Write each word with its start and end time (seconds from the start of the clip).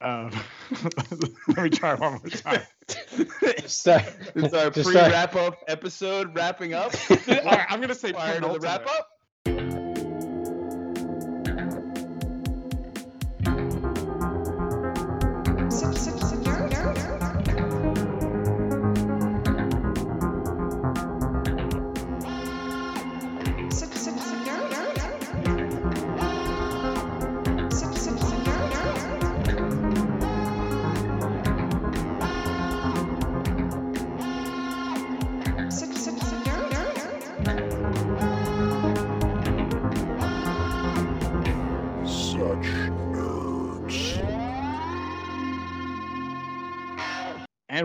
Um, 0.00 0.30
let 1.48 1.58
me 1.58 1.70
try 1.70 1.94
one 1.94 2.12
more 2.12 2.30
time. 2.30 2.62
So, 3.66 3.98
It's 4.34 4.54
our 4.54 4.70
pre 4.70 4.94
wrap 4.94 5.34
up 5.34 5.58
episode 5.66 6.34
wrapping 6.34 6.72
up. 6.74 6.94
All 7.10 7.16
right, 7.44 7.66
I'm 7.68 7.80
gonna 7.80 7.94
say 7.94 8.12
Prior 8.12 8.40
to 8.40 8.48
the 8.48 8.60
wrap 8.60 8.86
up. 8.86 9.17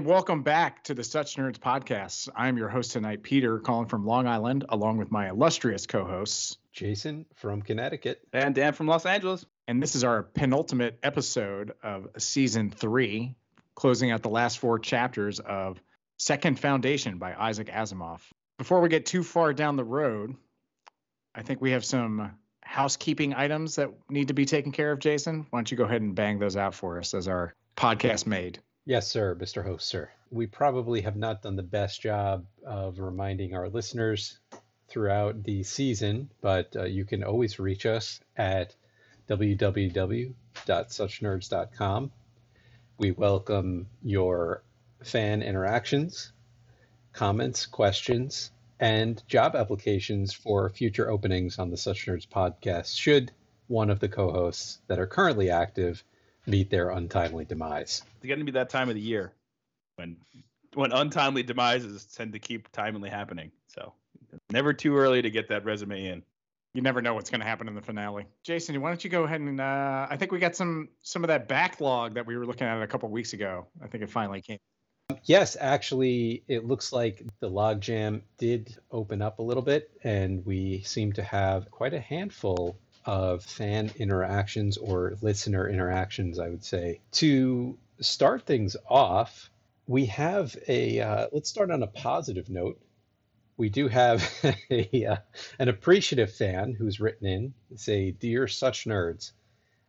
And 0.03 0.09
welcome 0.09 0.43
back 0.43 0.83
to 0.83 0.93
the 0.93 1.01
Such 1.01 1.37
Nerds 1.37 1.57
podcast. 1.57 2.27
I'm 2.35 2.57
your 2.57 2.67
host 2.67 2.91
tonight, 2.91 3.23
Peter, 3.23 3.57
calling 3.59 3.87
from 3.87 4.05
Long 4.05 4.27
Island, 4.27 4.65
along 4.67 4.97
with 4.97 5.13
my 5.13 5.29
illustrious 5.29 5.87
co-hosts. 5.87 6.57
Jason 6.73 7.25
from 7.35 7.61
Connecticut. 7.61 8.19
And 8.33 8.53
Dan 8.53 8.73
from 8.73 8.87
Los 8.87 9.05
Angeles. 9.05 9.45
And 9.65 9.81
this 9.81 9.95
is 9.95 10.03
our 10.03 10.23
penultimate 10.23 10.99
episode 11.03 11.71
of 11.81 12.09
season 12.17 12.69
three, 12.69 13.35
closing 13.75 14.11
out 14.11 14.23
the 14.23 14.29
last 14.29 14.59
four 14.59 14.77
chapters 14.77 15.39
of 15.39 15.81
Second 16.17 16.59
Foundation 16.59 17.17
by 17.17 17.33
Isaac 17.33 17.69
Asimov. 17.69 18.19
Before 18.57 18.81
we 18.81 18.89
get 18.89 19.05
too 19.05 19.23
far 19.23 19.53
down 19.53 19.77
the 19.77 19.85
road, 19.85 20.35
I 21.33 21.43
think 21.43 21.61
we 21.61 21.71
have 21.71 21.85
some 21.85 22.29
housekeeping 22.59 23.35
items 23.35 23.77
that 23.77 23.89
need 24.09 24.27
to 24.27 24.33
be 24.33 24.43
taken 24.43 24.73
care 24.73 24.91
of, 24.91 24.99
Jason. 24.99 25.47
Why 25.49 25.59
don't 25.59 25.71
you 25.71 25.77
go 25.77 25.85
ahead 25.85 26.01
and 26.01 26.13
bang 26.13 26.39
those 26.39 26.57
out 26.57 26.75
for 26.75 26.99
us 26.99 27.13
as 27.13 27.29
our 27.29 27.55
podcast 27.77 28.27
made? 28.27 28.59
Yes, 28.85 29.07
sir, 29.07 29.33
Mr. 29.35 29.63
Host, 29.63 29.87
sir. 29.87 30.11
We 30.29 30.45
probably 30.45 30.99
have 31.01 31.15
not 31.15 31.41
done 31.41 31.55
the 31.55 31.63
best 31.63 32.01
job 32.01 32.45
of 32.65 32.99
reminding 32.99 33.55
our 33.55 33.69
listeners 33.69 34.39
throughout 34.89 35.41
the 35.43 35.63
season, 35.63 36.29
but 36.41 36.75
uh, 36.75 36.83
you 36.83 37.05
can 37.05 37.23
always 37.23 37.59
reach 37.59 37.85
us 37.85 38.19
at 38.35 38.75
www.suchnerds.com. 39.29 42.11
We 42.97 43.11
welcome 43.11 43.87
your 44.01 44.63
fan 45.01 45.41
interactions, 45.41 46.33
comments, 47.13 47.65
questions, 47.65 48.51
and 48.81 49.25
job 49.27 49.55
applications 49.55 50.33
for 50.33 50.69
future 50.69 51.09
openings 51.09 51.57
on 51.57 51.69
the 51.69 51.77
Such 51.77 52.05
Nerds 52.05 52.27
podcast 52.27 52.99
should 52.99 53.31
one 53.67 53.89
of 53.89 54.01
the 54.01 54.09
co-hosts 54.09 54.79
that 54.87 54.99
are 54.99 55.07
currently 55.07 55.49
active 55.49 56.03
meet 56.45 56.69
their 56.69 56.91
untimely 56.91 57.45
demise. 57.45 58.03
It's 58.17 58.25
going 58.25 58.39
to 58.39 58.45
be 58.45 58.51
that 58.51 58.69
time 58.69 58.89
of 58.89 58.95
the 58.95 59.01
year 59.01 59.33
when 59.95 60.17
when 60.73 60.91
untimely 60.91 61.43
demises 61.43 62.05
tend 62.05 62.33
to 62.33 62.39
keep 62.39 62.71
timely 62.71 63.09
happening. 63.09 63.51
So 63.67 63.93
never 64.51 64.73
too 64.73 64.97
early 64.97 65.21
to 65.21 65.29
get 65.29 65.49
that 65.49 65.63
resume 65.65 66.05
in. 66.05 66.23
You 66.73 66.81
never 66.81 67.03
know 67.03 67.13
what's 67.13 67.29
going 67.29 67.41
to 67.41 67.45
happen 67.45 67.67
in 67.67 67.75
the 67.75 67.81
finale. 67.81 68.25
Jason, 68.43 68.81
why 68.81 68.89
don't 68.89 69.03
you 69.03 69.09
go 69.09 69.23
ahead 69.23 69.41
and 69.41 69.61
uh, 69.61 70.07
I 70.09 70.17
think 70.17 70.31
we 70.31 70.39
got 70.39 70.55
some 70.55 70.89
some 71.01 71.23
of 71.23 71.27
that 71.27 71.47
backlog 71.47 72.15
that 72.15 72.25
we 72.25 72.35
were 72.35 72.45
looking 72.45 72.65
at 72.65 72.81
a 72.81 72.87
couple 72.87 73.09
weeks 73.09 73.33
ago. 73.33 73.67
I 73.83 73.87
think 73.87 74.03
it 74.03 74.09
finally 74.09 74.41
came. 74.41 74.57
Yes, 75.25 75.55
actually, 75.59 76.43
it 76.47 76.65
looks 76.65 76.91
like 76.91 77.23
the 77.39 77.49
logjam 77.49 78.21
did 78.37 78.77
open 78.89 79.21
up 79.21 79.39
a 79.39 79.43
little 79.43 79.61
bit, 79.61 79.91
and 80.03 80.43
we 80.45 80.81
seem 80.83 81.13
to 81.13 81.23
have 81.23 81.69
quite 81.69 81.93
a 81.93 81.99
handful 81.99 82.77
of 83.05 83.43
fan 83.43 83.91
interactions 83.97 84.77
or 84.77 85.15
listener 85.21 85.69
interactions, 85.69 86.39
I 86.39 86.49
would 86.49 86.63
say. 86.63 87.01
To 87.13 87.77
start 87.99 88.45
things 88.45 88.75
off, 88.89 89.49
we 89.87 90.05
have 90.07 90.55
a, 90.67 90.99
uh, 90.99 91.27
let's 91.31 91.49
start 91.49 91.71
on 91.71 91.83
a 91.83 91.87
positive 91.87 92.49
note. 92.49 92.79
We 93.57 93.69
do 93.69 93.87
have 93.87 94.23
a, 94.71 95.05
uh, 95.05 95.17
an 95.59 95.69
appreciative 95.69 96.33
fan 96.33 96.73
who's 96.73 96.99
written 96.99 97.27
in, 97.27 97.53
say, 97.75 98.11
Dear 98.11 98.47
Such 98.47 98.85
Nerds, 98.85 99.31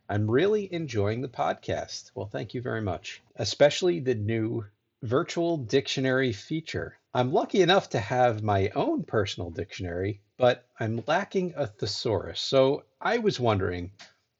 I'm 0.07 0.29
really 0.29 0.71
enjoying 0.71 1.21
the 1.21 1.27
podcast. 1.27 2.11
Well, 2.13 2.27
thank 2.27 2.53
you 2.53 2.61
very 2.61 2.81
much. 2.81 3.23
Especially 3.37 3.99
the 3.99 4.13
new 4.13 4.65
virtual 5.01 5.57
dictionary 5.57 6.31
feature. 6.31 6.97
I'm 7.13 7.33
lucky 7.33 7.61
enough 7.61 7.89
to 7.89 7.99
have 7.99 8.43
my 8.43 8.69
own 8.75 9.03
personal 9.03 9.49
dictionary, 9.49 10.21
but 10.37 10.67
I'm 10.79 11.03
lacking 11.07 11.53
a 11.55 11.67
thesaurus. 11.67 12.39
So 12.39 12.83
I 13.01 13.17
was 13.17 13.39
wondering, 13.39 13.91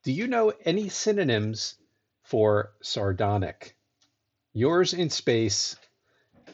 do 0.03 0.11
you 0.11 0.27
know 0.27 0.53
any 0.63 0.89
synonyms 0.89 1.75
for 2.23 2.71
sardonic? 2.81 3.75
Yours 4.53 4.93
in 4.93 5.09
space, 5.09 5.75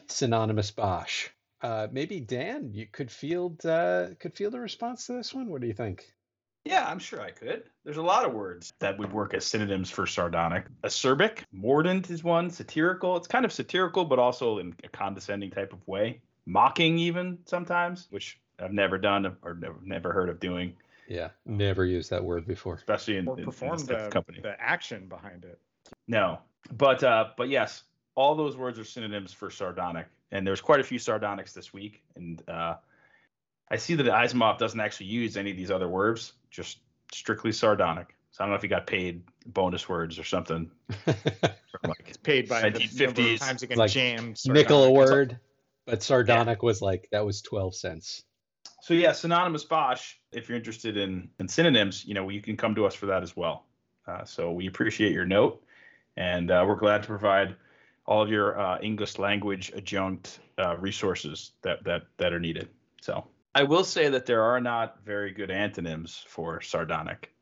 synonymous 0.08 0.70
Bosch. 0.70 1.28
Uh, 1.60 1.86
maybe 1.92 2.18
Dan, 2.18 2.70
you 2.72 2.86
could 2.86 3.10
field 3.10 3.64
uh, 3.64 4.08
could 4.18 4.34
field 4.34 4.54
a 4.54 4.60
response 4.60 5.06
to 5.06 5.12
this 5.12 5.32
one. 5.32 5.48
What 5.48 5.60
do 5.60 5.68
you 5.68 5.74
think? 5.74 6.12
Yeah, 6.64 6.86
I'm 6.86 6.98
sure 6.98 7.20
I 7.20 7.30
could. 7.30 7.64
There's 7.84 7.96
a 7.96 8.02
lot 8.02 8.24
of 8.24 8.32
words 8.32 8.72
that 8.78 8.98
would 8.98 9.12
work 9.12 9.34
as 9.34 9.44
synonyms 9.44 9.90
for 9.90 10.06
sardonic. 10.06 10.66
Acerbic, 10.84 11.44
mordant 11.52 12.10
is 12.10 12.22
one, 12.22 12.50
satirical. 12.50 13.16
It's 13.16 13.26
kind 13.26 13.44
of 13.44 13.52
satirical, 13.52 14.04
but 14.04 14.20
also 14.20 14.58
in 14.58 14.74
a 14.84 14.88
condescending 14.88 15.50
type 15.50 15.72
of 15.72 15.86
way. 15.88 16.20
Mocking, 16.46 16.98
even 16.98 17.38
sometimes, 17.46 18.06
which 18.10 18.38
I've 18.58 18.72
never 18.72 18.98
done 18.98 19.36
or 19.42 19.54
never, 19.54 19.76
never 19.82 20.12
heard 20.12 20.28
of 20.28 20.38
doing, 20.40 20.74
Yeah, 21.08 21.30
never 21.46 21.84
used 21.84 22.10
that 22.10 22.22
word 22.24 22.46
before. 22.46 22.74
especially 22.74 23.16
in, 23.16 23.28
Or 23.28 23.34
in- 23.34 23.40
in 23.40 23.44
perform 23.46 23.78
this 23.78 23.86
the, 23.86 24.08
company. 24.10 24.40
the 24.40 24.60
action 24.60 25.06
behind 25.08 25.44
it. 25.44 25.58
No, 26.06 26.38
but 26.72 27.02
uh, 27.02 27.30
but 27.36 27.48
yes, 27.48 27.82
all 28.14 28.34
those 28.34 28.56
words 28.56 28.78
are 28.78 28.84
synonyms 28.84 29.32
for 29.32 29.50
sardonic, 29.50 30.06
and 30.30 30.46
there's 30.46 30.60
quite 30.60 30.80
a 30.80 30.84
few 30.84 30.98
sardonics 30.98 31.52
this 31.52 31.72
week, 31.72 32.02
and 32.16 32.42
uh, 32.48 32.76
I 33.70 33.76
see 33.76 33.94
that 33.94 34.06
Asimov 34.06 34.58
doesn't 34.58 34.80
actually 34.80 35.06
use 35.06 35.36
any 35.36 35.50
of 35.50 35.56
these 35.56 35.70
other 35.70 35.88
words, 35.88 36.34
just 36.50 36.78
strictly 37.12 37.52
sardonic. 37.52 38.14
So 38.30 38.42
I 38.42 38.46
don't 38.46 38.50
know 38.52 38.56
if 38.56 38.62
he 38.62 38.68
got 38.68 38.86
paid 38.86 39.22
bonus 39.46 39.88
words 39.88 40.18
or 40.18 40.24
something. 40.24 40.70
Like, 41.84 42.04
It's 42.06 42.16
paid 42.16 42.48
by 42.48 42.60
the 42.70 42.78
number 42.78 42.82
of 42.84 43.16
1950s. 43.16 43.38
times 43.40 43.62
you 43.62 43.66
can 43.68 43.76
Like 43.78 43.90
jam. 43.90 44.34
Nickel 44.46 44.84
a 44.84 44.90
word, 44.92 45.40
but 45.84 46.00
sardonic 46.00 46.62
was 46.62 46.80
like 46.80 47.08
that 47.10 47.24
was 47.26 47.42
twelve 47.42 47.74
cents. 47.74 48.22
So 48.82 48.94
yeah, 48.94 49.12
synonymous 49.12 49.62
Bosch. 49.64 50.16
If 50.32 50.48
you're 50.48 50.58
interested 50.58 50.96
in 50.96 51.30
in 51.38 51.48
synonyms, 51.48 52.04
you 52.04 52.14
know 52.14 52.28
you 52.28 52.42
can 52.42 52.56
come 52.56 52.74
to 52.74 52.84
us 52.84 52.94
for 52.94 53.06
that 53.06 53.22
as 53.22 53.36
well. 53.36 53.64
Uh, 54.06 54.24
so 54.24 54.50
we 54.50 54.66
appreciate 54.66 55.12
your 55.12 55.24
note, 55.24 55.62
and 56.16 56.50
uh, 56.50 56.64
we're 56.66 56.74
glad 56.74 57.02
to 57.02 57.08
provide 57.08 57.54
all 58.06 58.22
of 58.22 58.28
your 58.28 58.58
uh, 58.58 58.80
English 58.82 59.18
language 59.18 59.72
adjunct 59.76 60.40
uh, 60.58 60.76
resources 60.76 61.52
that 61.62 61.84
that 61.84 62.02
that 62.16 62.32
are 62.32 62.40
needed. 62.40 62.68
So 63.00 63.24
I 63.54 63.62
will 63.62 63.84
say 63.84 64.08
that 64.08 64.26
there 64.26 64.42
are 64.42 64.60
not 64.60 64.98
very 65.04 65.32
good 65.32 65.50
antonyms 65.52 66.24
for 66.26 66.60
sardonic 66.60 67.32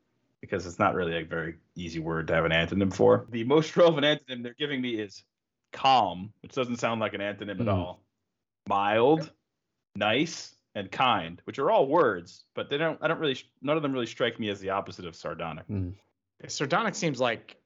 because 0.41 0.67
it's 0.67 0.79
not 0.79 0.93
really 0.93 1.17
a 1.17 1.25
very 1.25 1.55
easy 1.75 1.99
word 1.99 2.27
to 2.27 2.35
have 2.35 2.45
an 2.45 2.51
antonym 2.51 2.93
for. 2.93 3.25
The 3.29 3.43
most 3.45 3.75
relevant 3.77 4.05
antonym 4.05 4.43
they're 4.43 4.53
giving 4.53 4.79
me 4.79 4.91
is 4.91 5.23
calm, 5.73 6.33
which 6.43 6.53
doesn't 6.53 6.77
sound 6.77 7.01
like 7.01 7.15
an 7.15 7.21
antonym 7.21 7.61
at 7.61 7.67
Hmm. 7.67 7.69
all. 7.69 8.03
Mild, 8.67 9.31
nice, 9.95 10.55
and 10.75 10.91
kind, 10.91 11.41
which 11.45 11.59
are 11.59 11.69
all 11.69 11.87
words, 11.87 12.45
but 12.55 12.69
they 12.69 12.77
don't. 12.77 12.97
I 13.01 13.07
don't 13.07 13.19
really. 13.19 13.37
None 13.61 13.77
of 13.77 13.83
them 13.83 13.93
really 13.93 14.05
strike 14.05 14.39
me 14.39 14.49
as 14.49 14.59
the 14.59 14.69
opposite 14.69 15.05
of 15.05 15.15
sardonic. 15.15 15.65
Hmm. 15.65 15.89
Sardonic 16.47 16.95
seems 16.95 17.19
like 17.19 17.57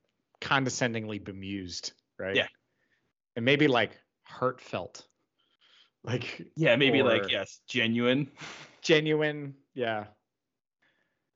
condescendingly 0.41 1.19
bemused, 1.19 1.93
right? 2.19 2.35
Yeah. 2.35 2.47
And 3.35 3.45
maybe 3.45 3.67
like 3.67 3.91
heartfelt. 4.23 5.05
Like 6.03 6.45
Yeah, 6.55 6.75
maybe 6.75 7.03
like 7.03 7.31
yes, 7.31 7.61
genuine. 7.67 8.29
genuine. 8.81 9.55
Yeah. 9.73 10.05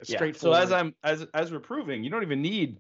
Yeah. 0.06 0.32
So 0.34 0.54
as 0.54 0.72
I'm 0.72 0.96
as 1.04 1.26
as 1.34 1.52
we're 1.52 1.60
proving, 1.60 2.04
you 2.04 2.10
don't 2.10 2.24
even 2.24 2.42
need 2.42 2.78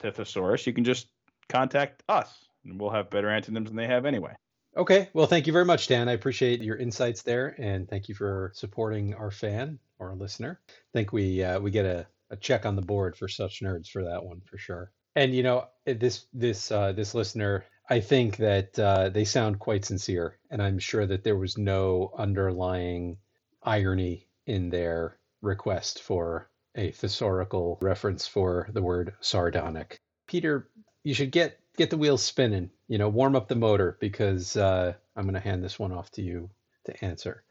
the 0.00 0.10
thesaurus. 0.10 0.66
You 0.66 0.72
can 0.72 0.84
just 0.84 1.08
contact 1.48 2.02
us, 2.08 2.32
and 2.64 2.80
we'll 2.80 2.90
have 2.90 3.10
better 3.10 3.28
antonyms 3.28 3.68
than 3.68 3.76
they 3.76 3.86
have 3.86 4.06
anyway. 4.06 4.34
Okay, 4.76 5.08
well, 5.12 5.26
thank 5.26 5.46
you 5.46 5.52
very 5.52 5.64
much, 5.64 5.86
Dan. 5.86 6.08
I 6.08 6.12
appreciate 6.12 6.60
your 6.60 6.76
insights 6.76 7.22
there, 7.22 7.54
and 7.58 7.88
thank 7.88 8.08
you 8.08 8.14
for 8.14 8.50
supporting 8.54 9.14
our 9.14 9.30
fan 9.30 9.78
or 10.00 10.16
listener. 10.16 10.60
I 10.68 10.72
think 10.92 11.12
we 11.12 11.44
uh, 11.44 11.60
we 11.60 11.70
get 11.70 11.86
a, 11.86 12.06
a 12.30 12.36
check 12.36 12.66
on 12.66 12.74
the 12.74 12.82
board 12.82 13.16
for 13.16 13.28
such 13.28 13.60
nerds 13.62 13.88
for 13.88 14.02
that 14.02 14.24
one 14.24 14.40
for 14.40 14.58
sure. 14.58 14.90
And 15.14 15.32
you 15.32 15.44
know, 15.44 15.68
this 15.86 16.26
this 16.32 16.72
uh, 16.72 16.90
this 16.90 17.14
listener, 17.14 17.64
I 17.88 18.00
think 18.00 18.38
that 18.38 18.76
uh, 18.76 19.10
they 19.10 19.24
sound 19.24 19.60
quite 19.60 19.84
sincere, 19.84 20.38
and 20.50 20.60
I'm 20.60 20.80
sure 20.80 21.06
that 21.06 21.22
there 21.22 21.36
was 21.36 21.56
no 21.56 22.12
underlying 22.18 23.18
irony 23.62 24.26
in 24.46 24.70
their 24.70 25.18
request 25.40 26.02
for 26.02 26.50
a 26.74 26.90
thesaurical 26.90 27.78
reference 27.80 28.26
for 28.26 28.68
the 28.72 28.82
word 28.82 29.14
sardonic. 29.20 30.00
Peter, 30.26 30.68
you 31.04 31.14
should 31.14 31.30
get 31.30 31.60
get 31.76 31.90
the 31.90 31.96
wheels 31.96 32.22
spinning. 32.22 32.70
You 32.88 32.98
know, 32.98 33.08
warm 33.08 33.36
up 33.36 33.48
the 33.48 33.54
motor 33.54 33.96
because 34.00 34.56
uh, 34.56 34.94
I'm 35.16 35.24
going 35.24 35.34
to 35.34 35.40
hand 35.40 35.62
this 35.62 35.78
one 35.78 35.92
off 35.92 36.10
to 36.12 36.22
you 36.22 36.50
to 36.86 37.04
answer. 37.04 37.44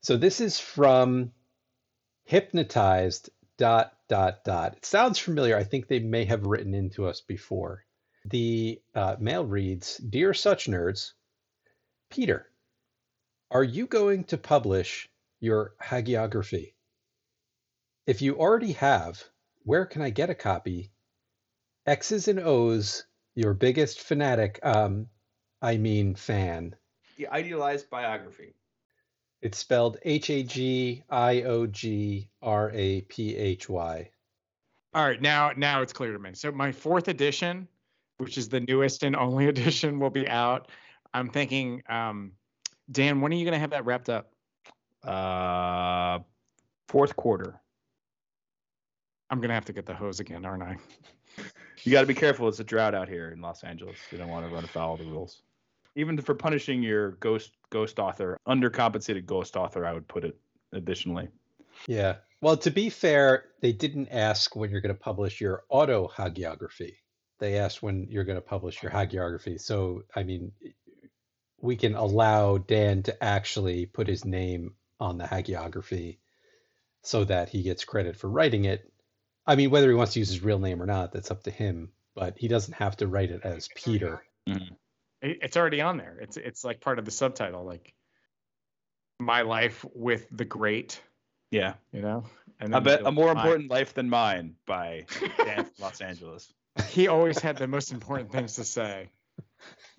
So 0.00 0.16
this 0.16 0.40
is 0.40 0.60
from 0.60 1.32
hypnotized 2.24 3.30
dot 3.56 3.92
dot 4.08 4.44
dot. 4.44 4.76
It 4.76 4.86
sounds 4.86 5.18
familiar. 5.18 5.56
I 5.56 5.64
think 5.64 5.86
they 5.86 5.98
may 5.98 6.24
have 6.24 6.46
written 6.46 6.74
into 6.74 7.06
us 7.06 7.20
before. 7.20 7.84
The 8.24 8.80
uh, 8.94 9.16
mail 9.18 9.44
reads, 9.44 9.96
"Dear 9.98 10.34
such 10.34 10.66
nerds, 10.66 11.12
Peter, 12.10 12.46
are 13.50 13.64
you 13.64 13.86
going 13.86 14.24
to 14.24 14.38
publish 14.38 15.08
your 15.40 15.74
hagiography? 15.82 16.74
If 18.06 18.22
you 18.22 18.38
already 18.38 18.72
have, 18.72 19.22
where 19.64 19.86
can 19.86 20.02
I 20.02 20.10
get 20.10 20.30
a 20.30 20.34
copy? 20.34 20.92
X's 21.86 22.28
and 22.28 22.38
O's, 22.38 23.04
your 23.38 23.54
biggest 23.54 24.00
fanatic, 24.00 24.58
um, 24.64 25.06
I 25.62 25.76
mean 25.76 26.16
fan. 26.16 26.74
The 27.18 27.28
idealized 27.28 27.88
biography. 27.88 28.56
It's 29.42 29.58
spelled 29.58 29.96
H 30.02 30.28
A 30.30 30.42
G 30.42 31.04
I 31.08 31.42
O 31.42 31.68
G 31.68 32.30
R 32.42 32.72
A 32.74 33.02
P 33.02 33.36
H 33.36 33.68
Y. 33.68 34.10
All 34.92 35.06
right, 35.06 35.22
now 35.22 35.52
now 35.56 35.82
it's 35.82 35.92
clear 35.92 36.12
to 36.12 36.18
me. 36.18 36.30
So 36.34 36.50
my 36.50 36.72
fourth 36.72 37.06
edition, 37.06 37.68
which 38.16 38.38
is 38.38 38.48
the 38.48 38.58
newest 38.60 39.04
and 39.04 39.14
only 39.14 39.46
edition, 39.54 40.00
will 40.00 40.10
be 40.10 40.26
out. 40.26 40.68
I'm 41.14 41.30
thinking, 41.30 41.80
um, 41.88 42.32
Dan, 42.90 43.20
when 43.20 43.32
are 43.32 43.36
you 43.36 43.44
going 43.44 43.54
to 43.54 43.60
have 43.60 43.70
that 43.70 43.84
wrapped 43.84 44.08
up? 44.08 44.32
Uh, 45.04 46.18
fourth 46.88 47.14
quarter. 47.14 47.60
I'm 49.30 49.38
going 49.38 49.50
to 49.50 49.54
have 49.54 49.66
to 49.66 49.72
get 49.72 49.86
the 49.86 49.94
hose 49.94 50.18
again, 50.18 50.44
aren't 50.44 50.64
I? 50.64 50.76
You 51.84 51.92
got 51.92 52.02
to 52.02 52.06
be 52.06 52.14
careful. 52.14 52.48
It's 52.48 52.60
a 52.60 52.64
drought 52.64 52.94
out 52.94 53.08
here 53.08 53.30
in 53.30 53.40
Los 53.40 53.64
Angeles. 53.64 53.96
You 54.10 54.18
don't 54.18 54.28
want 54.28 54.48
to 54.48 54.54
run 54.54 54.64
afoul 54.64 54.94
of 54.94 55.00
the 55.00 55.06
rules. 55.06 55.42
Even 55.94 56.20
for 56.20 56.34
punishing 56.34 56.82
your 56.82 57.12
ghost 57.12 57.52
ghost 57.70 57.98
author, 57.98 58.38
undercompensated 58.46 59.26
ghost 59.26 59.56
author, 59.56 59.86
I 59.86 59.92
would 59.92 60.06
put 60.08 60.24
it 60.24 60.36
additionally. 60.72 61.28
Yeah. 61.86 62.16
Well, 62.40 62.56
to 62.58 62.70
be 62.70 62.88
fair, 62.88 63.46
they 63.60 63.72
didn't 63.72 64.08
ask 64.10 64.54
when 64.54 64.70
you're 64.70 64.80
going 64.80 64.94
to 64.94 65.00
publish 65.00 65.40
your 65.40 65.64
auto 65.68 66.08
hagiography. 66.08 66.94
They 67.40 67.58
asked 67.58 67.82
when 67.82 68.06
you're 68.08 68.24
going 68.24 68.38
to 68.38 68.42
publish 68.42 68.82
your 68.82 68.92
hagiography. 68.92 69.60
So, 69.60 70.02
I 70.14 70.22
mean, 70.22 70.52
we 71.60 71.76
can 71.76 71.94
allow 71.94 72.58
Dan 72.58 73.02
to 73.04 73.24
actually 73.24 73.86
put 73.86 74.06
his 74.06 74.24
name 74.24 74.74
on 75.00 75.18
the 75.18 75.24
hagiography 75.24 76.18
so 77.02 77.24
that 77.24 77.48
he 77.48 77.62
gets 77.62 77.84
credit 77.84 78.16
for 78.16 78.28
writing 78.28 78.64
it. 78.64 78.92
I 79.48 79.56
mean, 79.56 79.70
whether 79.70 79.88
he 79.88 79.94
wants 79.94 80.12
to 80.12 80.18
use 80.20 80.28
his 80.28 80.42
real 80.44 80.58
name 80.60 80.80
or 80.80 80.86
not, 80.86 81.10
that's 81.12 81.30
up 81.32 81.42
to 81.44 81.50
him. 81.50 81.90
But 82.14 82.36
he 82.38 82.46
doesn't 82.48 82.74
have 82.74 82.96
to 82.98 83.06
write 83.08 83.30
it 83.30 83.40
as 83.44 83.68
Peter. 83.74 84.22
It- 84.46 84.62
It's 85.20 85.56
already 85.56 85.80
on 85.80 85.96
there. 85.96 86.16
It's 86.20 86.36
it's 86.36 86.62
like 86.64 86.80
part 86.80 86.98
of 87.00 87.04
the 87.04 87.10
subtitle, 87.10 87.64
like 87.64 87.92
my 89.18 89.42
life 89.42 89.84
with 89.94 90.26
the 90.30 90.44
great, 90.44 91.00
Yeah. 91.50 91.74
you 91.92 92.02
know. 92.02 92.24
And 92.60 92.74
I 92.74 92.78
then 92.80 92.84
bet 92.84 93.00
you 93.00 93.06
a 93.06 93.12
more 93.12 93.32
go, 93.34 93.40
important 93.40 93.70
life 93.70 93.94
than 93.94 94.08
mine 94.10 94.54
by 94.66 95.06
Dan 95.38 95.64
from 95.64 95.72
Los 95.80 96.00
Angeles. 96.00 96.52
He 96.90 97.08
always 97.08 97.38
had 97.40 97.56
the 97.56 97.66
most 97.66 97.90
important 97.92 98.30
things 98.32 98.54
to 98.56 98.64
say, 98.64 99.10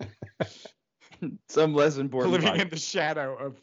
Some 1.48 1.74
less 1.74 1.98
important. 1.98 2.32
living 2.32 2.48
podcast. 2.48 2.60
in 2.62 2.68
the 2.70 2.78
shadow 2.78 3.36
of 3.36 3.60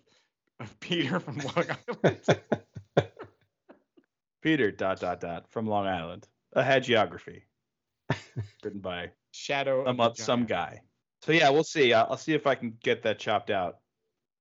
of 0.60 0.80
Peter 0.80 1.19
from 1.19 1.38
Long 1.38 1.66
Island. 2.04 2.40
Peter 4.47 4.71
dot 4.71 5.01
dot 5.01 5.19
dot 5.19 5.45
from 5.49 5.67
Long 5.67 5.88
Island. 5.88 6.25
A 6.53 6.63
hagiography 6.63 7.41
written 8.63 8.79
by 8.79 9.11
shadow 9.31 9.83
some 9.85 9.99
of 9.99 10.15
the 10.15 10.23
some 10.23 10.45
guy. 10.45 10.79
So 11.23 11.33
yeah, 11.33 11.49
we'll 11.49 11.65
see. 11.65 11.91
I'll, 11.91 12.07
I'll 12.11 12.17
see 12.17 12.33
if 12.33 12.47
I 12.47 12.55
can 12.55 12.77
get 12.81 13.03
that 13.03 13.19
chopped 13.19 13.49
out. 13.49 13.79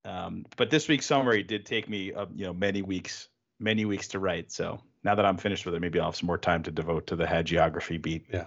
Um, 0.05 0.47
but 0.57 0.71
this 0.71 0.87
week's 0.87 1.07
summary 1.07 1.43
did 1.43 1.67
take 1.67 1.89
me, 1.89 2.13
uh, 2.13 2.27
you 2.33 2.45
know, 2.45 2.53
many 2.53 2.83
weeks, 2.83 3.27
many 3.59 3.85
weeks 3.85 4.07
to 4.09 4.21
write. 4.21 4.53
So 4.53 4.81
now 5.03 5.17
that 5.17 5.27
I'm 5.27 5.39
finished 5.39 5.67
with 5.67 5.75
it, 5.75 5.81
maybe 5.81 5.99
I'll 5.99 6.07
have 6.07 6.17
some 6.17 6.29
more 6.29 6.39
time 6.39 6.63
to 6.63 6.71
devote 6.71 7.09
to 7.09 7.17
the 7.17 7.25
hagiography 7.25 8.01
beat. 8.01 8.27
yeah. 8.33 8.47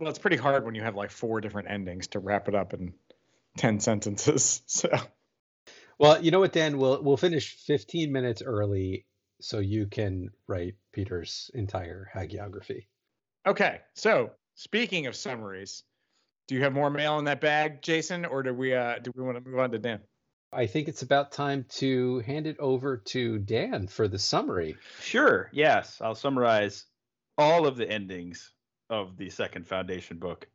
Well, 0.00 0.10
it's 0.10 0.18
pretty 0.18 0.38
hard 0.38 0.64
when 0.64 0.74
you 0.74 0.82
have 0.82 0.96
like 0.96 1.12
four 1.12 1.40
different 1.40 1.70
endings 1.70 2.08
to 2.08 2.18
wrap 2.18 2.48
it 2.48 2.56
up 2.56 2.74
in 2.74 2.94
ten 3.56 3.78
sentences. 3.78 4.60
So 4.66 4.88
Well, 6.00 6.20
you 6.20 6.32
know 6.32 6.40
what, 6.40 6.52
Dan? 6.52 6.78
We'll 6.78 7.00
we'll 7.00 7.16
finish 7.16 7.54
15 7.64 8.10
minutes 8.10 8.42
early 8.42 9.06
so 9.40 9.58
you 9.58 9.86
can 9.86 10.30
write 10.46 10.74
Peter's 10.92 11.50
entire 11.54 12.10
hagiography. 12.14 12.86
okay. 13.46 13.80
So 13.94 14.30
speaking 14.54 15.06
of 15.06 15.16
summaries, 15.16 15.82
do 16.46 16.54
you 16.54 16.62
have 16.62 16.72
more 16.72 16.90
mail 16.90 17.18
in 17.18 17.24
that 17.24 17.40
bag, 17.40 17.82
Jason, 17.82 18.24
or 18.24 18.42
do 18.42 18.52
we 18.54 18.74
uh 18.74 18.98
do 18.98 19.10
we 19.14 19.22
want 19.22 19.42
to 19.42 19.50
move 19.50 19.58
on 19.58 19.70
to 19.70 19.78
Dan? 19.78 20.00
I 20.52 20.66
think 20.66 20.86
it's 20.86 21.02
about 21.02 21.32
time 21.32 21.64
to 21.80 22.20
hand 22.20 22.46
it 22.46 22.58
over 22.60 22.96
to 22.96 23.38
Dan 23.38 23.88
for 23.88 24.06
the 24.06 24.20
summary. 24.20 24.76
Sure. 25.00 25.50
Yes, 25.52 26.00
I'll 26.00 26.14
summarize 26.14 26.84
all 27.36 27.66
of 27.66 27.76
the 27.76 27.90
endings 27.90 28.52
of 28.88 29.16
the 29.16 29.30
second 29.30 29.66
Foundation 29.66 30.18
book. 30.18 30.46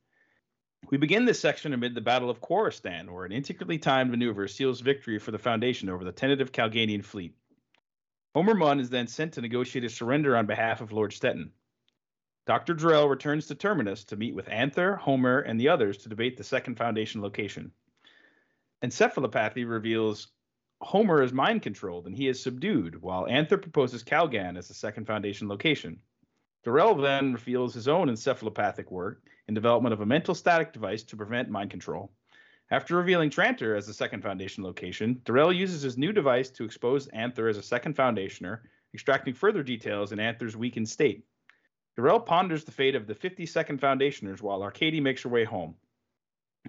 We 0.90 0.98
begin 0.98 1.26
this 1.26 1.42
section 1.42 1.74
amid 1.74 1.96
the 1.96 2.02
Battle 2.02 2.30
of 2.30 2.40
Khoristan, 2.40 3.10
where 3.10 3.26
an 3.26 3.34
intricately 3.34 3.78
timed 3.78 4.12
maneuver 4.12 4.48
seals 4.48 4.80
victory 4.80 5.20
for 5.20 5.31
the 5.31 5.38
Foundation 5.38 5.90
over 5.90 6.06
the 6.06 6.14
tentative 6.14 6.54
Kalganian 6.54 7.04
fleet. 7.04 7.36
Homir 8.36 8.56
Munn 8.56 8.80
is 8.80 8.92
then 8.92 9.08
sent 9.08 9.34
to 9.34 9.42
negotiate 9.42 9.86
a 9.86 9.90
surrender 9.90 10.38
on 10.38 10.46
behalf 10.46 10.81
of 10.81 10.92
Lord 10.92 11.14
Stettin. 11.14 11.52
Dr. 12.46 12.76
Darell 12.76 13.10
returns 13.10 13.48
to 13.48 13.56
Terminus 13.56 14.04
to 14.06 14.16
meet 14.16 14.36
with 14.36 14.48
Anthor, 14.48 15.00
Homir, 15.00 15.44
and 15.48 15.60
the 15.60 15.70
others 15.70 15.98
to 16.00 16.10
debate 16.10 16.38
the 16.38 16.44
second 16.44 16.76
Foundation 16.76 17.22
location. 17.22 17.72
Encephalopathy 18.84 19.68
reveals 19.68 20.28
Homir 20.81 21.24
is 21.24 21.34
mind 21.34 21.64
controlled 21.64 22.06
and 22.06 22.16
he 22.16 22.28
is 22.28 22.42
subdued, 22.42 23.02
while 23.02 23.26
Anthor 23.26 23.62
proposes 23.62 24.04
Kalgan 24.04 24.58
as 24.58 24.68
the 24.68 24.74
second 24.76 25.06
Foundation 25.06 25.48
location. 25.48 26.00
Darell 26.64 26.96
then 26.96 27.34
reveals 27.34 27.74
his 27.74 27.88
own 27.88 28.10
encephalopathic 28.10 28.92
work 28.92 29.24
in 29.48 29.54
development 29.56 29.94
of 29.94 30.02
a 30.02 30.06
mental 30.06 30.36
static 30.36 30.72
device 30.72 31.04
to 31.04 31.18
prevent 31.18 31.50
mind 31.50 31.72
control. 31.72 32.12
After 32.71 32.95
revealing 32.95 33.31
Trantor 33.31 33.75
as 33.75 33.88
the 33.88 33.94
second 33.95 34.21
Foundation 34.21 34.63
location, 34.63 35.21
Darell 35.25 35.51
uses 35.51 35.81
his 35.81 35.98
new 35.98 36.13
device 36.13 36.51
to 36.51 36.63
expose 36.63 37.07
Anthor 37.07 37.50
as 37.50 37.57
a 37.57 37.63
second 37.63 37.95
Foundationer, 37.95 38.62
extracting 38.94 39.33
further 39.33 39.63
details 39.63 40.12
in 40.12 40.19
Anthor's 40.19 40.56
weakened 40.56 40.88
state. 40.88 41.25
Darell 41.95 42.19
ponders 42.19 42.63
the 42.63 42.71
fate 42.71 42.94
of 42.94 43.07
the 43.07 43.16
50 43.16 43.48
second 43.48 43.81
Foundationers 43.81 44.42
while 44.42 44.62
Arkady 44.62 45.01
makes 45.01 45.24
her 45.24 45.30
way 45.30 45.45
home. 45.45 45.75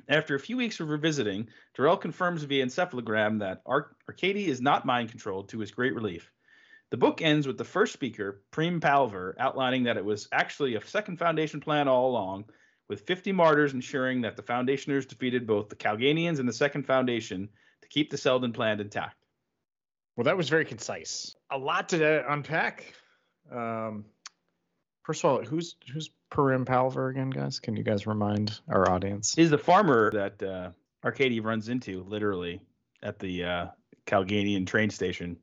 After 0.08 0.34
a 0.34 0.40
few 0.40 0.56
weeks 0.56 0.80
of 0.80 0.88
revisiting, 0.88 1.48
Darell 1.76 1.98
confirms 1.98 2.44
via 2.44 2.64
encephalogram 2.64 3.40
that 3.40 3.60
Ar- 3.66 3.94
Arkady 4.08 4.48
is 4.48 4.62
not 4.62 4.86
mind 4.86 5.10
controlled 5.10 5.50
to 5.50 5.58
his 5.58 5.70
great 5.70 5.94
relief. 5.94 6.32
The 6.90 6.96
book 6.96 7.20
ends 7.20 7.46
with 7.46 7.58
the 7.58 7.64
first 7.64 7.92
speaker, 7.92 8.42
Preem 8.52 8.80
Palver, 8.80 9.34
outlining 9.38 9.82
that 9.84 9.98
it 9.98 10.04
was 10.04 10.28
actually 10.32 10.76
a 10.76 10.86
second 10.86 11.18
Foundation 11.18 11.60
plan 11.60 11.88
all 11.88 12.10
along, 12.10 12.46
with 12.90 13.02
50 13.02 13.30
martyrs 13.30 13.72
ensuring 13.72 14.22
that 14.22 14.36
the 14.36 14.42
Foundationers 14.42 15.06
defeated 15.06 15.46
both 15.46 15.68
the 15.68 15.76
Kalganians 15.76 16.40
and 16.40 16.48
the 16.48 16.52
Second 16.52 16.86
Foundation 16.86 17.48
to 17.82 17.88
keep 17.88 18.10
the 18.10 18.18
Seldon 18.18 18.52
plan 18.52 18.80
intact. 18.80 19.16
Well, 20.16 20.24
that 20.24 20.36
was 20.36 20.48
very 20.48 20.64
concise. 20.64 21.36
A 21.50 21.56
lot 21.56 21.90
to 21.90 22.30
unpack. 22.30 22.92
Um, 23.50 24.06
first 25.04 25.24
of 25.24 25.30
all, 25.30 25.44
who's 25.44 25.76
who's 25.92 26.10
Perim 26.32 26.64
Palver 26.66 27.10
again, 27.10 27.30
guys? 27.30 27.60
Can 27.60 27.76
you 27.76 27.84
guys 27.84 28.08
remind 28.08 28.60
our 28.68 28.90
audience? 28.90 29.34
He's 29.34 29.50
the 29.50 29.58
farmer 29.58 30.10
that 30.10 30.42
uh, 30.42 30.70
Arkady 31.04 31.38
runs 31.38 31.68
into, 31.68 32.02
literally, 32.02 32.60
at 33.04 33.20
the 33.20 33.44
uh, 33.44 33.66
Kalganian 34.06 34.66
train 34.66 34.90
station. 34.90 35.36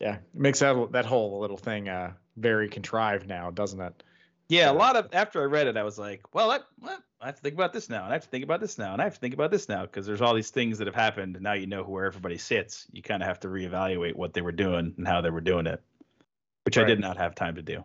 Yeah, 0.00 0.16
it 0.16 0.22
makes 0.34 0.58
that 0.58 0.90
that 0.90 1.06
whole 1.06 1.40
little 1.40 1.56
thing 1.56 1.88
uh, 1.88 2.14
very 2.36 2.68
contrived 2.68 3.28
now, 3.28 3.52
doesn't 3.52 3.80
it? 3.80 4.02
Yeah, 4.50 4.70
a 4.70 4.74
lot 4.74 4.96
of 4.96 5.08
after 5.12 5.40
I 5.40 5.44
read 5.44 5.68
it, 5.68 5.76
I 5.76 5.84
was 5.84 5.96
like, 5.96 6.34
well, 6.34 6.50
I, 6.50 6.58
well, 6.80 6.98
I 7.20 7.26
have 7.26 7.36
to 7.36 7.40
think 7.40 7.54
about 7.54 7.72
this 7.72 7.88
now, 7.88 8.02
and 8.02 8.10
I 8.10 8.14
have 8.14 8.24
to 8.24 8.28
think 8.28 8.42
about 8.42 8.60
this 8.60 8.78
now, 8.78 8.92
and 8.92 9.00
I 9.00 9.04
have 9.04 9.14
to 9.14 9.20
think 9.20 9.32
about 9.32 9.52
this 9.52 9.68
now, 9.68 9.82
because 9.82 10.06
there's 10.06 10.20
all 10.20 10.34
these 10.34 10.50
things 10.50 10.78
that 10.78 10.88
have 10.88 10.94
happened, 10.96 11.36
and 11.36 11.44
now 11.44 11.52
you 11.52 11.68
know 11.68 11.84
where 11.84 12.04
everybody 12.04 12.36
sits. 12.36 12.88
You 12.90 13.00
kind 13.00 13.22
of 13.22 13.28
have 13.28 13.38
to 13.40 13.48
reevaluate 13.48 14.16
what 14.16 14.34
they 14.34 14.40
were 14.40 14.50
doing 14.50 14.92
and 14.98 15.06
how 15.06 15.20
they 15.20 15.30
were 15.30 15.40
doing 15.40 15.68
it, 15.68 15.80
which 16.64 16.78
I 16.78 16.84
did 16.84 16.98
not 16.98 17.16
have 17.16 17.36
time 17.36 17.54
to 17.54 17.62
do, 17.62 17.84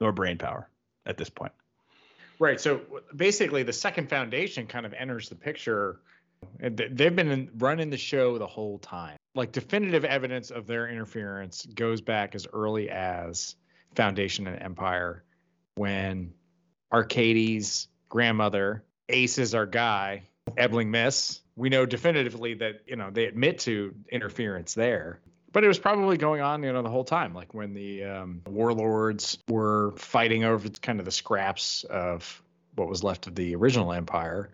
nor 0.00 0.10
brain 0.10 0.38
power 0.38 0.68
at 1.06 1.16
this 1.16 1.30
point. 1.30 1.52
Right. 2.40 2.60
So 2.60 2.80
basically, 3.14 3.62
the 3.62 3.72
second 3.72 4.08
foundation 4.10 4.66
kind 4.66 4.84
of 4.84 4.92
enters 4.94 5.28
the 5.28 5.36
picture. 5.36 6.00
They've 6.58 7.14
been 7.14 7.48
running 7.58 7.90
the 7.90 7.96
show 7.96 8.38
the 8.38 8.46
whole 8.48 8.80
time. 8.80 9.18
Like 9.36 9.52
definitive 9.52 10.04
evidence 10.04 10.50
of 10.50 10.66
their 10.66 10.88
interference 10.88 11.64
goes 11.64 12.00
back 12.00 12.34
as 12.34 12.48
early 12.52 12.90
as 12.90 13.54
Foundation 13.94 14.48
and 14.48 14.60
Empire, 14.60 15.22
when 15.74 16.32
Arkady's 16.92 17.88
grandmother, 18.08 18.84
Ace 19.08 19.38
is 19.38 19.54
our 19.54 19.66
guy, 19.66 20.22
Ebling 20.56 20.90
Mis. 20.90 21.40
We 21.56 21.68
know 21.68 21.86
definitively 21.86 22.54
that 22.54 22.82
you 22.86 22.96
know 22.96 23.10
they 23.10 23.26
admit 23.26 23.60
to 23.60 23.94
interference 24.10 24.74
there. 24.74 25.20
But 25.52 25.64
it 25.64 25.68
was 25.68 25.78
probably 25.78 26.16
going 26.16 26.40
on, 26.40 26.62
you 26.62 26.72
know, 26.72 26.80
the 26.80 26.88
whole 26.88 27.04
time. 27.04 27.34
Like 27.34 27.52
when 27.52 27.74
the 27.74 28.04
um, 28.04 28.40
warlords 28.46 29.36
were 29.48 29.92
fighting 29.96 30.44
over 30.44 30.66
kind 30.70 30.98
of 30.98 31.04
the 31.04 31.10
scraps 31.10 31.84
of 31.84 32.42
what 32.74 32.88
was 32.88 33.04
left 33.04 33.26
of 33.26 33.34
the 33.34 33.54
original 33.54 33.92
empire, 33.92 34.50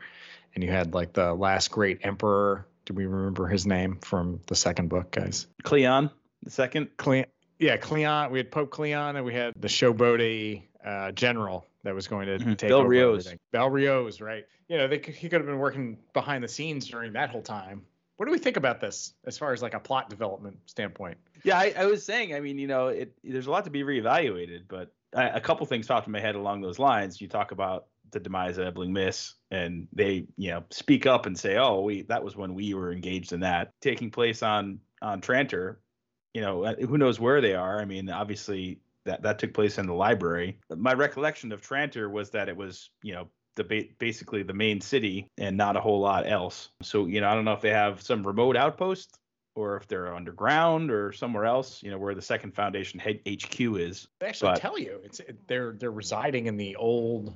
and 0.54 0.64
you 0.64 0.70
had 0.70 0.94
like 0.94 1.12
the 1.12 1.34
last 1.34 1.70
great 1.70 2.00
emperor. 2.02 2.66
Do 2.84 2.94
we 2.94 3.06
remember 3.06 3.46
his 3.46 3.66
name 3.66 3.98
from 4.02 4.40
the 4.46 4.56
second 4.56 4.88
book, 4.88 5.10
guys? 5.12 5.46
Cleon, 5.62 6.10
the 6.42 6.50
second. 6.50 6.88
Cleon. 6.96 7.26
Yeah, 7.58 7.76
Cleon. 7.76 8.30
We 8.30 8.38
had 8.38 8.50
Pope 8.50 8.70
Cleon, 8.70 9.16
and 9.16 9.24
we 9.24 9.34
had 9.34 9.52
the 9.56 9.68
showboaty 9.68 10.62
uh, 10.84 11.12
general 11.12 11.66
that 11.82 11.94
was 11.94 12.06
going 12.08 12.26
to 12.26 12.38
Mhm. 12.38 12.56
take 12.56 12.70
Bel 12.70 12.78
over 12.80 12.88
Rios. 12.88 13.26
everything. 13.26 13.38
Bel 13.52 13.70
Riose, 13.70 14.20
right? 14.20 14.44
You 14.68 14.78
know, 14.78 14.88
they, 14.88 14.98
could- 14.98 15.14
he 15.14 15.28
could 15.28 15.40
have 15.40 15.46
been 15.46 15.58
working 15.58 15.98
behind 16.12 16.42
the 16.44 16.48
scenes 16.48 16.88
during 16.88 17.12
that 17.14 17.30
whole 17.30 17.42
time. 17.42 17.82
What 18.16 18.26
do 18.26 18.32
we 18.32 18.38
think 18.38 18.56
about 18.56 18.80
this, 18.80 19.14
as 19.26 19.38
far 19.38 19.52
as 19.52 19.62
like 19.62 19.74
a 19.74 19.80
plot 19.80 20.10
development 20.10 20.58
standpoint? 20.66 21.18
Yeah, 21.44 21.56
I, 21.58 21.72
I 21.76 21.84
was 21.86 22.04
saying. 22.04 22.34
I 22.34 22.40
mean, 22.40 22.58
you 22.58 22.66
know, 22.66 22.88
it 22.88 23.12
there's 23.22 23.46
a 23.46 23.50
lot 23.50 23.64
to 23.64 23.70
be 23.70 23.82
reevaluated, 23.84 24.62
but 24.66 24.92
I, 25.14 25.28
a 25.28 25.40
couple 25.40 25.64
things 25.66 25.86
popped 25.86 26.06
in 26.08 26.12
my 26.12 26.18
head 26.20 26.34
along 26.34 26.60
those 26.60 26.80
lines. 26.80 27.20
You 27.20 27.28
talk 27.28 27.52
about 27.52 27.86
the 28.10 28.18
demise 28.18 28.58
of 28.58 28.66
Ebling 28.66 28.92
Mis, 28.92 29.34
and 29.52 29.86
they, 29.92 30.26
you 30.36 30.50
know, 30.50 30.64
speak 30.70 31.06
up 31.06 31.26
and 31.26 31.38
say, 31.38 31.58
"Oh, 31.58 31.82
we 31.82 32.02
that 32.02 32.24
was 32.24 32.34
when 32.36 32.54
we 32.54 32.74
were 32.74 32.90
engaged 32.92 33.32
in 33.32 33.40
that 33.40 33.72
taking 33.80 34.10
place 34.10 34.42
on 34.42 34.80
on 35.00 35.20
Trantor." 35.20 35.76
You 36.34 36.40
know, 36.40 36.64
uh, 36.64 36.74
who 36.74 36.98
knows 36.98 37.20
where 37.20 37.40
they 37.40 37.54
are? 37.54 37.80
I 37.80 37.84
mean, 37.84 38.10
obviously 38.10 38.80
that 39.08 39.22
that 39.22 39.38
took 39.38 39.52
place 39.52 39.78
in 39.78 39.86
the 39.86 39.94
library. 39.94 40.58
My 40.74 40.92
recollection 40.94 41.50
of 41.52 41.60
Trantor 41.60 42.10
was 42.10 42.30
that 42.30 42.48
it 42.48 42.56
was, 42.56 42.90
you 43.02 43.12
know, 43.14 43.28
the 43.56 43.64
ba- 43.64 43.88
basically 43.98 44.42
the 44.44 44.54
main 44.54 44.80
city 44.80 45.26
and 45.36 45.56
not 45.56 45.76
a 45.76 45.80
whole 45.80 46.00
lot 46.00 46.30
else. 46.30 46.68
So, 46.82 47.06
you 47.06 47.20
know, 47.20 47.28
I 47.28 47.34
don't 47.34 47.44
know 47.44 47.54
if 47.54 47.60
they 47.60 47.70
have 47.70 48.00
some 48.02 48.24
remote 48.24 48.56
outpost 48.56 49.18
or 49.56 49.76
if 49.76 49.88
they're 49.88 50.14
underground 50.14 50.92
or 50.92 51.12
somewhere 51.12 51.44
else, 51.44 51.82
you 51.82 51.90
know, 51.90 51.98
where 51.98 52.14
the 52.14 52.22
Second 52.22 52.54
Foundation 52.54 53.00
head 53.00 53.20
HQ 53.28 53.60
is. 53.60 54.06
They 54.20 54.28
actually 54.28 54.52
But- 54.52 54.60
tell 54.60 54.78
you 54.78 55.00
it's 55.02 55.20
it, 55.20 55.48
they're 55.48 55.72
they're 55.72 55.90
residing 55.90 56.46
in 56.46 56.56
the 56.56 56.76
old 56.76 57.34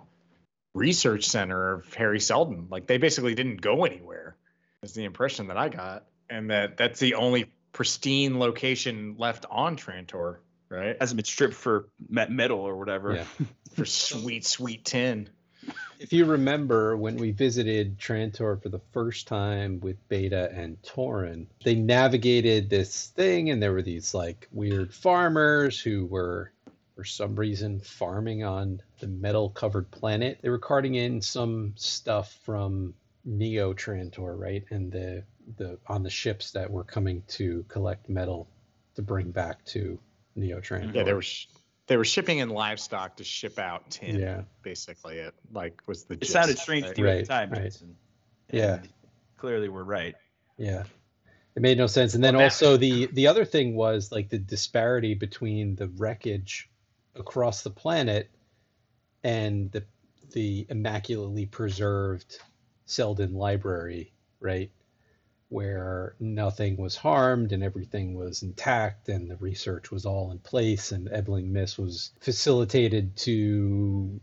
research 0.75 1.25
center 1.25 1.73
of 1.73 1.93
Hari 1.95 2.21
Seldon. 2.21 2.69
Like 2.71 2.87
they 2.87 2.99
basically 2.99 3.35
didn't 3.35 3.61
go 3.61 3.85
anywhere. 3.85 4.37
Is 4.83 4.95
the 4.95 5.05
impression 5.05 5.47
that 5.49 5.57
I 5.57 5.69
got, 5.69 6.07
and 6.29 6.51
that 6.51 6.77
that's 6.77 6.99
the 6.99 7.15
only 7.15 7.47
pristine 7.73 8.39
location 8.39 9.15
left 9.17 9.47
on 9.51 9.77
Trantor, 9.77 10.39
right? 10.73 10.97
Hasn't 10.99 11.17
been 11.17 11.25
stripped 11.25 11.55
for 11.55 11.89
metal 12.09 12.61
or 12.61 12.77
whatever. 12.77 13.15
Yeah. 13.15 13.25
For 13.75 13.87
sweet 13.87 14.45
sweet 14.45 14.85
tin. 14.85 15.31
If 15.99 16.13
you 16.13 16.27
remember 16.27 16.95
when 16.95 17.17
we 17.17 17.31
visited 17.31 17.99
Trantor 17.99 18.61
for 18.61 18.69
the 18.69 18.81
first 18.93 19.29
time 19.29 19.81
with 19.81 19.97
Bayta 20.11 20.55
and 20.55 20.83
Toran, 20.83 21.47
they 21.65 21.75
navigated 21.75 22.69
this 22.69 23.07
thing 23.07 23.49
and 23.49 23.63
there 23.63 23.73
were 23.73 23.81
these 23.81 24.13
like 24.13 24.47
weird 24.53 24.93
farmers 24.93 25.81
who 25.81 26.05
were 26.05 26.53
for 26.97 27.05
some 27.05 27.37
reason 27.37 27.81
farming 27.81 28.45
on 28.45 28.83
the 29.01 29.07
metal 29.07 29.49
covered 29.49 29.91
planet. 29.91 30.39
They 30.43 30.51
were 30.51 30.59
carting 30.59 30.97
in 30.97 31.23
some 31.23 31.73
stuff 31.77 32.37
from 32.45 32.95
Neo 33.25 33.73
Trantor, 33.73 34.39
right? 34.39 34.65
And 34.71 34.93
the 34.93 35.25
the 35.57 35.79
on 35.87 36.03
the 36.03 36.11
ships 36.11 36.53
that 36.53 36.71
were 36.71 36.85
coming 36.85 37.23
to 37.29 37.65
collect 37.69 38.09
metal 38.09 38.49
to 38.95 39.03
bring 39.03 39.31
back 39.31 39.65
to 39.67 39.99
Neo 40.35 40.61
Trantor. 40.61 40.95
Yeah, 40.95 41.03
they 41.05 41.13
were 41.13 41.23
sh- 41.23 41.47
they 41.87 41.97
were 41.97 42.05
shipping 42.05 42.39
in 42.39 42.49
livestock 42.49 43.17
to 43.17 43.25
ship 43.25 43.59
out 43.59 43.91
tin. 43.91 44.19
Yeah. 44.19 44.43
basically 44.63 45.19
it 45.19 45.35
like 45.53 45.83
was 45.87 46.05
the. 46.05 46.15
It 46.15 46.21
gist, 46.21 46.33
sounded 46.33 46.59
strange 46.59 46.87
right? 46.87 46.95
to 46.95 47.01
you 47.03 47.09
at 47.09 47.19
the 47.19 47.27
time, 47.27 47.51
right. 47.51 47.63
Jason. 47.65 47.97
Yeah. 48.51 48.81
Clearly 49.37 49.69
we're 49.69 49.83
right. 49.83 50.15
Yeah. 50.57 50.85
It 51.55 51.61
made 51.61 51.77
no 51.77 51.87
sense. 51.87 52.15
And 52.15 52.25
then 52.25 52.37
Well, 52.37 52.45
also 52.45 52.77
the 52.77 53.07
the 53.07 53.27
other 53.27 53.45
thing 53.45 53.75
was 53.75 54.11
like 54.11 54.29
the 54.31 54.39
disparity 54.39 55.15
between 55.15 55.75
the 55.77 55.89
wreckage 55.89 56.71
across 57.15 57.63
the 57.63 57.71
planet 57.71 58.31
and 59.23 59.71
the 59.71 59.85
the 60.31 60.67
immaculately 60.71 61.45
preserved 61.45 62.39
Seldon 62.87 63.35
library, 63.35 64.15
right? 64.41 64.71
Where 65.53 66.15
nothing 66.19 66.79
was 66.79 66.97
harmed 66.97 67.53
and 67.53 67.63
everything 67.63 68.15
was 68.15 68.43
intact 68.43 69.11
and 69.11 69.31
the 69.31 69.37
research 69.37 69.91
was 69.91 70.07
all 70.07 70.31
in 70.31 70.39
place 70.39 70.93
and 70.93 71.13
Ebling 71.13 71.53
Mis 71.53 71.77
was 71.77 72.13
facilitated 72.21 73.15
to 73.19 74.19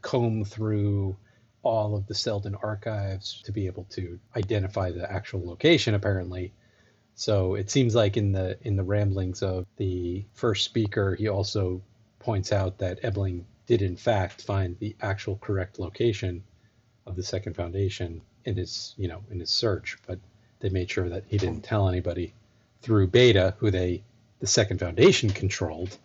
comb 0.00 0.44
through 0.44 1.16
all 1.62 1.94
of 1.94 2.08
the 2.08 2.16
Seldon 2.16 2.56
archives 2.56 3.40
to 3.44 3.52
be 3.52 3.66
able 3.66 3.84
to 3.90 4.18
identify 4.34 4.90
the 4.90 5.08
actual 5.08 5.46
location 5.46 5.94
apparently. 5.94 6.52
So 7.14 7.54
it 7.54 7.70
seems 7.70 7.94
like 7.94 8.16
in 8.16 8.32
the 8.32 8.58
in 8.62 8.74
the 8.74 8.82
ramblings 8.82 9.40
of 9.40 9.66
the 9.76 10.24
first 10.32 10.64
speaker, 10.64 11.14
he 11.14 11.28
also 11.28 11.80
points 12.18 12.50
out 12.50 12.78
that 12.78 12.98
Ebling 13.04 13.46
did 13.66 13.82
in 13.82 13.96
fact 13.96 14.42
find 14.42 14.76
the 14.80 14.96
actual 15.00 15.36
correct 15.36 15.78
location 15.78 16.42
of 17.06 17.14
the 17.14 17.22
second 17.22 17.54
foundation 17.54 18.20
in 18.44 18.56
his 18.56 18.96
you 18.98 19.06
know 19.06 19.22
in 19.30 19.38
his 19.38 19.50
search, 19.50 19.96
but 20.08 20.18
they 20.62 20.70
made 20.70 20.88
sure 20.88 21.08
that 21.10 21.24
he 21.26 21.36
didn't 21.36 21.62
tell 21.64 21.88
anybody 21.88 22.32
through 22.80 23.08
Bayta, 23.08 23.54
who 23.58 23.70
they 23.70 24.02
the 24.40 24.46
second 24.46 24.80
foundation 24.80 25.28
controlled, 25.30 25.96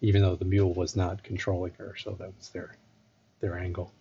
even 0.00 0.20
though 0.22 0.36
the 0.36 0.44
mule 0.44 0.72
was 0.74 0.94
not 0.94 1.22
controlling 1.22 1.72
her. 1.78 1.94
So 1.96 2.10
that 2.18 2.36
was 2.36 2.50
their 2.50 2.76
their 3.40 3.58
angle. 3.58 3.92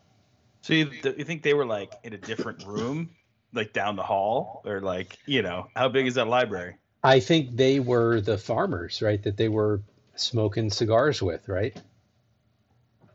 So 0.61 0.73
you, 0.73 0.89
you 1.03 1.23
think 1.23 1.43
they 1.43 1.53
were 1.53 1.65
like 1.65 1.93
in 2.03 2.13
a 2.13 2.17
different 2.17 2.65
room, 2.65 3.11
like 3.53 3.71
down 3.73 3.95
the 3.95 4.03
hall, 4.03 4.61
or 4.65 4.81
like 4.81 5.17
you 5.25 5.41
know 5.41 5.67
how 5.75 5.87
big 5.89 6.07
is 6.07 6.15
that 6.15 6.27
library? 6.27 6.75
I 7.03 7.19
think 7.19 7.55
they 7.55 7.79
were 7.79 8.19
the 8.19 8.37
farmers, 8.37 9.01
right? 9.01 9.21
That 9.21 9.37
they 9.37 9.49
were 9.49 9.81
smoking 10.15 10.71
cigars 10.71 11.21
with, 11.21 11.47
right? 11.47 11.75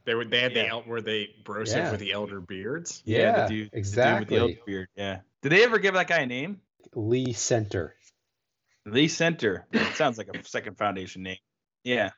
They 0.04 0.14
were 0.14 0.24
they 0.24 0.40
had 0.40 0.54
the 0.54 0.60
Yeah. 0.60 0.70
el- 0.70 0.82
were 0.84 1.00
they 1.00 1.30
brosive 1.44 1.76
Yeah. 1.76 1.90
with 1.90 2.00
the 2.00 2.12
elder 2.12 2.40
beards. 2.40 3.02
Yeah, 3.04 3.46
the 3.46 3.48
dude, 3.48 3.48
the 3.48 3.54
dude 3.54 3.64
with 3.72 3.78
exactly. 3.78 4.38
the 4.38 4.42
elk 4.42 4.66
beard. 4.66 4.88
Yeah. 4.96 5.20
Did 5.42 5.52
they 5.52 5.64
ever 5.64 5.78
give 5.78 5.94
that 5.94 6.08
guy 6.08 6.20
a 6.20 6.26
name? 6.26 6.60
Lee 6.94 7.32
Senter. 7.32 7.90
Lee 8.86 9.08
Senter. 9.08 9.64
That 9.72 9.94
sounds 9.96 10.18
like 10.18 10.28
a 10.34 10.44
second 10.44 10.76
foundation 10.76 11.22
name. 11.22 11.38
Yeah. 11.84 12.10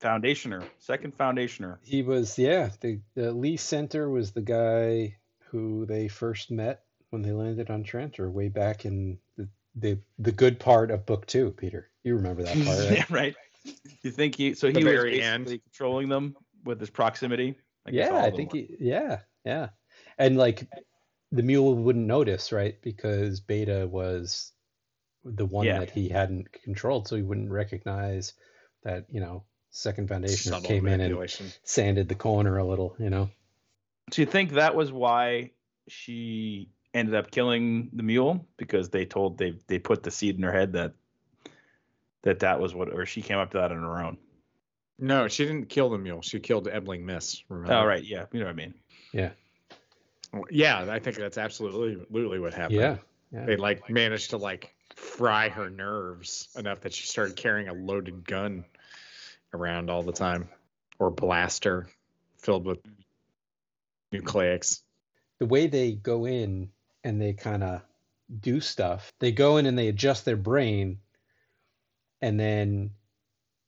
Foundationer. 0.00 0.64
Second 0.78 1.16
foundationer. 1.16 1.78
He 1.82 2.02
was, 2.02 2.38
yeah, 2.38 2.70
the, 2.80 3.00
the 3.14 3.32
Lee 3.32 3.56
Senter 3.56 4.10
was 4.10 4.32
the 4.32 4.42
guy 4.42 5.16
who 5.50 5.86
they 5.86 6.08
first 6.08 6.50
met 6.50 6.82
when 7.10 7.22
they 7.22 7.32
landed 7.32 7.70
on 7.70 7.84
Trantor 7.84 8.30
way 8.30 8.48
back 8.48 8.84
in 8.84 9.18
the, 9.36 9.48
the 9.76 9.98
the 10.18 10.32
good 10.32 10.58
part 10.58 10.90
of 10.90 11.06
book 11.06 11.26
two, 11.26 11.52
Peter. 11.52 11.90
You 12.02 12.16
remember 12.16 12.42
that 12.42 12.54
part, 12.64 12.78
right? 12.88 12.98
yeah, 12.98 13.04
right. 13.08 13.34
You 14.02 14.10
think 14.10 14.34
he 14.36 14.54
so 14.54 14.66
The 14.70 14.80
he 14.80 14.84
was 14.84 14.92
very 14.92 15.10
basically 15.20 15.52
end. 15.52 15.62
controlling 15.62 16.08
them 16.08 16.36
with 16.64 16.80
his 16.80 16.90
proximity? 16.90 17.56
I 17.86 17.92
guess 17.92 18.10
yeah, 18.10 18.20
I 18.22 18.30
think 18.30 18.52
he, 18.52 18.76
yeah, 18.80 19.20
yeah. 19.44 19.68
And 20.18 20.36
like 20.36 20.68
the 21.34 21.42
mule 21.42 21.74
wouldn't 21.74 22.06
notice, 22.06 22.52
right? 22.52 22.80
Because 22.82 23.40
Bayta 23.40 23.88
was 23.88 24.52
the 25.24 25.46
one 25.46 25.66
Yeah. 25.66 25.80
that 25.80 25.90
he 25.90 26.08
hadn't 26.08 26.52
controlled, 26.52 27.08
so 27.08 27.16
he 27.16 27.22
wouldn't 27.22 27.50
recognize 27.50 28.34
that, 28.82 29.06
you 29.10 29.20
know, 29.20 29.44
second 29.70 30.08
foundation 30.08 30.52
Subtle 30.52 30.68
came 30.68 30.86
in 30.86 31.00
and 31.00 31.58
sanded 31.64 32.08
the 32.08 32.14
corner 32.14 32.58
a 32.58 32.64
little, 32.64 32.94
you 32.98 33.10
know. 33.10 33.30
Do 34.10 34.22
you 34.22 34.26
think 34.26 34.52
that 34.52 34.76
was 34.76 34.92
why 34.92 35.50
she 35.88 36.68
ended 36.92 37.14
up 37.14 37.30
killing 37.30 37.90
the 37.92 38.02
mule 38.02 38.46
because 38.56 38.90
they 38.90 39.04
told 39.04 39.36
they 39.36 39.58
they 39.66 39.78
put 39.78 40.02
the 40.02 40.10
seed 40.10 40.36
in 40.36 40.42
her 40.42 40.52
head 40.52 40.74
that 40.74 40.94
that 42.22 42.38
that 42.40 42.60
was 42.60 42.74
what 42.74 42.92
or 42.92 43.04
she 43.04 43.20
came 43.22 43.38
up 43.38 43.50
to 43.50 43.58
that 43.58 43.72
on 43.72 43.82
her 43.82 44.00
own. 44.02 44.16
No, 44.98 45.26
she 45.26 45.44
didn't 45.44 45.68
kill 45.68 45.90
the 45.90 45.98
mule. 45.98 46.22
She 46.22 46.38
killed 46.38 46.68
Ebling 46.68 47.04
Mis. 47.04 47.42
Remember? 47.48 47.74
Oh 47.74 47.84
right, 47.84 48.04
yeah, 48.04 48.26
you 48.32 48.38
know 48.38 48.46
what 48.46 48.52
I 48.52 48.54
mean. 48.54 48.74
Yeah, 49.12 49.30
I 50.88 50.98
think 50.98 51.16
that's 51.16 51.38
absolutely 51.38 52.00
absolutely 52.00 52.38
what 52.38 52.54
happened. 52.54 52.80
Yeah. 52.80 52.96
Yeah. 53.32 53.46
They 53.46 53.56
like 53.56 53.90
managed 53.90 54.30
to 54.30 54.36
like 54.36 54.74
fry 54.94 55.48
her 55.48 55.68
nerves 55.68 56.48
enough 56.56 56.80
that 56.82 56.94
she 56.94 57.06
started 57.06 57.36
carrying 57.36 57.68
a 57.68 57.72
loaded 57.72 58.26
gun 58.26 58.64
around 59.52 59.90
all 59.90 60.02
the 60.02 60.12
time, 60.12 60.48
or 60.98 61.10
blaster 61.10 61.88
filled 62.38 62.64
with 62.64 62.78
nucleics. 64.12 64.82
the 65.40 65.46
way 65.46 65.66
they 65.66 65.92
go 65.92 66.26
in 66.26 66.70
and 67.02 67.20
they 67.20 67.32
kind 67.32 67.62
of 67.62 67.82
do 68.40 68.60
stuff, 68.60 69.12
they 69.18 69.32
go 69.32 69.56
in 69.56 69.66
and 69.66 69.78
they 69.78 69.88
adjust 69.88 70.24
their 70.24 70.36
brain, 70.36 70.98
and 72.22 72.38
then 72.38 72.90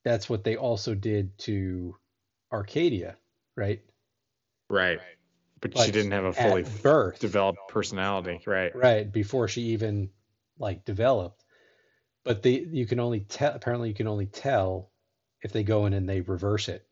that's 0.04 0.30
what 0.30 0.44
they 0.44 0.56
also 0.56 0.94
did 0.94 1.36
to 1.38 1.96
Arcadia, 2.52 3.16
right? 3.56 3.82
Right. 4.70 5.00
But 5.60 5.78
she 5.78 5.90
didn't 5.90 6.12
have 6.12 6.24
a 6.24 6.32
fully 6.32 6.64
birth, 6.82 7.18
developed 7.18 7.60
personality. 7.68 8.40
Right. 8.46 8.74
right 8.76 9.10
before 9.10 9.48
she 9.48 9.62
even 9.68 10.10
like 10.58 10.84
developed. 10.84 11.44
But 12.24 12.42
they 12.42 12.60
you 12.60 12.86
can 12.86 13.00
only 13.00 13.20
tell. 13.20 13.54
Apparently, 13.54 13.88
you 13.88 13.94
can 13.94 14.08
only 14.08 14.26
tell 14.26 14.90
if 15.42 15.52
they 15.52 15.62
go 15.62 15.86
in 15.86 15.92
and 15.92 16.08
they 16.08 16.20
reverse 16.20 16.68
it. 16.68 16.86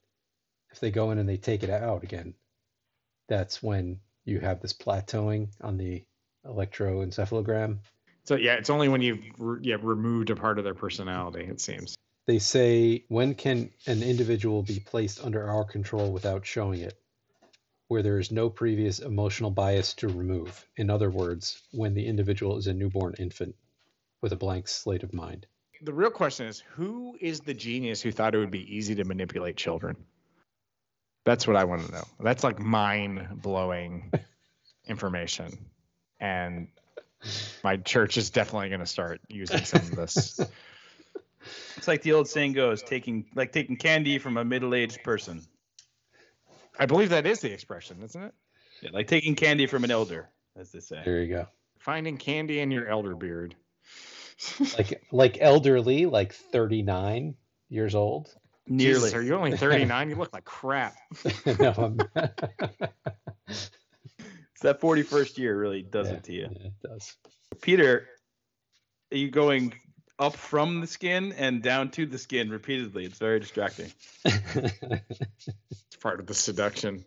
If 0.70 0.80
they 0.80 0.90
go 0.90 1.10
in 1.10 1.18
and 1.18 1.28
they 1.28 1.36
take 1.36 1.62
it 1.62 1.70
out 1.70 2.02
again, 2.02 2.34
that's 3.28 3.62
when 3.62 4.00
you 4.24 4.40
have 4.40 4.60
this 4.60 4.72
plateauing 4.72 5.48
on 5.60 5.76
the 5.76 6.04
electroencephalogram. 6.46 7.78
So 8.24 8.36
yeah, 8.36 8.54
it's 8.54 8.70
only 8.70 8.88
when 8.88 9.02
you've 9.02 9.24
re- 9.38 9.60
yeah 9.62 9.76
removed 9.80 10.30
a 10.30 10.36
part 10.36 10.58
of 10.58 10.64
their 10.64 10.74
personality. 10.74 11.44
It 11.44 11.60
seems. 11.60 11.96
They 12.26 12.38
say, 12.38 13.04
when 13.08 13.34
can 13.34 13.70
an 13.86 14.02
individual 14.02 14.62
be 14.62 14.80
placed 14.80 15.22
under 15.22 15.46
our 15.46 15.64
control 15.64 16.10
without 16.10 16.46
showing 16.46 16.80
it? 16.80 16.98
Where 17.94 18.02
there 18.02 18.18
is 18.18 18.32
no 18.32 18.50
previous 18.50 18.98
emotional 18.98 19.52
bias 19.52 19.94
to 19.94 20.08
remove. 20.08 20.66
In 20.76 20.90
other 20.90 21.10
words, 21.10 21.62
when 21.70 21.94
the 21.94 22.04
individual 22.04 22.58
is 22.58 22.66
a 22.66 22.74
newborn 22.74 23.14
infant 23.20 23.54
with 24.20 24.32
a 24.32 24.36
blank 24.36 24.66
slate 24.66 25.04
of 25.04 25.14
mind. 25.14 25.46
The 25.80 25.92
real 25.92 26.10
question 26.10 26.46
is 26.46 26.58
who 26.74 27.16
is 27.20 27.38
the 27.38 27.54
genius 27.54 28.02
who 28.02 28.10
thought 28.10 28.34
it 28.34 28.38
would 28.38 28.50
be 28.50 28.76
easy 28.76 28.96
to 28.96 29.04
manipulate 29.04 29.56
children? 29.56 29.94
That's 31.24 31.46
what 31.46 31.54
I 31.54 31.62
want 31.62 31.86
to 31.86 31.92
know. 31.92 32.02
That's 32.18 32.42
like 32.42 32.58
mind 32.58 33.28
blowing 33.40 34.10
information. 34.88 35.56
And 36.18 36.66
my 37.62 37.76
church 37.76 38.16
is 38.16 38.28
definitely 38.28 38.70
going 38.70 38.80
to 38.80 38.86
start 38.86 39.20
using 39.28 39.64
some 39.64 39.82
of 39.82 39.94
this. 39.94 40.40
It's 41.76 41.86
like 41.86 42.02
the 42.02 42.14
old 42.14 42.26
saying 42.26 42.54
goes, 42.54 42.82
taking 42.82 43.26
like 43.36 43.52
taking 43.52 43.76
candy 43.76 44.18
from 44.18 44.36
a 44.36 44.44
middle-aged 44.44 45.04
person. 45.04 45.46
I 46.78 46.86
believe 46.86 47.10
that 47.10 47.26
is 47.26 47.40
the 47.40 47.52
expression, 47.52 48.02
isn't 48.02 48.22
it? 48.22 48.34
Yeah, 48.82 48.90
like 48.92 49.06
taking 49.08 49.34
candy 49.36 49.66
from 49.66 49.84
an 49.84 49.90
elder, 49.90 50.28
as 50.56 50.72
they 50.72 50.80
say. 50.80 51.00
There 51.04 51.22
you 51.22 51.28
go. 51.34 51.46
Finding 51.78 52.16
candy 52.16 52.60
in 52.60 52.70
your 52.70 52.88
elder 52.88 53.14
beard. 53.14 53.54
Like 54.76 55.00
like 55.12 55.38
elderly, 55.40 56.06
like 56.06 56.32
39 56.34 57.36
years 57.68 57.94
old. 57.94 58.34
Nearly. 58.66 58.94
Jesus, 58.94 59.14
are 59.14 59.22
you 59.22 59.36
only 59.36 59.56
39? 59.56 60.08
you 60.10 60.16
look 60.16 60.32
like 60.32 60.44
crap. 60.44 60.96
no, 61.46 61.72
I'm, 61.76 61.98
It's 63.48 63.70
that 64.62 64.80
41st 64.80 65.38
year 65.38 65.56
really 65.56 65.82
does 65.82 66.08
Yeah. 66.08 66.14
it 66.14 66.24
to 66.24 66.32
you. 66.32 66.48
Yeah, 66.50 66.66
it 66.66 66.72
does. 66.82 67.14
Peter, 67.62 68.08
are 69.12 69.16
you 69.16 69.30
going 69.30 69.72
up 70.18 70.36
from 70.36 70.80
the 70.80 70.86
skin 70.86 71.32
and 71.36 71.62
down 71.62 71.90
to 71.92 72.06
the 72.06 72.18
skin 72.18 72.50
repeatedly? 72.50 73.04
It's 73.04 73.18
very 73.18 73.40
distracting. 73.40 73.92
It's 74.24 75.96
part 76.00 76.20
of 76.20 76.26
the 76.26 76.34
seduction. 76.34 77.04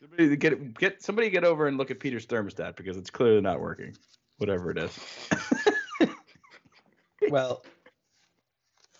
Somebody 0.00 0.36
get 0.36 0.78
get 0.78 1.02
somebody 1.02 1.30
get 1.30 1.44
over 1.44 1.66
and 1.66 1.78
look 1.78 1.90
at 1.90 2.00
Peter's 2.00 2.26
thermostat 2.26 2.76
because 2.76 2.96
it's 2.96 3.10
clearly 3.10 3.40
not 3.40 3.60
working. 3.60 3.96
Whatever 4.38 4.70
it 4.70 4.78
is. 4.78 4.98
well, 7.30 7.64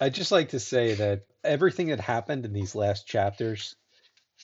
I'd 0.00 0.14
just 0.14 0.32
like 0.32 0.50
to 0.50 0.60
say 0.60 0.94
that 0.94 1.26
everything 1.44 1.88
that 1.88 2.00
happened 2.00 2.44
in 2.44 2.52
these 2.52 2.74
last 2.74 3.06
chapters, 3.06 3.76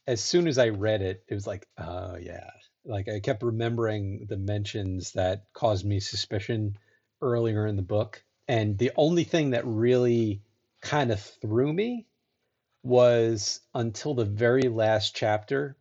as 0.07 0.21
soon 0.21 0.47
as 0.47 0.59
I 0.59 0.71
read 0.71 1.03
it, 1.03 1.25
it 1.29 1.35
was 1.35 1.47
like, 1.47 1.67
oh 1.79 2.17
yeah. 2.17 2.51
Like 2.85 3.09
I 3.09 3.21
kept 3.21 3.43
remembering 3.43 4.27
the 4.29 4.37
mentions 4.37 5.13
that 5.13 5.45
caused 5.53 5.85
me 5.85 6.01
suspicion 6.01 6.79
earlier 7.21 7.67
in 7.67 7.77
the 7.77 7.83
book. 7.83 8.23
And 8.47 8.79
the 8.79 8.93
only 8.97 9.25
thing 9.25 9.51
that 9.51 9.67
really 9.67 10.43
kind 10.81 11.11
of 11.11 11.21
threw 11.21 11.73
me 11.73 12.07
was 12.83 13.61
until 13.75 14.15
the 14.15 14.25
very 14.25 14.69
last 14.69 15.15
chapter, 15.15 15.77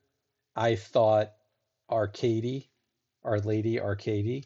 I 0.56 0.76
thought 0.76 1.32
Arkady, 1.90 2.70
Our 3.24 3.40
Lady 3.40 3.80
Arkady, 3.80 4.46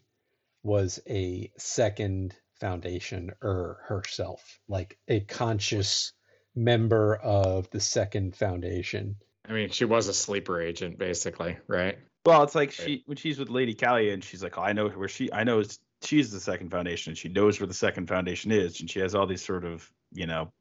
was 0.64 1.00
a 1.10 1.52
second 1.58 2.36
foundation 2.60 3.32
or 3.42 3.80
herself, 3.88 4.60
like 4.68 4.98
a 5.08 5.22
conscious 5.22 6.14
member 6.56 7.16
of 7.16 7.70
the 7.72 7.80
second 7.80 8.36
foundation. 8.36 9.16
I 9.48 9.54
mean, 9.54 9.70
she 9.70 9.86
was 9.86 10.08
a 10.08 10.14
sleeper 10.14 10.62
agent, 10.62 11.00
basically, 11.00 11.58
right? 11.68 11.98
Well, 12.26 12.44
it's 12.44 12.54
like 12.54 12.72
she 12.72 13.04
when 13.08 13.18
she's 13.18 13.40
with 13.40 13.50
Lady 13.50 13.74
Callia 13.74 14.14
and 14.14 14.24
she's 14.24 14.44
like, 14.44 14.58
oh, 14.58 14.62
I 14.62 14.74
know 14.74 14.90
where 14.90 15.08
she 15.08 15.34
I 15.34 15.44
know 15.44 15.64
she's 16.04 16.32
the 16.32 16.40
second 16.40 16.70
foundation. 16.70 17.12
and 17.12 17.18
She 17.18 17.30
knows 17.30 17.60
where 17.60 17.68
the 17.68 17.74
second 17.74 18.08
foundation 18.08 18.52
is, 18.52 18.80
and 18.80 18.90
she 18.90 19.00
has 19.00 19.16
all 19.16 19.28
these 19.28 19.44
sort 19.44 19.66
of 19.66 19.90
you 20.12 20.28
know 20.28 20.52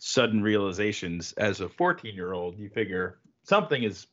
sudden 0.00 0.42
realizations. 0.42 1.32
As 1.32 1.60
a 1.60 1.68
14 1.68 2.14
year 2.14 2.32
old, 2.32 2.58
you 2.58 2.68
figure 2.68 3.18
something 3.44 3.82
is 3.82 4.06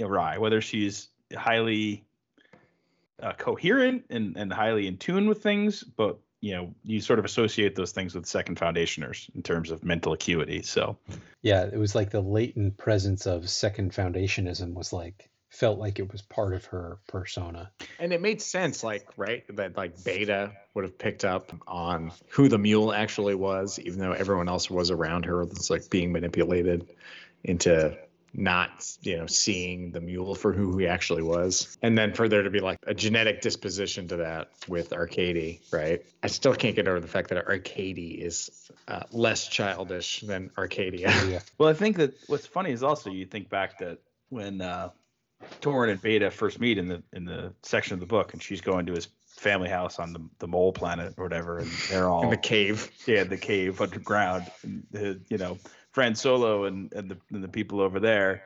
awry. 0.00 0.38
Whether 0.38 0.60
she's 0.60 1.08
highly 1.36 2.04
uh, 3.22 3.32
coherent 3.34 4.04
and 4.10 4.36
and 4.36 4.52
highly 4.52 4.86
in 4.86 4.96
tune 4.96 5.28
with 5.28 5.42
things, 5.42 5.82
but 5.82 6.18
you 6.40 6.52
know 6.54 6.74
you 6.84 7.00
sort 7.00 7.18
of 7.18 7.24
associate 7.24 7.74
those 7.74 7.92
things 7.92 8.14
with 8.14 8.26
second 8.26 8.58
foundationers 8.58 9.34
in 9.34 9.42
terms 9.42 9.70
of 9.70 9.84
mental 9.84 10.12
acuity. 10.12 10.62
So 10.62 10.96
Yeah, 11.42 11.64
it 11.64 11.78
was 11.78 11.94
like 11.94 12.10
the 12.10 12.20
latent 12.20 12.76
presence 12.76 13.26
of 13.26 13.48
second 13.48 13.92
foundationism 13.92 14.74
was 14.74 14.92
like 14.92 15.29
felt 15.50 15.78
like 15.78 15.98
it 15.98 16.10
was 16.10 16.22
part 16.22 16.54
of 16.54 16.64
her 16.66 16.98
persona. 17.08 17.70
And 17.98 18.12
it 18.12 18.22
made 18.22 18.40
sense, 18.40 18.82
like, 18.82 19.06
right, 19.16 19.44
that 19.56 19.76
like 19.76 19.98
Bayta 19.98 20.52
would 20.74 20.84
have 20.84 20.96
picked 20.96 21.24
up 21.24 21.52
on 21.66 22.12
who 22.28 22.48
the 22.48 22.58
mule 22.58 22.92
actually 22.92 23.34
was, 23.34 23.78
even 23.80 23.98
though 23.98 24.12
everyone 24.12 24.48
else 24.48 24.70
was 24.70 24.90
around 24.90 25.24
her 25.26 25.44
that's 25.44 25.68
like 25.68 25.90
being 25.90 26.12
manipulated 26.12 26.88
into 27.42 27.98
not, 28.32 28.88
you 29.02 29.16
know, 29.16 29.26
seeing 29.26 29.90
the 29.90 30.00
mule 30.00 30.36
for 30.36 30.52
who 30.52 30.78
he 30.78 30.86
actually 30.86 31.22
was. 31.22 31.76
And 31.82 31.98
then 31.98 32.14
for 32.14 32.28
there 32.28 32.44
to 32.44 32.50
be 32.50 32.60
like 32.60 32.78
a 32.86 32.94
genetic 32.94 33.40
disposition 33.40 34.06
to 34.08 34.18
that 34.18 34.50
with 34.68 34.92
Arkady, 34.92 35.60
right? 35.72 36.00
I 36.22 36.28
still 36.28 36.54
can't 36.54 36.76
get 36.76 36.86
over 36.86 37.00
the 37.00 37.08
fact 37.08 37.30
that 37.30 37.44
Arkady 37.44 38.22
is 38.22 38.70
uh, 38.86 39.02
less 39.10 39.48
childish 39.48 40.20
than 40.20 40.52
Arcadia. 40.56 41.12
Yeah. 41.26 41.40
Well, 41.58 41.68
I 41.68 41.74
think 41.74 41.96
that 41.96 42.14
what's 42.28 42.46
funny 42.46 42.70
is 42.70 42.84
also 42.84 43.10
you 43.10 43.26
think 43.26 43.50
back 43.50 43.78
that 43.80 43.98
when 44.28 44.60
uh, 44.60 44.90
Toran 45.60 45.90
and 45.90 46.02
Bayta 46.02 46.32
first 46.32 46.60
meet 46.60 46.78
in 46.78 46.88
the 46.88 47.02
in 47.12 47.24
the 47.24 47.52
section 47.62 47.94
of 47.94 48.00
the 48.00 48.06
book, 48.06 48.32
and 48.32 48.42
she's 48.42 48.60
going 48.60 48.86
to 48.86 48.92
his 48.92 49.08
family 49.26 49.70
house 49.70 49.98
on 49.98 50.12
the, 50.12 50.20
the 50.38 50.46
mole 50.46 50.72
planet 50.72 51.14
or 51.16 51.24
whatever, 51.24 51.58
and 51.58 51.70
they're 51.90 52.08
all 52.08 52.22
in 52.24 52.30
the 52.30 52.36
cave. 52.36 52.90
yeah 53.06 53.24
the 53.24 53.38
cave 53.38 53.80
underground, 53.80 54.50
and 54.62 54.86
the, 54.90 55.20
you 55.28 55.38
know 55.38 55.58
Fran 55.92 56.14
Solo 56.14 56.64
and 56.64 56.92
and 56.92 57.10
the 57.10 57.18
and 57.32 57.42
the 57.42 57.48
people 57.48 57.80
over 57.80 58.00
there, 58.00 58.44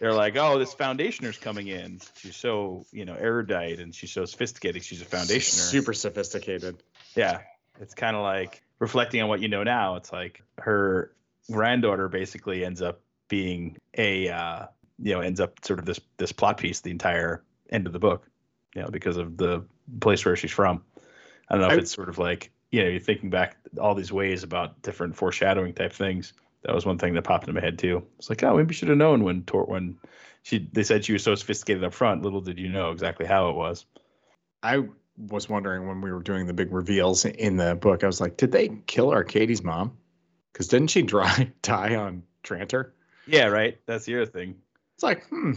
they're 0.00 0.14
like, 0.14 0.36
oh, 0.36 0.58
this 0.58 0.72
foundationer's 0.72 1.38
coming 1.38 1.68
in. 1.68 2.00
She's 2.16 2.36
so 2.36 2.86
you 2.92 3.04
know 3.04 3.14
erudite 3.14 3.80
and 3.80 3.94
she's 3.94 4.12
so 4.12 4.24
sophisticated. 4.24 4.84
She's 4.84 5.02
a 5.02 5.06
foundationer. 5.06 5.62
Super 5.62 5.92
sophisticated. 5.92 6.82
Yeah, 7.14 7.40
it's 7.80 7.94
kind 7.94 8.16
of 8.16 8.22
like 8.22 8.62
reflecting 8.78 9.20
on 9.22 9.28
what 9.28 9.40
you 9.40 9.48
know 9.48 9.62
now. 9.62 9.96
It's 9.96 10.12
like 10.12 10.42
her 10.58 11.12
granddaughter 11.50 12.08
basically 12.08 12.64
ends 12.64 12.80
up 12.80 13.00
being 13.28 13.78
a 13.96 14.28
uh, 14.28 14.66
you 14.98 15.12
know 15.14 15.20
ends 15.20 15.40
up 15.40 15.64
sort 15.64 15.78
of 15.78 15.84
this 15.86 16.00
this 16.16 16.32
plot 16.32 16.58
piece 16.58 16.80
the 16.80 16.90
entire 16.90 17.42
end 17.70 17.86
of 17.86 17.92
the 17.92 17.98
book, 17.98 18.28
you 18.74 18.82
know, 18.82 18.88
because 18.88 19.16
of 19.16 19.36
the 19.36 19.64
place 20.00 20.24
where 20.24 20.36
she's 20.36 20.50
from. 20.52 20.82
I 21.48 21.54
don't 21.54 21.60
know 21.62 21.68
if 21.68 21.72
I- 21.74 21.80
it's 21.80 21.90
sort 21.92 22.08
of 22.08 22.18
like 22.18 22.50
you 22.70 22.82
know 22.82 22.88
you're 22.88 23.00
thinking 23.00 23.30
back 23.30 23.56
all 23.80 23.94
these 23.94 24.12
ways 24.12 24.42
about 24.42 24.82
different 24.82 25.16
foreshadowing 25.16 25.74
type 25.74 25.92
things. 25.92 26.32
That 26.62 26.74
was 26.74 26.86
one 26.86 26.96
thing 26.98 27.12
that 27.14 27.22
popped 27.22 27.46
in 27.48 27.54
my 27.54 27.60
head 27.60 27.78
too. 27.78 28.02
It's 28.18 28.30
like, 28.30 28.42
oh, 28.42 28.56
maybe 28.56 28.68
you 28.70 28.74
should 28.74 28.88
have 28.88 28.96
known 28.98 29.22
when 29.22 29.42
Tor 29.44 29.64
when 29.64 29.98
she 30.42 30.68
they 30.72 30.82
said 30.82 31.04
she 31.04 31.12
was 31.12 31.22
so 31.22 31.34
sophisticated 31.34 31.84
up 31.84 31.92
front. 31.92 32.22
Little 32.22 32.40
did 32.40 32.58
you 32.58 32.68
know 32.68 32.90
exactly 32.90 33.26
how 33.26 33.50
it 33.50 33.56
was. 33.56 33.84
I 34.62 34.84
was 35.16 35.48
wondering 35.48 35.86
when 35.86 36.00
we 36.00 36.10
were 36.10 36.22
doing 36.22 36.46
the 36.46 36.52
big 36.54 36.72
reveals 36.72 37.24
in 37.24 37.56
the 37.56 37.74
book, 37.76 38.02
I 38.02 38.06
was 38.06 38.20
like, 38.20 38.36
did 38.36 38.50
they 38.50 38.68
kill 38.86 39.08
Arkady's 39.10 39.62
mom? 39.62 39.96
Because 40.52 40.68
didn't 40.68 40.88
she 40.90 41.02
dry, 41.02 41.52
die 41.62 41.94
on 41.94 42.22
Trantor? 42.42 42.90
Yeah, 43.26 43.46
right. 43.46 43.78
That's 43.86 44.06
the 44.06 44.16
other 44.16 44.26
thing. 44.26 44.56
Like, 45.04 45.26
hmm, 45.28 45.52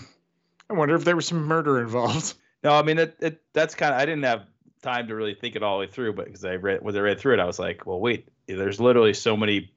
I 0.70 0.74
wonder 0.74 0.96
if 0.96 1.04
there 1.04 1.16
was 1.16 1.28
some 1.28 1.46
murder 1.46 1.82
involved. 1.82 2.34
No, 2.64 2.74
I 2.74 2.82
mean 2.82 2.98
it, 2.98 3.16
it 3.20 3.42
that's 3.54 3.76
kind 3.76 3.94
of 3.94 4.02
I 4.02 4.06
didn't 4.06 4.24
have 4.24 4.42
time 4.82 5.08
to 5.10 5.16
really 5.16 5.36
think 5.36 5.56
it 5.56 5.62
all 5.62 5.78
the 5.78 5.86
way 5.86 5.92
through, 5.92 6.14
but 6.14 6.26
because 6.26 6.44
I 6.44 6.56
read 6.56 6.82
when 6.82 6.98
I 6.98 7.00
read 7.00 7.20
through 7.20 7.36
it, 7.36 7.40
I 7.40 7.46
was 7.46 7.60
like, 7.60 7.86
well, 7.86 8.00
wait, 8.00 8.28
there's 8.48 8.82
literally 8.82 9.14
so 9.14 9.38
many 9.38 9.72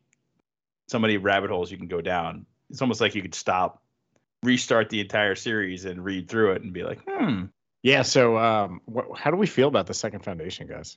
so 0.89 0.99
many 0.99 1.19
rabbit 1.19 1.51
holes 1.51 1.71
you 1.71 1.77
can 1.77 1.89
go 1.89 2.01
down. 2.01 2.47
It's 2.71 2.81
almost 2.81 3.01
like 3.01 3.15
you 3.15 3.23
could 3.23 3.35
stop, 3.35 3.83
restart 4.43 4.89
the 4.89 5.01
entire 5.01 5.35
series 5.35 5.85
and 5.85 6.05
read 6.05 6.29
through 6.29 6.53
it 6.53 6.63
and 6.63 6.73
be 6.73 6.83
like, 6.83 7.01
hmm. 7.07 7.45
Yeah. 7.83 8.03
So, 8.03 8.37
um, 8.39 8.81
what, 8.87 9.07
how 9.17 9.31
do 9.31 9.37
we 9.37 9.47
feel 9.47 9.69
about 9.69 9.87
the 9.87 9.95
second 9.95 10.25
foundation 10.25 10.67
guys? 10.67 10.97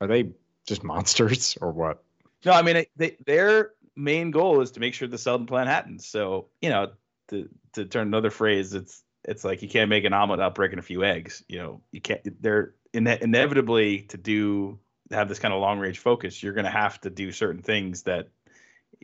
Are 0.00 0.06
they 0.06 0.30
just 0.66 0.84
monsters 0.84 1.56
or 1.60 1.72
what? 1.72 2.02
No, 2.44 2.52
I 2.52 2.62
mean 2.62 2.84
they, 2.96 3.16
their 3.24 3.72
main 3.96 4.30
goal 4.30 4.60
is 4.60 4.72
to 4.72 4.80
make 4.80 4.94
sure 4.94 5.08
the 5.08 5.18
Seldon 5.18 5.46
plan 5.46 5.66
happens. 5.66 6.06
So 6.06 6.48
you 6.60 6.70
know, 6.70 6.92
to 7.28 7.48
to 7.76 7.86
turn 7.86 8.08
another 8.08 8.30
phrase, 8.30 8.74
it's 8.74 9.02
it's 9.24 9.44
like 9.44 9.62
you 9.62 9.68
can't 9.68 9.88
make 9.88 10.04
an 10.04 10.12
omelet 10.12 10.38
without 10.38 10.54
breaking 10.54 10.78
a 10.78 10.82
few 10.82 11.04
eggs. 11.04 11.42
You 11.48 11.58
know, 11.58 11.80
you 11.92 12.00
can't. 12.00 12.42
They're 12.42 12.74
ine- 12.94 13.06
inevitably 13.20 14.02
to 14.02 14.16
do 14.16 14.78
have 15.10 15.28
this 15.28 15.38
kind 15.38 15.54
of 15.54 15.60
long 15.60 15.78
range 15.78 15.98
focus. 15.98 16.42
You're 16.42 16.52
going 16.52 16.64
to 16.64 16.70
have 16.70 17.00
to 17.02 17.10
do 17.10 17.32
certain 17.32 17.62
things 17.62 18.02
that 18.02 18.28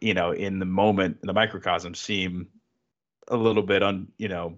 you 0.01 0.15
know 0.15 0.33
in 0.33 0.59
the 0.59 0.65
moment 0.65 1.19
in 1.23 1.27
the 1.27 1.33
microcosm 1.33 1.95
seem 1.95 2.49
a 3.29 3.37
little 3.37 3.63
bit 3.63 3.83
on 3.83 4.09
you 4.19 4.29
know 4.29 4.57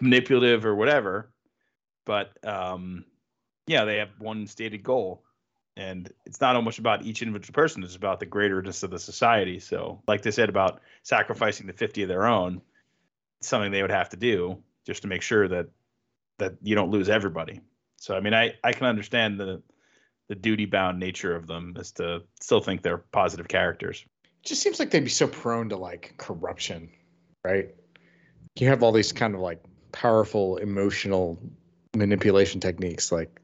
manipulative 0.00 0.64
or 0.64 0.74
whatever 0.74 1.30
but 2.04 2.32
um 2.46 3.04
yeah 3.66 3.84
they 3.84 3.96
have 3.96 4.10
one 4.18 4.46
stated 4.46 4.82
goal 4.82 5.22
and 5.76 6.12
it's 6.26 6.40
not 6.40 6.60
much 6.62 6.78
about 6.78 7.02
each 7.02 7.22
individual 7.22 7.54
person 7.54 7.82
it's 7.82 7.96
about 7.96 8.20
the 8.20 8.26
greaterness 8.26 8.82
of 8.82 8.90
the 8.90 8.98
society 8.98 9.58
so 9.58 10.02
like 10.06 10.22
they 10.22 10.30
said 10.30 10.48
about 10.48 10.80
sacrificing 11.02 11.66
the 11.66 11.72
50 11.72 12.02
of 12.02 12.08
their 12.08 12.26
own 12.26 12.60
something 13.40 13.72
they 13.72 13.82
would 13.82 13.90
have 13.90 14.10
to 14.10 14.16
do 14.16 14.58
just 14.86 15.02
to 15.02 15.08
make 15.08 15.22
sure 15.22 15.48
that 15.48 15.66
that 16.38 16.54
you 16.62 16.74
don't 16.74 16.90
lose 16.90 17.08
everybody 17.08 17.60
so 17.98 18.16
i 18.16 18.20
mean 18.20 18.34
i 18.34 18.52
i 18.64 18.72
can 18.72 18.86
understand 18.86 19.38
the 19.38 19.62
the 20.28 20.34
duty 20.34 20.64
bound 20.64 20.98
nature 20.98 21.34
of 21.34 21.46
them 21.48 21.74
is 21.76 21.90
to 21.92 22.22
still 22.40 22.60
think 22.60 22.82
they're 22.82 22.98
positive 22.98 23.48
characters 23.48 24.04
It 24.24 24.48
just 24.48 24.62
seems 24.62 24.78
like 24.78 24.90
they'd 24.90 25.02
be 25.02 25.10
so 25.10 25.26
prone 25.26 25.68
to 25.70 25.76
like 25.76 26.14
corruption, 26.18 26.88
right? 27.44 27.74
you 28.58 28.68
have 28.68 28.82
all 28.82 28.92
these 28.92 29.12
kind 29.12 29.34
of 29.34 29.40
like 29.40 29.62
powerful 29.92 30.56
emotional 30.58 31.38
manipulation 31.96 32.60
techniques. 32.60 33.10
Like 33.12 33.40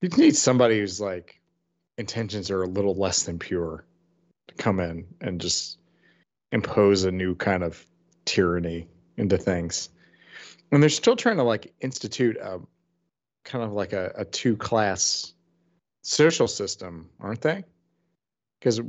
you 0.00 0.08
need 0.10 0.36
somebody 0.36 0.78
who's 0.78 1.00
like 1.00 1.40
intentions 1.98 2.50
are 2.50 2.62
a 2.62 2.68
little 2.68 2.94
less 2.94 3.24
than 3.24 3.38
pure 3.38 3.84
to 4.48 4.54
come 4.54 4.80
in 4.80 5.06
and 5.20 5.40
just 5.40 5.78
impose 6.52 7.04
a 7.04 7.10
new 7.10 7.34
kind 7.34 7.62
of 7.62 7.84
tyranny 8.24 8.88
into 9.16 9.38
things. 9.38 9.88
And 10.70 10.82
they're 10.82 10.90
still 10.90 11.16
trying 11.16 11.36
to 11.36 11.42
like 11.42 11.72
institute 11.80 12.36
a 12.36 12.60
kind 13.44 13.64
of 13.64 13.72
like 13.72 13.92
a, 13.92 14.12
a 14.16 14.24
two 14.24 14.56
class 14.56 15.34
social 16.02 16.48
system, 16.48 17.10
aren't 17.20 17.40
they? 17.40 17.64
Because 18.58 18.80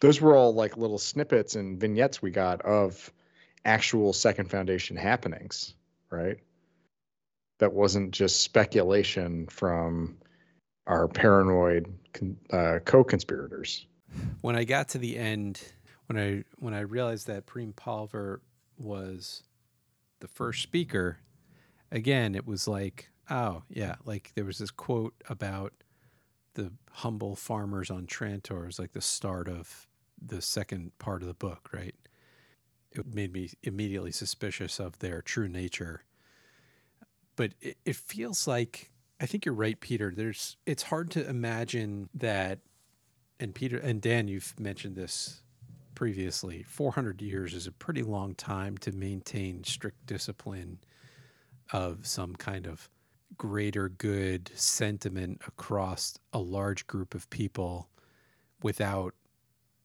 those 0.00 0.20
were 0.20 0.36
all 0.36 0.54
like 0.54 0.76
little 0.76 0.98
snippets 0.98 1.56
and 1.56 1.80
vignettes 1.80 2.20
we 2.20 2.30
got 2.30 2.60
of 2.62 3.12
actual 3.64 4.12
second 4.12 4.50
foundation 4.50 4.96
happenings, 4.96 5.74
right? 6.10 6.38
That 7.58 7.72
wasn't 7.72 8.12
just 8.12 8.42
speculation 8.42 9.46
from 9.48 10.18
our 10.86 11.08
paranoid 11.08 11.92
uh, 12.52 12.78
co-conspirators. 12.84 13.86
When 14.40 14.56
I 14.56 14.64
got 14.64 14.88
to 14.90 14.98
the 14.98 15.16
end, 15.16 15.60
when 16.06 16.18
I 16.18 16.44
when 16.56 16.72
I 16.72 16.80
realized 16.80 17.26
that 17.26 17.46
Preem 17.46 17.74
Palver 17.74 18.40
was 18.80 19.42
the 20.20 20.28
first 20.28 20.62
speaker, 20.62 21.18
again, 21.90 22.34
it 22.34 22.46
was 22.46 22.68
like, 22.68 23.10
oh 23.30 23.62
yeah, 23.68 23.96
like 24.04 24.32
there 24.34 24.44
was 24.44 24.58
this 24.58 24.70
quote 24.70 25.14
about 25.28 25.72
the 26.54 26.72
humble 26.90 27.36
farmers 27.36 27.90
on 27.90 28.06
Trantor 28.06 28.68
is 28.68 28.78
like 28.78 28.92
the 28.92 29.00
start 29.00 29.48
of 29.48 29.86
the 30.20 30.42
second 30.42 30.90
part 30.98 31.22
of 31.22 31.28
the 31.28 31.34
book, 31.34 31.70
right? 31.72 31.94
It 32.90 33.14
made 33.14 33.32
me 33.32 33.50
immediately 33.62 34.10
suspicious 34.10 34.80
of 34.80 34.98
their 34.98 35.22
true 35.22 35.48
nature. 35.48 36.02
But 37.36 37.52
it, 37.60 37.76
it 37.84 37.96
feels 37.96 38.48
like 38.48 38.90
I 39.20 39.26
think 39.26 39.44
you're 39.44 39.54
right, 39.54 39.78
Peter. 39.78 40.12
There's 40.14 40.56
it's 40.66 40.84
hard 40.84 41.10
to 41.12 41.28
imagine 41.28 42.08
that 42.14 42.60
and 43.40 43.54
Peter 43.54 43.78
and 43.78 44.00
Dan, 44.00 44.28
you've 44.28 44.58
mentioned 44.58 44.96
this 44.96 45.42
previously. 45.98 46.62
400 46.62 47.20
years 47.20 47.54
is 47.54 47.66
a 47.66 47.72
pretty 47.72 48.04
long 48.04 48.32
time 48.36 48.78
to 48.78 48.92
maintain 48.92 49.64
strict 49.64 50.06
discipline 50.06 50.78
of 51.72 52.06
some 52.06 52.36
kind 52.36 52.68
of 52.68 52.88
greater 53.36 53.88
good 53.88 54.48
sentiment 54.54 55.42
across 55.44 56.16
a 56.32 56.38
large 56.38 56.86
group 56.86 57.16
of 57.16 57.28
people 57.30 57.88
without 58.62 59.12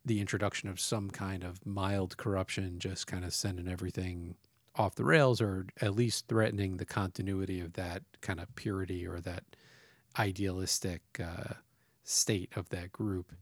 the 0.06 0.21
introduction 0.21 0.69
of 0.69 0.80
some 0.80 1.10
kind 1.10 1.43
of 1.43 1.65
mild 1.65 2.15
corruption, 2.15 2.78
just 2.78 3.08
kind 3.08 3.26
of 3.26 3.34
sending 3.34 3.67
everything 3.67 4.36
off 4.76 4.93
the 4.93 5.06
rails 5.06 5.41
or 5.41 5.65
at 5.82 5.95
least 5.95 6.28
threatening 6.28 6.78
the 6.78 6.86
continuity 6.86 7.60
of 7.60 7.73
that 7.73 8.04
kind 8.21 8.39
of 8.39 8.54
purity 8.54 9.08
or 9.08 9.19
that 9.19 9.43
idealistic 10.19 11.02
uh, 11.19 11.56
state 12.04 12.52
of 12.56 12.69
that 12.69 12.91
group. 12.91 13.34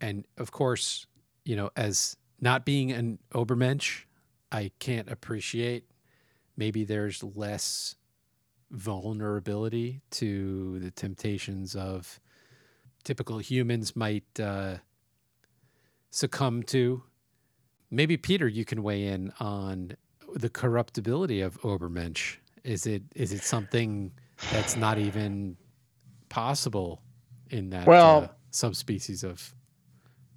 And 0.00 0.24
of 0.38 0.52
course, 0.52 1.06
you 1.44 1.56
know, 1.56 1.70
as 1.76 2.16
not 2.40 2.64
being 2.64 2.92
an 2.92 3.18
Ubermensch, 3.32 4.04
I 4.50 4.70
can't 4.78 5.10
appreciate 5.10 5.84
maybe 6.56 6.84
there's 6.84 7.22
less 7.22 7.96
vulnerability 8.70 10.00
to 10.10 10.78
the 10.78 10.90
temptations 10.90 11.74
of 11.74 12.20
typical 13.04 13.38
humans 13.38 13.94
might 13.96 14.40
uh, 14.40 14.76
succumb 16.10 16.62
to. 16.64 17.02
Maybe 17.90 18.16
Peter, 18.16 18.48
you 18.48 18.64
can 18.64 18.82
weigh 18.82 19.06
in 19.06 19.32
on 19.38 19.96
the 20.34 20.48
corruptibility 20.48 21.40
of 21.42 21.60
Ubermensch. 21.60 22.36
Is 22.64 22.86
it 22.86 23.02
is 23.14 23.32
it 23.32 23.42
something 23.42 24.12
that's 24.50 24.76
not 24.76 24.98
even 24.98 25.56
possible 26.28 27.02
in 27.50 27.70
that 27.70 27.86
well, 27.86 28.22
uh, 28.22 28.28
subspecies 28.50 29.24
of 29.24 29.54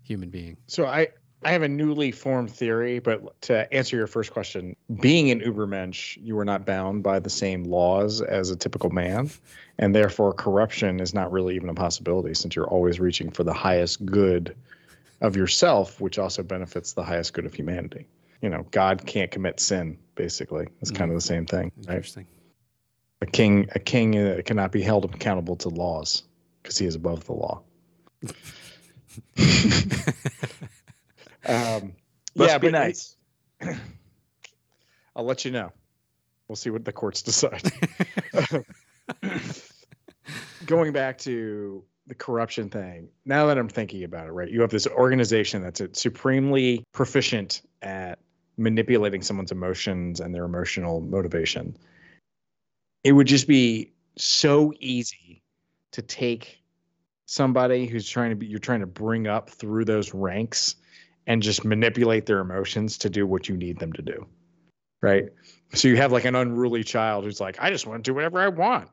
human 0.05 0.29
being? 0.29 0.57
So 0.67 0.85
I 0.85 1.09
I 1.43 1.51
have 1.51 1.61
a 1.61 1.67
newly 1.67 2.11
formed 2.11 2.49
theory, 2.49 2.97
but 2.97 3.39
to 3.43 3.71
answer 3.71 3.95
your 3.95 4.07
first 4.07 4.31
question, 4.31 4.75
being 4.99 5.29
an 5.29 5.41
Ubermensch, 5.41 6.17
you 6.19 6.37
are 6.39 6.45
not 6.45 6.65
bound 6.65 7.03
by 7.03 7.19
the 7.19 7.29
same 7.29 7.65
laws 7.65 8.19
as 8.21 8.49
a 8.49 8.55
typical 8.55 8.89
man, 8.89 9.29
and 9.77 9.93
therefore 9.93 10.33
corruption 10.33 10.99
is 10.99 11.13
not 11.13 11.31
really 11.31 11.55
even 11.55 11.69
a 11.69 11.73
possibility 11.75 12.33
since 12.33 12.55
you're 12.55 12.67
always 12.67 12.99
reaching 12.99 13.29
for 13.29 13.43
the 13.43 13.53
highest 13.53 14.03
good 14.05 14.55
of 15.21 15.35
yourself, 15.35 16.01
which 16.01 16.17
also 16.17 16.41
benefits 16.41 16.93
the 16.93 17.03
highest 17.03 17.33
good 17.33 17.45
of 17.45 17.53
humanity. 17.53 18.07
You 18.41 18.49
know, 18.49 18.65
God 18.71 19.05
can't 19.05 19.29
commit 19.29 19.59
sin. 19.59 19.99
Basically, 20.15 20.67
it's 20.81 20.91
mm. 20.91 20.95
kind 20.95 21.11
of 21.11 21.15
the 21.15 21.21
same 21.21 21.45
thing. 21.45 21.71
Interesting. 21.77 22.25
Right? 23.21 23.29
A 23.29 23.31
king, 23.31 23.69
a 23.75 23.79
king 23.79 24.17
uh, 24.17 24.41
cannot 24.43 24.71
be 24.71 24.81
held 24.81 25.05
accountable 25.05 25.55
to 25.57 25.69
laws 25.69 26.23
because 26.61 26.77
he 26.77 26.85
is 26.85 26.95
above 26.95 27.25
the 27.25 27.33
law. 27.33 27.61
Um, 31.47 31.93
yeah, 32.35 32.57
be 32.57 32.71
nice. 32.71 33.15
I'll 35.15 35.23
let 35.23 35.45
you 35.45 35.51
know. 35.51 35.71
We'll 36.47 36.55
see 36.55 36.69
what 36.69 36.85
the 36.85 36.91
courts 36.91 37.21
decide. 37.21 37.71
Going 40.65 40.93
back 40.93 41.17
to 41.19 41.83
the 42.07 42.15
corruption 42.15 42.69
thing, 42.69 43.09
now 43.25 43.47
that 43.47 43.57
I'm 43.57 43.69
thinking 43.69 44.03
about 44.03 44.27
it, 44.27 44.31
right? 44.31 44.49
You 44.49 44.61
have 44.61 44.69
this 44.69 44.87
organization 44.87 45.61
that's 45.63 45.81
supremely 45.99 46.83
proficient 46.91 47.61
at 47.81 48.19
manipulating 48.57 49.21
someone's 49.21 49.51
emotions 49.51 50.19
and 50.19 50.33
their 50.33 50.45
emotional 50.45 51.01
motivation. 51.01 51.75
It 53.03 53.13
would 53.13 53.27
just 53.27 53.47
be 53.47 53.91
so 54.17 54.73
easy 54.79 55.41
to 55.91 56.01
take 56.01 56.59
somebody 57.25 57.87
who's 57.87 58.07
trying 58.07 58.29
to 58.29 58.35
be 58.35 58.45
you're 58.45 58.59
trying 58.59 58.81
to 58.81 58.87
bring 58.87 59.27
up 59.27 59.49
through 59.49 59.85
those 59.85 60.13
ranks 60.13 60.75
and 61.27 61.41
just 61.41 61.65
manipulate 61.65 62.25
their 62.25 62.39
emotions 62.39 62.97
to 62.99 63.09
do 63.09 63.25
what 63.25 63.49
you 63.49 63.57
need 63.57 63.79
them 63.79 63.91
to 63.93 64.01
do. 64.01 64.25
Right. 65.01 65.29
So 65.73 65.87
you 65.87 65.97
have 65.97 66.11
like 66.11 66.25
an 66.25 66.35
unruly 66.35 66.83
child 66.83 67.25
who's 67.25 67.41
like, 67.41 67.57
I 67.59 67.69
just 67.69 67.85
want 67.85 68.03
to 68.03 68.09
do 68.09 68.15
whatever 68.15 68.39
I 68.39 68.47
want. 68.47 68.89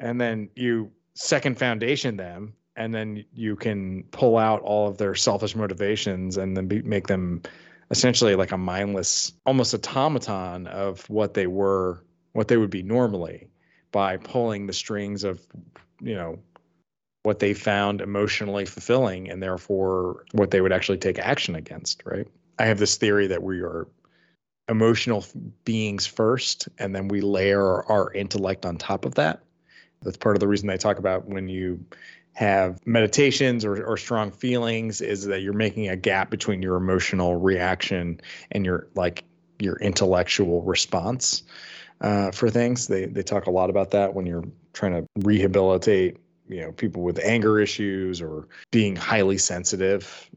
And 0.00 0.20
then 0.20 0.48
you 0.54 0.92
second 1.14 1.58
foundation 1.58 2.16
them, 2.16 2.54
and 2.76 2.94
then 2.94 3.24
you 3.32 3.56
can 3.56 4.04
pull 4.12 4.38
out 4.38 4.60
all 4.62 4.88
of 4.88 4.98
their 4.98 5.14
selfish 5.16 5.56
motivations 5.56 6.36
and 6.36 6.56
then 6.56 6.68
be, 6.68 6.82
make 6.82 7.08
them 7.08 7.42
essentially 7.90 8.36
like 8.36 8.52
a 8.52 8.58
mindless, 8.58 9.32
almost 9.44 9.74
automaton 9.74 10.68
of 10.68 11.08
what 11.10 11.34
they 11.34 11.48
were, 11.48 12.04
what 12.34 12.46
they 12.46 12.56
would 12.56 12.70
be 12.70 12.82
normally 12.82 13.48
by 13.90 14.16
pulling 14.16 14.66
the 14.66 14.72
strings 14.72 15.24
of, 15.24 15.40
you 16.00 16.14
know, 16.14 16.38
what 17.22 17.38
they 17.38 17.54
found 17.54 18.00
emotionally 18.00 18.64
fulfilling 18.64 19.30
and 19.30 19.42
therefore 19.42 20.24
what 20.32 20.50
they 20.50 20.60
would 20.60 20.72
actually 20.72 20.98
take 20.98 21.18
action 21.18 21.54
against, 21.54 22.02
right? 22.04 22.26
I 22.58 22.66
have 22.66 22.78
this 22.78 22.96
theory 22.96 23.26
that 23.28 23.42
we 23.42 23.60
are 23.60 23.86
emotional 24.68 25.24
beings 25.64 26.06
first 26.06 26.68
and 26.78 26.94
then 26.94 27.08
we 27.08 27.20
layer 27.20 27.82
our 27.84 28.12
intellect 28.12 28.66
on 28.66 28.76
top 28.76 29.04
of 29.04 29.14
that. 29.16 29.40
That's 30.02 30.16
part 30.16 30.36
of 30.36 30.40
the 30.40 30.48
reason 30.48 30.68
they 30.68 30.76
talk 30.76 30.98
about 30.98 31.26
when 31.26 31.48
you 31.48 31.84
have 32.34 32.78
meditations 32.86 33.64
or, 33.64 33.82
or 33.82 33.96
strong 33.96 34.30
feelings 34.30 35.00
is 35.00 35.24
that 35.24 35.42
you're 35.42 35.52
making 35.52 35.88
a 35.88 35.96
gap 35.96 36.30
between 36.30 36.62
your 36.62 36.76
emotional 36.76 37.34
reaction 37.34 38.20
and 38.52 38.64
your 38.64 38.86
like 38.94 39.24
your 39.58 39.76
intellectual 39.80 40.62
response 40.62 41.42
uh, 42.00 42.30
for 42.30 42.48
things. 42.48 42.86
They 42.86 43.06
they 43.06 43.24
talk 43.24 43.46
a 43.46 43.50
lot 43.50 43.70
about 43.70 43.90
that 43.90 44.14
when 44.14 44.24
you're 44.24 44.44
trying 44.72 44.92
to 44.92 45.06
rehabilitate 45.18 46.18
you 46.48 46.60
know 46.60 46.72
people 46.72 47.02
with 47.02 47.18
anger 47.22 47.60
issues 47.60 48.20
or 48.20 48.48
being 48.70 48.96
highly 48.96 49.38
sensitive 49.38 50.30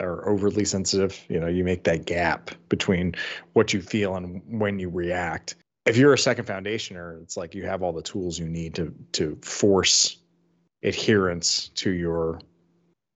or 0.00 0.28
overly 0.28 0.64
sensitive 0.64 1.18
you 1.28 1.40
know 1.40 1.46
you 1.46 1.64
make 1.64 1.84
that 1.84 2.06
gap 2.06 2.50
between 2.68 3.14
what 3.52 3.72
you 3.72 3.80
feel 3.80 4.16
and 4.16 4.42
when 4.46 4.78
you 4.78 4.88
react 4.88 5.56
if 5.86 5.96
you're 5.96 6.12
a 6.12 6.18
second 6.18 6.44
foundationer 6.44 7.20
it's 7.22 7.36
like 7.36 7.54
you 7.54 7.64
have 7.64 7.82
all 7.82 7.92
the 7.92 8.02
tools 8.02 8.38
you 8.38 8.46
need 8.46 8.74
to 8.74 8.94
to 9.12 9.36
force 9.42 10.18
adherence 10.82 11.68
to 11.70 11.90
your 11.90 12.40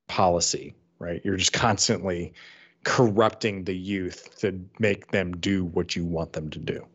policy 0.09 0.75
right 0.99 1.21
you're 1.25 1.37
just 1.37 1.53
constantly 1.53 2.33
corrupting 2.85 3.65
the 3.65 3.77
youth 3.77 4.39
to 4.39 4.59
make 4.79 5.09
them 5.09 5.33
do 5.37 5.65
what 5.67 5.95
you 5.95 6.05
want 6.05 6.33
them 6.33 6.49
to 6.49 6.59
do 6.59 6.87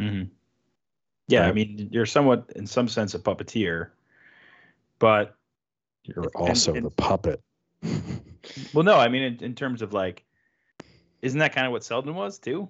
mm-hmm. 0.00 0.24
yeah 1.28 1.40
right? 1.40 1.48
i 1.48 1.52
mean 1.52 1.88
you're 1.90 2.06
somewhat 2.06 2.52
in 2.56 2.66
some 2.66 2.86
sense 2.86 3.14
a 3.14 3.18
puppeteer 3.18 3.90
but 4.98 5.34
you're 6.04 6.26
also 6.34 6.70
and, 6.70 6.78
and, 6.78 6.86
the 6.86 6.90
puppet. 6.90 7.40
well, 8.72 8.84
no, 8.84 8.96
I 8.96 9.08
mean 9.08 9.22
in, 9.22 9.44
in 9.44 9.54
terms 9.54 9.82
of 9.82 9.92
like, 9.92 10.24
isn't 11.22 11.38
that 11.38 11.54
kind 11.54 11.66
of 11.66 11.72
what 11.72 11.84
Seldon 11.84 12.14
was 12.14 12.38
too? 12.38 12.68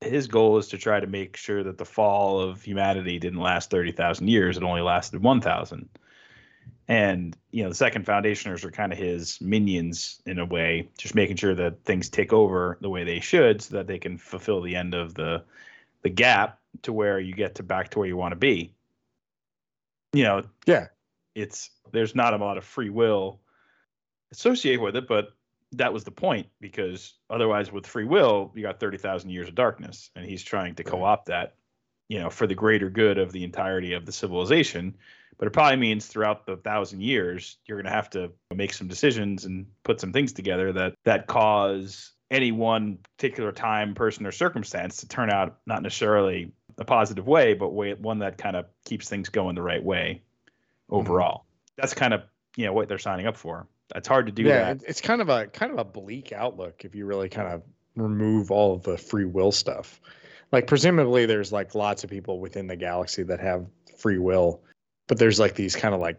His 0.00 0.26
goal 0.26 0.58
is 0.58 0.68
to 0.68 0.78
try 0.78 1.00
to 1.00 1.06
make 1.06 1.36
sure 1.36 1.62
that 1.62 1.78
the 1.78 1.84
fall 1.84 2.40
of 2.40 2.62
humanity 2.62 3.18
didn't 3.18 3.40
last 3.40 3.70
thirty 3.70 3.92
thousand 3.92 4.28
years; 4.28 4.56
it 4.56 4.62
only 4.62 4.82
lasted 4.82 5.22
one 5.22 5.40
thousand. 5.40 5.88
And 6.86 7.34
you 7.50 7.62
know, 7.62 7.70
the 7.70 7.74
second 7.74 8.04
foundationers 8.04 8.62
are 8.64 8.70
kind 8.70 8.92
of 8.92 8.98
his 8.98 9.40
minions 9.40 10.20
in 10.26 10.38
a 10.38 10.44
way, 10.44 10.88
just 10.98 11.14
making 11.14 11.36
sure 11.36 11.54
that 11.54 11.82
things 11.84 12.10
take 12.10 12.32
over 12.32 12.76
the 12.82 12.90
way 12.90 13.04
they 13.04 13.20
should, 13.20 13.62
so 13.62 13.76
that 13.76 13.86
they 13.86 13.98
can 13.98 14.18
fulfill 14.18 14.60
the 14.60 14.76
end 14.76 14.94
of 14.94 15.14
the 15.14 15.42
the 16.02 16.10
gap 16.10 16.58
to 16.82 16.92
where 16.92 17.18
you 17.18 17.34
get 17.34 17.54
to 17.54 17.62
back 17.62 17.90
to 17.90 17.98
where 17.98 18.08
you 18.08 18.16
want 18.16 18.32
to 18.32 18.36
be. 18.36 18.74
You 20.12 20.24
know, 20.24 20.42
Yeah. 20.66 20.88
It's 21.34 21.70
there's 21.92 22.14
not 22.14 22.34
a 22.34 22.36
lot 22.36 22.58
of 22.58 22.64
free 22.64 22.90
will 22.90 23.40
associated 24.32 24.80
with 24.80 24.96
it, 24.96 25.06
but 25.08 25.28
that 25.72 25.92
was 25.92 26.04
the 26.04 26.10
point 26.10 26.46
because 26.60 27.14
otherwise, 27.30 27.72
with 27.72 27.86
free 27.86 28.04
will, 28.04 28.52
you 28.54 28.62
got 28.62 28.80
thirty 28.80 28.98
thousand 28.98 29.30
years 29.30 29.48
of 29.48 29.54
darkness, 29.54 30.10
and 30.16 30.24
he's 30.24 30.42
trying 30.42 30.74
to 30.76 30.84
co-opt 30.84 31.26
that, 31.26 31.54
you 32.08 32.18
know, 32.18 32.30
for 32.30 32.46
the 32.46 32.54
greater 32.54 32.90
good 32.90 33.18
of 33.18 33.32
the 33.32 33.44
entirety 33.44 33.92
of 33.92 34.06
the 34.06 34.12
civilization. 34.12 34.94
But 35.36 35.48
it 35.48 35.50
probably 35.50 35.78
means 35.78 36.06
throughout 36.06 36.46
the 36.46 36.56
thousand 36.56 37.02
years, 37.02 37.56
you're 37.66 37.76
going 37.76 37.90
to 37.90 37.96
have 37.96 38.10
to 38.10 38.30
make 38.54 38.72
some 38.72 38.86
decisions 38.86 39.44
and 39.46 39.66
put 39.82 40.00
some 40.00 40.12
things 40.12 40.32
together 40.32 40.72
that 40.72 40.94
that 41.04 41.26
cause 41.26 42.12
any 42.30 42.52
one 42.52 42.98
particular 43.16 43.52
time, 43.52 43.94
person, 43.94 44.26
or 44.26 44.32
circumstance 44.32 44.98
to 44.98 45.08
turn 45.08 45.30
out 45.30 45.58
not 45.66 45.82
necessarily 45.82 46.52
a 46.78 46.84
positive 46.84 47.26
way, 47.26 47.54
but 47.54 47.70
way 47.70 47.94
one 47.94 48.20
that 48.20 48.38
kind 48.38 48.56
of 48.56 48.66
keeps 48.84 49.08
things 49.08 49.28
going 49.28 49.54
the 49.54 49.62
right 49.62 49.82
way 49.82 50.22
overall. 50.90 51.44
That's 51.76 51.94
kind 51.94 52.14
of 52.14 52.22
you 52.56 52.66
know 52.66 52.72
what 52.72 52.88
they're 52.88 52.98
signing 52.98 53.26
up 53.26 53.36
for. 53.36 53.66
It's 53.94 54.08
hard 54.08 54.26
to 54.26 54.32
do 54.32 54.42
yeah, 54.42 54.74
that. 54.74 54.82
it's 54.86 55.00
kind 55.00 55.20
of 55.20 55.28
a 55.28 55.46
kind 55.46 55.72
of 55.72 55.78
a 55.78 55.84
bleak 55.84 56.32
outlook 56.32 56.84
if 56.84 56.94
you 56.94 57.06
really 57.06 57.28
kind 57.28 57.48
of 57.52 57.62
remove 57.96 58.50
all 58.50 58.74
of 58.74 58.82
the 58.82 58.96
free 58.96 59.24
will 59.24 59.52
stuff. 59.52 60.00
Like 60.52 60.66
presumably 60.66 61.26
there's 61.26 61.52
like 61.52 61.74
lots 61.74 62.04
of 62.04 62.10
people 62.10 62.40
within 62.40 62.66
the 62.66 62.76
galaxy 62.76 63.22
that 63.24 63.40
have 63.40 63.66
free 63.98 64.18
will, 64.18 64.62
but 65.06 65.18
there's 65.18 65.38
like 65.40 65.54
these 65.54 65.76
kind 65.76 65.94
of 65.94 66.00
like 66.00 66.18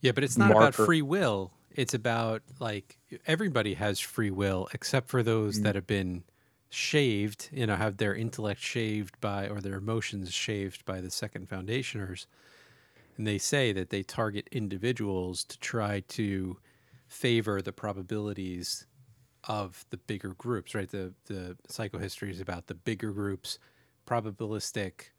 Yeah, 0.00 0.12
but 0.12 0.24
it's 0.24 0.36
not 0.38 0.50
about 0.50 0.74
free 0.74 1.02
will. 1.02 1.52
It's 1.70 1.94
about 1.94 2.42
like 2.58 2.98
everybody 3.26 3.74
has 3.74 4.00
free 4.00 4.30
will 4.30 4.68
except 4.72 5.08
for 5.08 5.22
those 5.22 5.60
Mm. 5.60 5.62
that 5.64 5.74
have 5.74 5.86
been 5.86 6.24
shaved, 6.70 7.48
you 7.52 7.66
know, 7.66 7.76
have 7.76 7.98
their 7.98 8.14
intellect 8.14 8.60
shaved 8.60 9.20
by 9.20 9.48
or 9.48 9.60
their 9.60 9.76
emotions 9.76 10.32
shaved 10.32 10.84
by 10.84 11.00
the 11.00 11.10
second 11.10 11.48
foundationers. 11.48 12.26
And 13.16 13.26
they 13.26 13.38
say 13.38 13.72
that 13.72 13.90
they 13.90 14.02
target 14.02 14.48
individuals 14.52 15.44
to 15.44 15.58
try 15.58 16.00
to 16.08 16.58
favor 17.08 17.62
the 17.62 17.72
probabilities 17.72 18.86
of 19.48 19.84
the 19.90 19.96
bigger 19.96 20.34
groups, 20.34 20.74
right? 20.74 20.90
The 20.90 21.14
the 21.26 21.56
psychohistory 21.68 22.30
is 22.30 22.40
about 22.40 22.66
the 22.66 22.74
bigger 22.74 23.12
groups, 23.12 23.58
probabilistic 24.06 25.10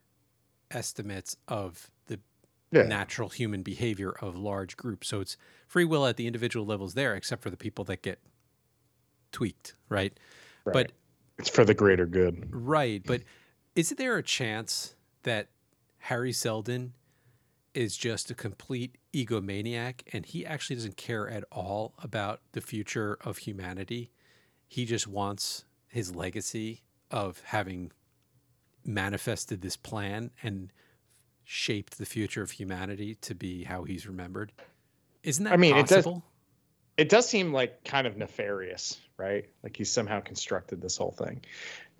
estimates 0.70 1.36
of 1.48 1.90
the 2.06 2.20
yeah, 2.70 2.82
natural 2.82 3.30
human 3.30 3.62
behavior 3.62 4.10
of 4.20 4.36
large 4.36 4.76
groups. 4.76 5.08
So 5.08 5.20
it's 5.20 5.36
free 5.66 5.84
will 5.84 6.06
at 6.06 6.16
the 6.16 6.26
individual 6.26 6.66
levels 6.66 6.94
there, 6.94 7.14
except 7.14 7.42
for 7.42 7.50
the 7.50 7.56
people 7.56 7.84
that 7.86 8.02
get 8.02 8.18
tweaked, 9.32 9.74
right? 9.88 10.12
right. 10.64 10.72
But 10.72 10.92
it's 11.38 11.48
for 11.48 11.64
the 11.64 11.74
greater 11.74 12.06
good. 12.06 12.48
right, 12.50 13.02
but 13.04 13.22
is 13.74 13.90
there 13.90 14.16
a 14.16 14.22
chance 14.22 14.94
that 15.22 15.48
Hari 16.00 16.32
Seldon 16.32 16.92
is 17.74 17.96
just 17.96 18.30
a 18.30 18.34
complete 18.34 18.96
egomaniac 19.14 20.00
and 20.12 20.26
he 20.26 20.44
actually 20.44 20.76
doesn't 20.76 20.96
care 20.96 21.28
at 21.28 21.44
all 21.52 21.94
about 22.02 22.40
the 22.52 22.60
future 22.60 23.16
of 23.22 23.38
humanity? 23.38 24.10
He 24.66 24.84
just 24.84 25.06
wants 25.06 25.64
his 25.86 26.14
legacy 26.14 26.82
of 27.10 27.40
having 27.46 27.92
manifested 28.84 29.60
this 29.60 29.76
plan 29.76 30.30
and 30.42 30.72
shaped 31.44 31.98
the 31.98 32.06
future 32.06 32.42
of 32.42 32.52
humanity 32.52 33.14
to 33.16 33.34
be 33.34 33.64
how 33.64 33.84
he's 33.84 34.06
remembered. 34.06 34.52
Isn't 35.22 35.44
that 35.44 35.52
I 35.52 35.56
mean, 35.56 35.76
it 35.76 35.86
does- 35.86 36.04
It 36.96 37.08
does 37.08 37.28
seem 37.28 37.52
like 37.52 37.84
kind 37.84 38.06
of 38.08 38.16
nefarious, 38.16 39.00
right? 39.16 39.48
Like 39.62 39.76
he's 39.76 39.90
somehow 39.90 40.20
constructed 40.20 40.82
this 40.82 40.96
whole 40.96 41.12
thing. 41.12 41.42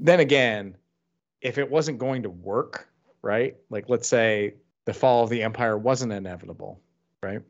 Then 0.01 0.19
again, 0.19 0.77
if 1.41 1.57
it 1.57 1.71
wasn't 1.71 1.99
going 1.99 2.25
to 2.25 2.31
work, 2.31 2.89
right? 3.23 3.57
Like 3.71 3.89
let's 3.89 4.09
say 4.09 4.55
the 4.89 4.95
fall 4.95 5.23
of 5.23 5.29
the 5.29 5.43
empire 5.43 5.77
wasn't 5.77 6.11
inevitable, 6.11 6.81
right? 7.23 7.43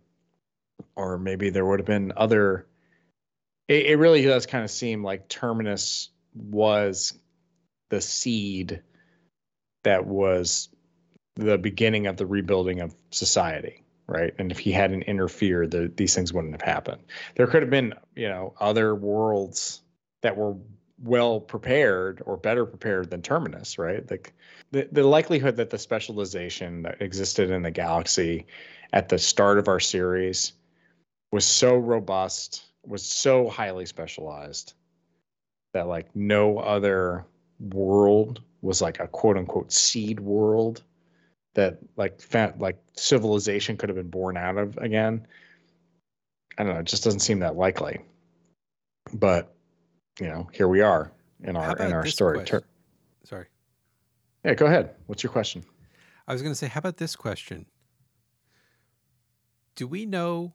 Or 0.97 1.19
maybe 1.19 1.51
there 1.51 1.65
would 1.65 1.79
have 1.79 1.87
been 1.87 2.13
other 2.17 2.67
it, 3.69 3.87
it 3.87 3.99
really 3.99 4.23
does 4.23 4.45
kind 4.45 4.65
of 4.65 4.73
seem 4.73 5.05
like 5.05 5.29
Terminus 5.29 6.09
was 6.35 7.17
the 7.91 8.01
seed 8.01 8.83
that 9.85 10.05
was 10.05 10.69
the 11.37 11.59
beginning 11.59 12.09
of 12.09 12.17
the 12.17 12.27
rebuilding 12.27 12.81
of 12.81 12.93
society, 13.13 13.85
right? 14.09 14.35
And 14.41 14.51
if 14.51 14.59
he 14.59 14.73
hadn't 14.73 15.05
interfered, 15.05 15.71
the, 15.71 15.93
these 15.95 16.17
things 16.17 16.33
wouldn't 16.33 16.55
have 16.55 16.63
happened. 16.63 17.05
There 17.37 17.47
could 17.47 17.63
have 17.63 17.71
been, 17.71 17.95
you 18.17 18.29
know, 18.29 18.53
other 18.59 18.97
worlds 18.97 19.81
that 20.23 20.37
were 20.37 20.57
well 21.03 21.41
prepared 21.41 22.23
or 22.27 22.37
better 22.37 22.67
prepared 22.67 23.11
than 23.11 23.23
Terminus, 23.23 23.79
right? 23.79 24.09
Like 24.11 24.33
the, 24.71 24.89
the 24.91 25.05
likelihood 25.05 25.57
that 25.57 25.71
the 25.71 25.79
specialization 25.79 26.83
that 26.83 27.01
existed 27.01 27.51
in 27.51 27.63
the 27.63 27.71
galaxy 27.71 28.47
at 28.93 29.09
the 29.09 29.19
start 29.19 29.59
of 29.59 29.69
our 29.69 29.81
series 29.81 30.53
was 31.31 31.45
so 31.45 31.77
robust, 31.77 32.65
was 32.87 33.03
so 33.03 33.49
highly 33.49 33.87
specialized 33.87 34.75
that 35.75 35.87
like 35.87 36.15
no 36.17 36.59
other 36.59 37.25
world 37.61 38.43
was 38.63 38.81
like 38.81 38.99
a 38.99 39.07
quote 39.07 39.37
unquote 39.37 39.73
seed 39.73 40.19
world 40.21 40.83
that 41.55 41.79
like 41.97 42.21
fa- 42.21 42.55
like 42.59 42.79
civilization 42.95 43.77
could 43.77 43.89
have 43.89 43.97
been 43.97 44.11
born 44.11 44.37
out 44.37 44.57
of 44.57 44.77
again. 44.79 45.27
I 46.57 46.65
don't 46.65 46.75
know. 46.75 46.81
It 46.81 46.87
just 46.87 47.05
doesn't 47.05 47.21
seem 47.21 47.41
that 47.41 47.57
likely. 47.57 48.01
But 49.13 49.55
you 50.21 50.27
know, 50.29 50.49
here 50.53 50.69
we 50.69 50.81
are 50.81 51.13
in 51.43 51.57
our 51.57 51.77
in 51.77 51.93
our 51.93 52.07
story. 52.07 52.45
Tur- 52.45 52.65
Sorry. 53.25 53.47
Yeah, 54.45 54.55
go 54.55 54.67
ahead. 54.67 54.95
What's 55.07 55.23
your 55.23 55.33
question? 55.33 55.65
I 56.27 56.33
was 56.33 56.43
going 56.43 56.53
to 56.53 56.57
say, 56.57 56.69
how 56.69 56.79
about 56.79 56.99
this 56.99 57.17
question? 57.17 57.67
Do 59.75 59.87
we 59.87 60.07
know 60.07 60.55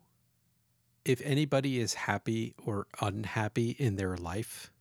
if 1.05 1.21
anybody 1.21 1.79
is 1.79 1.93
happy 1.93 2.55
or 2.65 2.87
unhappy 3.01 3.71
in 3.71 3.95
their 3.95 4.17
life 4.17 4.71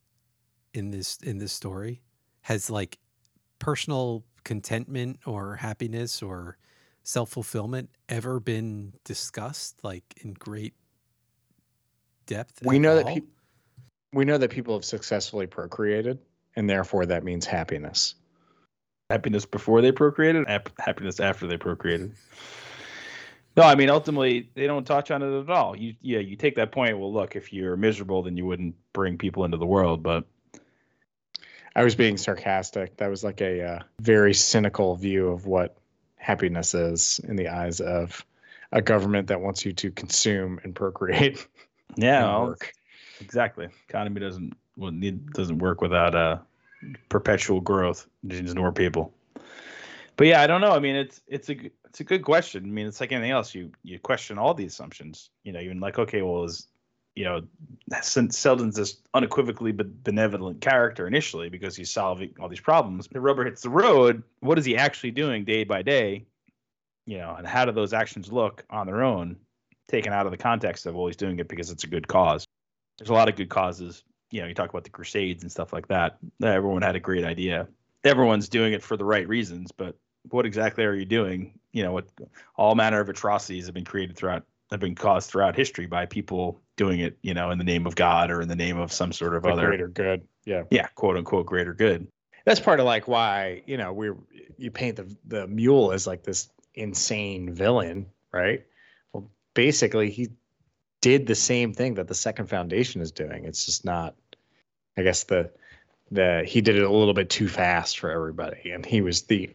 in 0.75 0.91
this 0.91 1.19
in 1.23 1.39
this 1.39 1.53
story? 1.53 2.03
Has 2.43 2.71
like 2.71 2.99
personal 3.59 4.25
contentment 4.45 5.21
or 5.27 5.57
happiness 5.57 6.23
or 6.23 6.57
self-fulfillment 7.05 7.91
ever 8.09 8.41
been 8.41 8.95
discussed 9.05 9.79
like 9.83 10.05
in 10.23 10.35
great 10.35 10.75
depth? 12.27 12.63
We 12.65 12.79
know 12.79 12.97
that 12.97 13.07
all? 13.07 13.19
We 14.13 14.25
know 14.25 14.39
that 14.39 14.51
people 14.51 14.75
have 14.75 14.85
successfully 14.85 15.47
procreated, 15.47 16.19
and 16.57 16.69
therefore 16.69 17.07
that 17.07 17.25
means 17.25 17.47
happiness. 17.47 18.15
happiness 19.11 19.45
before 19.45 19.83
they 19.83 19.93
procreated, 19.93 20.49
hap- 20.49 20.79
happiness 20.79 21.21
after 21.21 21.47
they 21.47 21.57
procreated. 21.57 22.13
No, 23.57 23.65
I 23.65 23.75
mean 23.75 23.91
ultimately 23.91 24.51
they 24.55 24.67
don't 24.67 24.87
touch 24.87 25.11
on 25.11 25.23
it 25.23 25.41
at 25.43 25.51
all. 25.51 25.77
You 25.77 25.95
yeah, 26.01 26.21
you 26.21 26.37
take 26.37 26.57
that 26.57 26.73
point. 26.73 26.99
Well, 26.99 27.13
look, 27.13 27.37
if 27.37 27.53
you're 27.53 27.77
miserable, 27.77 28.23
then 28.23 28.37
you 28.37 28.47
wouldn't 28.47 28.75
bring 28.93 29.19
people 29.19 29.45
into 29.45 29.59
the 29.59 29.67
world. 29.67 30.03
But 30.03 30.25
I 31.77 31.85
was 31.85 31.95
being 31.95 32.17
sarcastic. 32.17 32.97
That 32.97 33.11
was 33.11 33.23
like 33.23 33.41
a 33.43 33.63
uh, 33.63 33.79
very 34.01 34.33
cynical 34.35 34.97
view 34.97 35.29
of 35.29 35.47
what 35.47 35.77
happiness 36.17 36.75
is 36.75 37.21
in 37.29 37.37
the 37.37 37.49
eyes 37.49 37.81
of 37.81 38.25
a 38.71 38.81
government 38.81 39.27
that 39.29 39.41
wants 39.41 39.67
you 39.67 39.73
to 39.73 39.91
consume 39.91 40.59
and 40.65 40.75
procreate. 40.75 41.47
yeah, 41.97 42.25
and 42.25 42.47
well. 42.47 42.57
Exactly. 43.23 43.69
Economy 43.89 44.21
doesn't 44.21 44.55
well, 44.77 44.91
need, 44.91 45.31
doesn't 45.33 45.59
work 45.59 45.81
without 45.81 46.15
uh 46.15 46.39
perpetual 47.09 47.61
growth. 47.61 48.07
Needs 48.23 48.55
more 48.55 48.73
people. 48.73 49.13
But 50.17 50.27
yeah, 50.27 50.43
I 50.43 50.47
don't 50.47 50.61
know. 50.61 50.73
I 50.73 50.79
mean, 50.79 50.97
it's 50.97 51.21
it's 51.27 51.49
a 51.49 51.71
it's 51.89 52.01
a 52.01 52.05
good 52.05 52.25
question. 52.25 52.65
I 52.65 52.69
mean, 52.69 52.87
it's 52.87 53.01
like 53.01 53.13
anything 53.13 53.31
else. 53.31 53.55
You 53.55 53.71
you 53.83 53.99
question 53.99 54.39
all 54.39 54.55
the 54.55 54.67
assumptions. 54.67 55.31
You 55.45 55.53
know, 55.53 55.61
even 55.61 55.81
like 55.81 55.99
okay, 55.99 56.23
well, 56.23 56.45
is 56.45 56.67
you 57.15 57.25
know, 57.25 57.43
since 58.01 58.39
Seldon's 58.39 58.77
this 58.77 58.97
unequivocally 59.13 59.73
be- 59.73 59.85
benevolent 59.85 60.61
character 60.61 61.07
initially 61.07 61.49
because 61.49 61.77
he's 61.77 61.91
solving 61.91 62.35
all 62.41 62.49
these 62.49 62.61
problems. 62.61 63.07
The 63.09 63.21
rubber 63.21 63.45
hits 63.45 63.63
the 63.63 63.71
road. 63.71 64.23
What 64.41 64.59
is 64.59 64.65
he 64.65 64.77
actually 64.77 65.11
doing 65.11 65.45
day 65.45 65.65
by 65.65 65.83
day? 65.83 66.25
You 67.05 67.19
know, 67.19 67.35
and 67.37 67.47
how 67.47 67.65
do 67.65 67.73
those 67.73 67.93
actions 67.93 68.33
look 68.33 68.65
on 68.71 68.87
their 68.87 69.03
own, 69.03 69.37
taken 69.89 70.13
out 70.13 70.25
of 70.27 70.33
the 70.33 70.39
context 70.39 70.87
of 70.87 70.95
well, 70.95 71.07
he's 71.07 71.17
doing 71.17 71.39
it 71.39 71.49
because 71.49 71.71
it's 71.71 71.85
a 71.85 71.89
good 71.89 72.09
cause. 72.09 72.47
There's 73.03 73.11
a 73.11 73.15
lot 73.15 73.29
of 73.29 73.37
good 73.37 73.49
causes. 73.49 74.05
You 74.31 74.43
know, 74.43 74.49
you 74.49 74.55
talk 74.55 74.71
about 74.71 74.85
the 74.85 74.91
Crusades 74.91 75.43
and 75.43 75.53
stuff 75.53 75.73
like 75.73 75.89
that. 75.89 76.19
Everyone 76.43 76.83
had 76.83 76.97
a 76.97 77.01
great 77.01 77.25
idea. 77.25 77.69
Everyone's 78.05 78.49
doing 78.49 78.73
it 78.73 78.83
for 78.83 78.97
the 78.97 79.05
right 79.05 79.27
reasons, 79.29 79.73
but 79.73 79.97
what 80.31 80.47
exactly 80.47 80.85
are 80.85 80.95
you 80.95 81.05
doing? 81.05 81.59
You 81.73 81.83
know, 81.83 81.93
what 81.93 82.07
all 82.57 82.75
manner 82.75 83.01
of 83.01 83.09
atrocities 83.09 83.67
have 83.67 83.75
been 83.75 83.85
created 83.85 84.17
throughout 84.17 84.45
have 84.71 84.81
been 84.81 84.95
caused 84.95 85.31
throughout 85.31 85.55
history 85.55 85.87
by 85.87 86.07
people 86.07 86.61
doing 86.77 87.01
it, 87.01 87.19
you 87.23 87.35
know, 87.35 87.51
in 87.51 87.59
the 87.59 87.65
name 87.65 87.87
of 87.87 87.95
God 87.95 88.31
or 88.31 88.41
in 88.41 88.49
the 88.49 88.57
name 88.57 88.79
of 88.79 88.91
some 88.91 89.13
sort 89.13 89.35
of 89.35 89.43
The 89.43 89.51
other 89.51 89.67
greater 89.67 89.89
good. 89.89 90.27
Yeah. 90.45 90.63
yeah, 90.71 90.87
quote 90.95 91.17
unquote 91.17 91.47
greater 91.47 91.75
good. 91.75 92.09
That's 92.45 92.59
part 92.59 92.81
of 92.81 92.87
like 92.87 93.07
why, 93.07 93.63
you 93.67 93.77
know, 93.77 93.93
we're 93.93 94.17
you 94.57 94.71
paint 94.71 94.97
the 94.97 95.15
the 95.27 95.47
mule 95.47 95.93
as 95.93 96.07
like 96.07 96.23
this 96.23 96.49
insane 96.75 97.55
villain, 97.55 98.07
right? 98.33 98.65
Well, 99.13 99.31
basically 99.55 100.11
he 100.11 100.31
did 101.03 101.27
the 101.27 101.35
same 101.35 101.75
thing 101.75 101.95
that 101.95 102.09
the 102.09 102.15
second 102.15 102.47
foundation 102.47 103.03
is 103.03 103.13
doing. 103.13 103.45
It's 103.45 103.67
just 103.67 103.85
not 103.85 104.15
I 104.97 105.03
guess 105.03 105.25
the 105.25 105.51
the 106.11 106.45
he 106.47 106.63
did 106.63 106.77
it 106.77 106.85
a 106.85 106.91
little 106.91 107.15
bit 107.15 107.29
too 107.29 107.49
fast 107.49 107.99
for 107.99 108.11
everybody. 108.11 108.71
And 108.71 108.87
he 108.87 109.03
was 109.03 109.23
the 109.23 109.51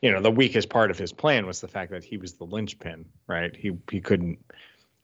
you 0.00 0.12
know 0.12 0.20
the 0.20 0.30
weakest 0.30 0.68
part 0.68 0.92
of 0.92 0.98
his 0.98 1.12
plan 1.12 1.46
was 1.46 1.60
the 1.60 1.68
fact 1.68 1.90
that 1.90 2.04
he 2.04 2.16
was 2.16 2.34
the 2.34 2.44
linchpin 2.44 3.06
right? 3.26 3.54
He 3.56 3.76
he 3.90 4.00
couldn't 4.00 4.38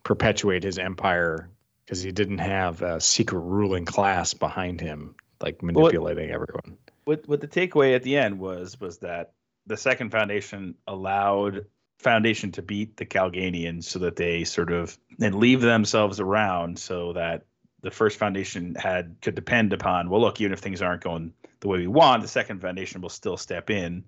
perpetuate 0.04 0.62
his 0.62 0.78
empire 0.78 1.48
because 1.84 2.02
he 2.02 2.12
didn't 2.12 2.38
have 2.38 2.82
a 2.82 3.00
secret 3.00 3.40
ruling 3.40 3.84
class 3.84 4.34
behind 4.34 4.80
him 4.80 5.16
like 5.40 5.62
manipulating 5.62 6.30
everyone. 6.30 6.76
what 7.04 7.26
what 7.26 7.40
the 7.40 7.48
takeaway 7.48 7.94
at 7.94 8.02
the 8.02 8.16
end 8.16 8.38
was 8.38 8.78
was 8.80 8.98
that 8.98 9.32
the 9.66 9.76
second 9.76 10.10
foundation 10.10 10.74
allowed 10.86 11.66
foundation 11.98 12.52
to 12.52 12.62
beat 12.62 12.96
the 12.96 13.06
Kalganians 13.06 13.84
so 13.84 13.98
that 14.00 14.16
they 14.16 14.44
sort 14.44 14.72
of 14.72 14.96
and 15.20 15.34
leave 15.34 15.60
themselves 15.60 16.20
around 16.20 16.78
so 16.78 17.12
that 17.14 17.44
the 17.82 17.90
first 17.90 18.18
foundation 18.18 18.74
had 18.74 19.16
could 19.22 19.34
depend 19.34 19.72
upon 19.72 20.10
well 20.10 20.20
look 20.20 20.40
even 20.40 20.52
if 20.52 20.58
things 20.58 20.82
aren't 20.82 21.02
going 21.02 21.32
the 21.60 21.68
way 21.68 21.78
we 21.78 21.86
want 21.86 22.22
the 22.22 22.28
second 22.28 22.60
foundation 22.60 23.00
will 23.00 23.08
still 23.08 23.36
step 23.36 23.70
in 23.70 24.04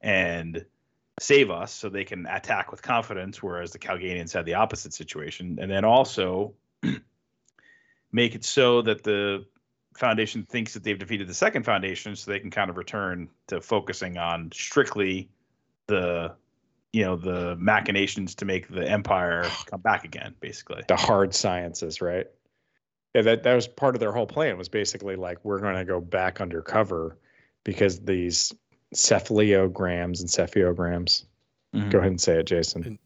and 0.00 0.64
save 1.18 1.50
us 1.50 1.72
so 1.72 1.88
they 1.88 2.04
can 2.04 2.26
attack 2.26 2.70
with 2.70 2.82
confidence 2.82 3.42
whereas 3.42 3.72
the 3.72 3.78
Kalganians 3.78 4.32
had 4.32 4.44
the 4.44 4.54
opposite 4.54 4.92
situation. 4.92 5.58
And 5.60 5.70
then 5.70 5.84
also 5.84 6.54
make 8.12 8.34
it 8.34 8.44
so 8.44 8.82
that 8.82 9.02
the 9.02 9.46
foundation 9.96 10.44
thinks 10.44 10.74
that 10.74 10.84
they've 10.84 10.98
defeated 10.98 11.26
the 11.26 11.34
second 11.34 11.64
foundation 11.64 12.16
so 12.16 12.30
they 12.30 12.38
can 12.38 12.50
kind 12.50 12.68
of 12.68 12.76
return 12.76 13.28
to 13.46 13.60
focusing 13.60 14.18
on 14.18 14.50
strictly 14.52 15.30
the 15.86 16.34
you 16.96 17.04
know 17.04 17.14
the 17.14 17.54
machinations 17.58 18.34
to 18.34 18.44
make 18.46 18.68
the 18.68 18.88
empire 18.88 19.44
come 19.70 19.80
back 19.82 20.04
again 20.04 20.34
basically 20.40 20.82
the 20.88 20.96
hard 20.96 21.34
sciences 21.34 22.00
right 22.00 22.26
yeah 23.14 23.20
that, 23.22 23.42
that 23.42 23.54
was 23.54 23.68
part 23.68 23.94
of 23.94 24.00
their 24.00 24.12
whole 24.12 24.26
plan 24.26 24.56
was 24.56 24.68
basically 24.70 25.14
like 25.14 25.38
we're 25.44 25.60
going 25.60 25.74
to 25.76 25.84
go 25.84 26.00
back 26.00 26.40
undercover 26.40 27.18
because 27.64 28.00
these 28.00 28.52
cephalograms 28.94 30.20
and 30.20 30.28
cephalograms 30.28 31.24
Mhm. 31.74 31.90
go 31.90 31.98
ahead 31.98 32.10
and 32.12 32.20
say 32.20 32.38
it 32.40 32.46
jason 32.46 32.98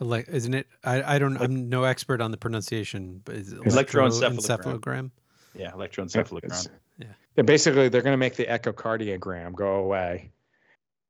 Ele- 0.00 0.24
isn't 0.28 0.54
it? 0.54 0.66
I, 0.82 1.16
I 1.16 1.18
don't. 1.18 1.36
I'm 1.36 1.68
no 1.68 1.84
expert 1.84 2.22
on 2.22 2.30
the 2.30 2.38
pronunciation, 2.38 3.20
but 3.22 3.34
is 3.34 3.52
it 3.52 3.60
Electroencephalogram. 3.60 4.38
electroencephalogram? 4.38 5.10
yeah 5.54 5.70
electroencephalogram 5.72 6.44
It's- 6.44 6.68
Yeah. 6.96 7.06
yeah, 7.36 7.42
basically 7.42 7.88
they're 7.90 8.00
going 8.00 8.14
to 8.14 8.24
make 8.26 8.36
the 8.36 8.46
echocardiogram 8.46 9.54
go 9.54 9.74
away 9.74 10.30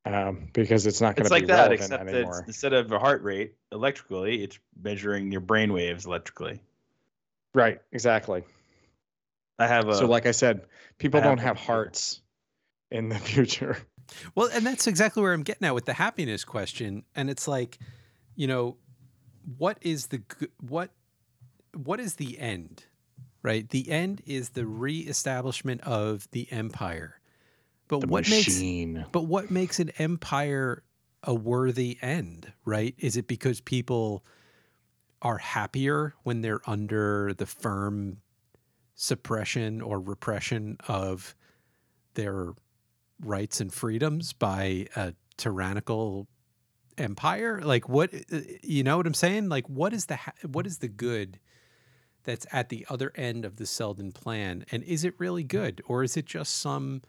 um, 0.05 0.49
because 0.53 0.85
it's 0.87 0.99
not 1.01 1.15
going 1.15 1.25
it's 1.25 1.29
to 1.29 1.35
like 1.35 1.43
be 1.43 1.47
that 1.47 1.69
relevant 1.69 1.81
except 1.81 2.09
anymore 2.09 2.39
it's, 2.39 2.47
instead 2.47 2.73
of 2.73 2.91
a 2.91 2.99
heart 2.99 3.21
rate 3.23 3.55
electrically 3.71 4.43
it's 4.43 4.59
measuring 4.81 5.31
your 5.31 5.41
brain 5.41 5.73
waves 5.73 6.05
electrically 6.05 6.61
right 7.53 7.81
exactly 7.91 8.43
i 9.59 9.67
have 9.67 9.87
a 9.87 9.95
so 9.95 10.07
like 10.07 10.25
i 10.25 10.31
said 10.31 10.61
people 10.97 11.19
I 11.19 11.23
don't 11.23 11.39
a 11.39 11.43
have 11.43 11.57
hearts 11.57 12.21
in 12.89 13.09
the 13.09 13.19
future 13.19 13.77
Well, 14.35 14.49
and 14.53 14.65
that's 14.65 14.87
exactly 14.87 15.21
where 15.21 15.33
I'm 15.33 15.43
getting 15.43 15.67
at 15.67 15.75
with 15.75 15.85
the 15.85 15.93
happiness 15.93 16.43
question. 16.43 17.03
And 17.15 17.29
it's 17.29 17.47
like, 17.47 17.77
you 18.35 18.47
know, 18.47 18.77
what 19.57 19.77
is 19.81 20.07
the 20.07 20.21
what 20.59 20.91
what 21.73 21.99
is 21.99 22.15
the 22.15 22.39
end? 22.39 22.85
Right? 23.43 23.67
The 23.67 23.89
end 23.89 24.21
is 24.25 24.49
the 24.49 24.65
reestablishment 24.65 25.81
of 25.81 26.29
the 26.31 26.51
empire. 26.51 27.19
But 27.99 28.07
the 28.07 28.07
what 28.07 28.29
machine. 28.29 28.93
makes 28.93 29.09
but 29.11 29.25
what 29.25 29.51
makes 29.51 29.79
an 29.79 29.91
empire 29.97 30.83
a 31.23 31.33
worthy 31.33 31.97
end, 32.01 32.51
right? 32.65 32.95
Is 32.97 33.17
it 33.17 33.27
because 33.27 33.59
people 33.59 34.23
are 35.21 35.37
happier 35.37 36.15
when 36.23 36.41
they're 36.41 36.61
under 36.65 37.33
the 37.33 37.45
firm 37.45 38.17
suppression 38.95 39.81
or 39.81 39.99
repression 39.99 40.77
of 40.87 41.35
their 42.13 42.53
rights 43.19 43.59
and 43.59 43.73
freedoms 43.73 44.33
by 44.33 44.87
a 44.95 45.13
tyrannical 45.37 46.27
empire? 46.97 47.61
Like 47.61 47.89
what 47.89 48.13
you 48.63 48.83
know 48.83 48.97
what 48.97 49.05
i'm 49.05 49.13
saying? 49.13 49.49
Like 49.49 49.67
what 49.67 49.91
is 49.93 50.05
the 50.05 50.17
what 50.49 50.65
is 50.65 50.77
the 50.77 50.87
good 50.87 51.39
that's 52.23 52.45
at 52.51 52.69
the 52.69 52.85
other 52.89 53.11
end 53.15 53.43
of 53.43 53.57
the 53.57 53.65
Seldon 53.65 54.13
plan? 54.13 54.63
And 54.71 54.81
is 54.83 55.03
it 55.03 55.13
really 55.17 55.43
good? 55.43 55.81
Or 55.87 56.03
is 56.03 56.15
it 56.15 56.25
just 56.25 56.55
some 56.55 57.01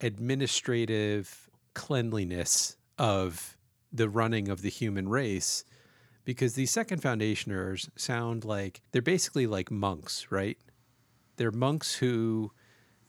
administrative 0.00 1.50
cleanliness 1.74 2.76
of 2.98 3.56
the 3.92 4.08
running 4.08 4.48
of 4.48 4.62
the 4.62 4.68
human 4.68 5.08
race 5.08 5.64
because 6.24 6.54
these 6.54 6.70
second 6.70 7.02
foundationers 7.02 7.88
sound 7.96 8.44
like 8.44 8.80
they're 8.92 9.02
basically 9.02 9.46
like 9.46 9.70
monks 9.70 10.26
right 10.30 10.58
they're 11.36 11.50
monks 11.50 11.94
who 11.94 12.50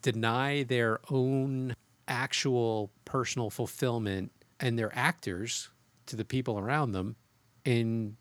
deny 0.01 0.63
their 0.63 0.99
own 1.09 1.75
actual 2.07 2.91
personal 3.05 3.49
fulfillment 3.49 4.31
and 4.59 4.77
they're 4.77 4.95
actors 4.95 5.69
to 6.05 6.15
the 6.15 6.25
people 6.25 6.57
around 6.59 6.91
them 6.91 7.15
in 7.65 8.15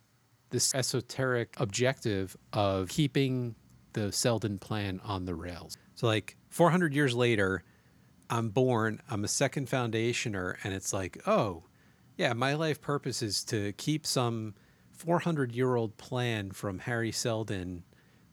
this 0.51 0.75
esoteric 0.75 1.55
objective 1.59 2.37
of 2.53 2.89
keeping 2.89 3.55
the 3.93 4.11
Seldon 4.13 4.59
plan 4.59 5.01
on 5.05 5.25
the 5.25 5.35
rails. 5.35 5.77
So, 5.95 6.07
like 6.07 6.37
400 6.51 6.95
years 6.95 7.15
later, 7.15 7.63
I'm 8.31 8.49
born, 8.49 9.01
I'm 9.11 9.25
a 9.25 9.29
second 9.29 9.69
foundationer, 9.69 10.57
and 10.65 10.73
it's 10.73 10.93
like, 10.93 11.21
oh, 11.27 11.65
yeah, 12.17 12.33
my 12.33 12.55
life 12.55 12.81
purpose 12.81 13.23
is 13.23 13.45
to 13.45 13.73
keep 13.73 14.07
some 14.07 14.55
400 14.93 15.53
year 15.53 15.75
old 15.75 15.97
plan 15.97 16.53
from 16.53 16.79
Hari 16.79 17.13
Seldon 17.13 17.85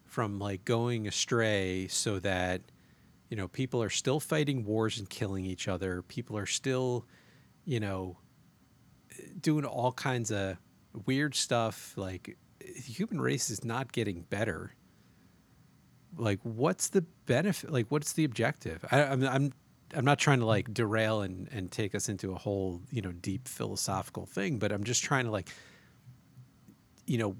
from 0.06 0.40
like 0.40 0.66
going 0.66 1.08
astray 1.08 1.88
so 1.88 2.20
that 2.20 2.62
you 3.30 3.38
know 3.38 3.48
people 3.48 3.82
are 3.82 3.90
still 3.90 4.20
fighting 4.20 4.66
wars 4.66 5.00
and 5.00 5.10
killing 5.10 5.46
each 5.46 5.68
other. 5.68 6.02
People 6.04 6.38
are 6.38 6.46
still 6.46 7.06
you 7.66 7.80
know 7.80 8.18
doing 9.40 9.66
all 9.66 9.92
kinds 9.92 10.32
of 10.32 10.58
weird 11.06 11.34
stuff. 11.34 11.94
Like 11.96 12.38
the 12.60 12.82
human 12.82 13.20
race 13.20 13.50
is 13.50 13.64
not 13.64 13.92
getting 13.92 14.22
better. 14.24 14.76
Like 16.18 16.40
what's 16.44 16.90
the 16.90 17.02
benefit 17.26 17.72
like 17.72 17.88
what's 17.90 18.14
the 18.14 18.26
objective? 18.26 18.86
I, 18.92 19.04
I'm, 19.04 19.24
I'm 19.24 19.54
i'm 19.96 20.06
not 20.06 20.20
trying 20.20 20.40
to 20.40 20.46
like 20.46 20.74
derail 20.74 21.22
and 21.22 21.50
and 21.52 21.72
take 21.72 21.96
us 21.96 22.10
into 22.10 22.32
a 22.34 22.38
whole 22.38 22.82
you 22.92 23.02
know 23.02 23.12
deep 23.12 23.48
philosophical 23.48 24.26
thing 24.26 24.60
but 24.60 24.72
i'm 24.72 24.84
just 24.84 25.04
trying 25.04 25.26
to 25.26 25.32
like 25.32 25.50
you 27.06 27.18
know 27.18 27.36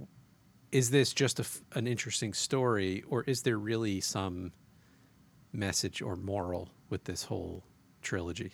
is 0.72 0.90
this 0.92 1.14
just 1.14 1.40
a 1.40 1.46
an 1.78 1.88
interesting 1.88 2.34
story 2.34 3.04
or 3.10 3.24
is 3.24 3.44
there 3.44 3.58
really 3.58 4.02
some 4.02 4.52
message 5.54 6.02
or 6.02 6.16
moral 6.16 6.70
with 6.90 7.04
this 7.06 7.24
whole 7.24 7.64
trilogy 8.02 8.52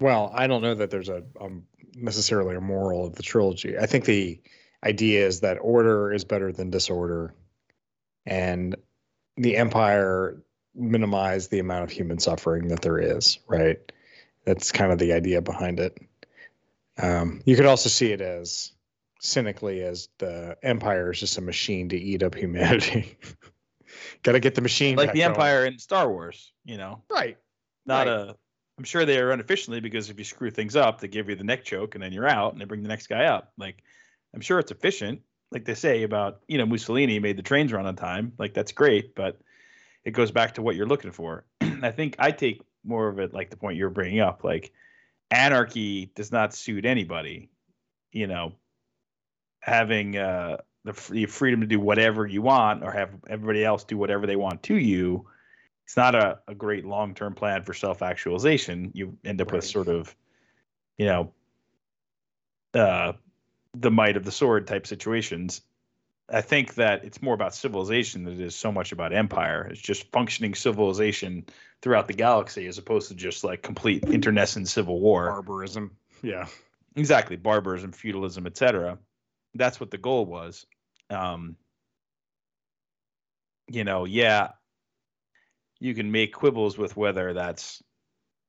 Well, 0.00 0.30
I 0.34 0.46
don't 0.46 0.62
know 0.62 0.74
that 0.74 0.90
there's 0.90 1.08
a 1.08 1.22
um, 1.40 1.64
necessarily 1.94 2.56
a 2.56 2.60
moral 2.60 3.06
of 3.06 3.14
the 3.14 3.22
trilogy. 3.22 3.78
I 3.78 3.86
think 3.86 4.04
the 4.04 4.40
idea 4.84 5.26
is 5.26 5.40
that 5.40 5.58
order 5.60 6.12
is 6.12 6.24
better 6.24 6.52
than 6.52 6.70
disorder, 6.70 7.34
and 8.26 8.76
the 9.36 9.56
empire 9.56 10.41
minimize 10.74 11.48
the 11.48 11.58
amount 11.58 11.84
of 11.84 11.90
human 11.90 12.18
suffering 12.18 12.68
that 12.68 12.82
there 12.82 12.98
is. 12.98 13.38
Right. 13.48 13.78
That's 14.44 14.72
kind 14.72 14.92
of 14.92 14.98
the 14.98 15.12
idea 15.12 15.40
behind 15.42 15.80
it. 15.80 15.98
Um, 16.98 17.42
you 17.44 17.56
could 17.56 17.66
also 17.66 17.88
see 17.88 18.12
it 18.12 18.20
as 18.20 18.72
cynically 19.20 19.82
as 19.82 20.08
the 20.18 20.56
empire 20.62 21.10
is 21.12 21.20
just 21.20 21.38
a 21.38 21.40
machine 21.40 21.88
to 21.90 21.96
eat 21.96 22.22
up 22.22 22.34
humanity. 22.34 23.16
Got 24.22 24.32
to 24.32 24.40
get 24.40 24.54
the 24.54 24.62
machine 24.62 24.96
like 24.96 25.12
the 25.12 25.20
going. 25.20 25.30
empire 25.30 25.64
in 25.66 25.78
star 25.78 26.10
wars 26.10 26.52
you 26.64 26.76
know 26.78 27.02
right? 27.10 27.36
not 27.86 28.06
Right. 28.06 28.16
a 28.30 28.36
i'm 28.78 28.84
sure 28.84 29.04
they 29.04 29.18
are 29.18 29.32
efficiently 29.32 29.80
because 29.80 30.08
if 30.10 30.18
you 30.18 30.24
screw 30.24 30.50
things 30.50 30.76
up 30.76 31.00
they 31.00 31.08
give 31.08 31.28
you 31.28 31.34
the 31.36 31.44
neck 31.44 31.62
choke 31.64 31.94
and 31.94 32.02
then 32.02 32.12
you're 32.12 32.28
out 32.28 32.52
and 32.52 32.60
they 32.60 32.64
bring 32.64 32.82
the 32.82 32.88
next 32.88 33.08
guy 33.08 33.24
up 33.26 33.52
like 33.58 33.82
i'm 34.34 34.40
sure 34.40 34.58
it's 34.58 34.72
efficient 34.72 35.20
like 35.50 35.64
they 35.66 35.74
say 35.74 36.04
about 36.04 36.40
you 36.48 36.56
know 36.56 36.64
mussolini 36.66 37.18
made 37.18 37.36
the 37.36 37.42
trains 37.42 37.72
run 37.72 37.84
on 37.86 37.94
time 37.94 38.32
like 38.38 38.54
that's 38.54 38.72
great 38.72 39.14
but 39.14 39.38
it 40.04 40.12
goes 40.12 40.30
back 40.30 40.54
to 40.54 40.62
what 40.62 40.76
you're 40.76 40.86
looking 40.86 41.12
for. 41.12 41.44
I 41.60 41.90
think 41.90 42.16
i 42.18 42.30
take 42.30 42.62
more 42.84 43.08
of 43.08 43.18
it 43.18 43.32
like 43.32 43.50
the 43.50 43.56
point 43.56 43.76
you're 43.76 43.90
bringing 43.90 44.20
up 44.20 44.42
like 44.42 44.72
anarchy 45.30 46.10
does 46.14 46.32
not 46.32 46.54
suit 46.54 46.84
anybody 46.84 47.48
you 48.12 48.26
know. 48.26 48.52
Having 49.60 50.16
uh 50.16 50.58
the, 50.84 50.90
f- 50.90 51.08
the 51.08 51.26
freedom 51.26 51.60
to 51.60 51.66
do 51.66 51.78
whatever 51.78 52.26
you 52.26 52.42
want 52.42 52.82
or 52.82 52.90
have 52.90 53.10
everybody 53.28 53.64
else 53.64 53.84
do 53.84 53.96
whatever 53.96 54.26
they 54.26 54.34
want 54.36 54.64
to 54.64 54.76
you 54.76 55.26
it's 55.84 55.96
not 55.96 56.14
a, 56.14 56.38
a 56.48 56.54
great 56.54 56.84
long-term 56.84 57.34
plan 57.34 57.62
for 57.62 57.74
self-actualization. 57.74 58.92
You 58.94 59.18
end 59.24 59.40
up 59.40 59.52
with 59.52 59.64
sort 59.64 59.88
of 59.88 60.14
you 60.98 61.06
know 61.06 61.32
uh 62.74 63.12
the 63.74 63.90
might 63.90 64.16
of 64.16 64.24
the 64.24 64.32
sword 64.32 64.66
type 64.66 64.86
situations 64.86 65.62
i 66.32 66.40
think 66.40 66.74
that 66.74 67.04
it's 67.04 67.22
more 67.22 67.34
about 67.34 67.54
civilization 67.54 68.24
than 68.24 68.34
it 68.34 68.40
is 68.40 68.56
so 68.56 68.72
much 68.72 68.92
about 68.92 69.12
empire. 69.12 69.68
It's 69.70 69.80
just 69.80 70.10
functioning 70.12 70.54
civilization 70.54 71.44
throughout 71.82 72.08
the 72.08 72.14
galaxy 72.14 72.66
as 72.66 72.78
opposed 72.78 73.08
to 73.08 73.14
just 73.14 73.44
like 73.44 73.62
complete 73.62 74.04
internecine 74.04 74.66
civil 74.66 75.00
war. 75.00 75.26
Barbarism. 75.26 75.96
Yeah. 76.22 76.46
exactly. 76.96 77.36
Barbarism 77.36 77.92
feudalism 77.92 78.46
etc 78.46 78.98
that's 79.54 79.80
what 79.80 79.90
the 79.90 79.98
goal 79.98 80.26
was. 80.26 80.66
Um, 81.10 81.56
you 83.68 83.84
know, 83.84 84.04
yeah, 84.04 84.48
you 85.80 85.94
can 85.94 86.10
make 86.10 86.32
quibbles 86.32 86.78
with 86.78 86.96
whether 86.96 87.32
that's, 87.32 87.82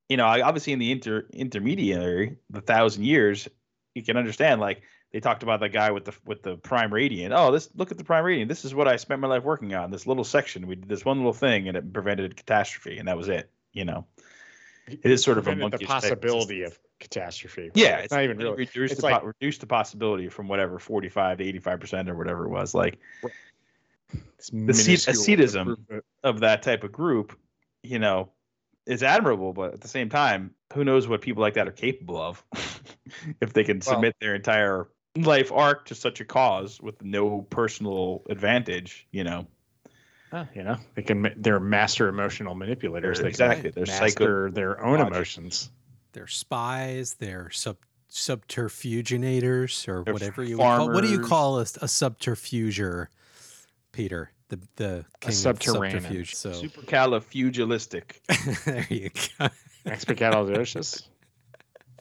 you 0.09 0.17
know, 0.17 0.25
obviously 0.25 0.73
in 0.73 0.79
the 0.79 0.91
inter 0.91 1.27
intermediary, 1.33 2.37
the 2.49 2.61
thousand 2.61 3.03
years, 3.03 3.47
you 3.95 4.03
can 4.03 4.17
understand 4.17 4.61
like 4.61 4.83
they 5.13 5.19
talked 5.19 5.43
about 5.43 5.59
the 5.59 5.69
guy 5.69 5.91
with 5.91 6.05
the 6.05 6.13
with 6.25 6.41
the 6.41 6.57
prime 6.57 6.91
radiant. 6.91 7.33
Oh, 7.33 7.51
this 7.51 7.69
look 7.75 7.91
at 7.91 7.97
the 7.99 8.03
prime 8.03 8.25
radiant. 8.25 8.49
This 8.49 8.65
is 8.65 8.73
what 8.73 8.87
I 8.87 8.95
spent 8.97 9.21
my 9.21 9.27
life 9.27 9.43
working 9.43 9.73
on. 9.75 9.91
This 9.91 10.07
little 10.07 10.23
section. 10.23 10.67
We 10.67 10.75
did 10.75 10.89
this 10.89 11.05
one 11.05 11.17
little 11.17 11.33
thing, 11.33 11.67
and 11.67 11.77
it 11.77 11.93
prevented 11.93 12.35
catastrophe, 12.35 12.97
and 12.97 13.07
that 13.07 13.15
was 13.15 13.29
it. 13.29 13.49
You 13.73 13.85
know, 13.85 14.05
it 14.87 15.05
is 15.05 15.23
sort 15.23 15.37
of 15.37 15.47
a 15.47 15.51
the 15.51 15.55
monkish 15.57 15.87
type 15.87 16.03
of 16.03 16.21
possibility 16.21 16.63
of 16.63 16.77
catastrophe. 16.99 17.69
Yeah, 17.75 17.97
it's 17.99 18.11
not 18.11 18.23
even 18.23 18.37
really. 18.37 18.55
reduced 18.55 18.97
the, 18.97 19.03
like- 19.03 19.21
po- 19.21 19.27
reduced 19.27 19.61
the 19.61 19.67
possibility 19.67 20.29
from 20.29 20.47
whatever 20.47 20.79
forty 20.79 21.09
five 21.09 21.37
to 21.37 21.43
eighty 21.43 21.59
five 21.59 21.79
percent 21.79 22.09
or 22.09 22.15
whatever 22.15 22.45
it 22.45 22.49
was. 22.49 22.73
Like 22.73 22.97
It's 24.39 24.51
ascet- 24.51 25.13
ascetism. 25.13 25.77
of 26.23 26.39
that 26.39 26.63
type 26.63 26.83
of 26.83 26.91
group, 26.91 27.37
you 27.83 27.99
know, 27.99 28.29
is 28.87 29.03
admirable, 29.03 29.53
but 29.53 29.73
at 29.75 29.81
the 29.81 29.87
same 29.87 30.09
time, 30.09 30.55
who 30.73 30.83
knows 30.83 31.07
what 31.07 31.21
people 31.21 31.41
like 31.41 31.53
that 31.53 31.67
are 31.67 31.71
capable 31.71 32.19
of 32.19 32.43
if 33.41 33.53
they 33.53 33.63
can 33.63 33.77
Well- 33.85 33.95
submit 33.95 34.15
their 34.19 34.33
entire 34.35 34.87
life 35.15 35.51
arc 35.51 35.85
to 35.85 35.95
such 35.95 36.21
a 36.21 36.25
cause 36.25 36.81
with 36.81 37.01
no 37.03 37.41
personal 37.49 38.23
advantage, 38.29 39.07
you 39.11 39.23
know. 39.23 39.47
Huh, 40.31 40.45
you 40.55 40.63
know, 40.63 40.77
they 40.95 41.03
can. 41.03 41.31
They're 41.37 41.59
master 41.59 42.07
emotional 42.07 42.55
manipulators. 42.55 43.17
They're- 43.17 43.25
They 43.25 43.29
exactly, 43.29 43.71
Can 43.71 43.83
they're 43.83 43.99
master 44.01 44.51
their 44.51 44.83
own 44.83 44.97
psycho- 44.97 45.07
emotions. 45.13 45.69
They're 46.13 46.27
spies. 46.27 47.15
They're 47.15 47.49
sub 47.51 47.77
subterfuginators 48.11 49.87
or 49.87 50.03
They're 50.03 50.13
whatever 50.13 50.43
you 50.43 50.57
would 50.57 50.63
call. 50.63 50.91
What 50.91 51.03
do 51.03 51.09
you 51.09 51.19
call 51.21 51.57
a, 51.59 51.61
a 51.61 51.87
subterfuger, 51.87 53.07
Peter? 53.91 54.31
The 54.49 54.59
the 54.75 55.05
king 55.19 55.29
of 55.29 55.33
subterranean. 55.35 56.01
subterfuge. 56.01 56.35
So 56.35 56.51
Supercalifragilistic. 56.51 58.63
there 58.65 58.85
you 58.89 59.09
go. 59.39 59.47
Expectatorocious. 59.85 61.03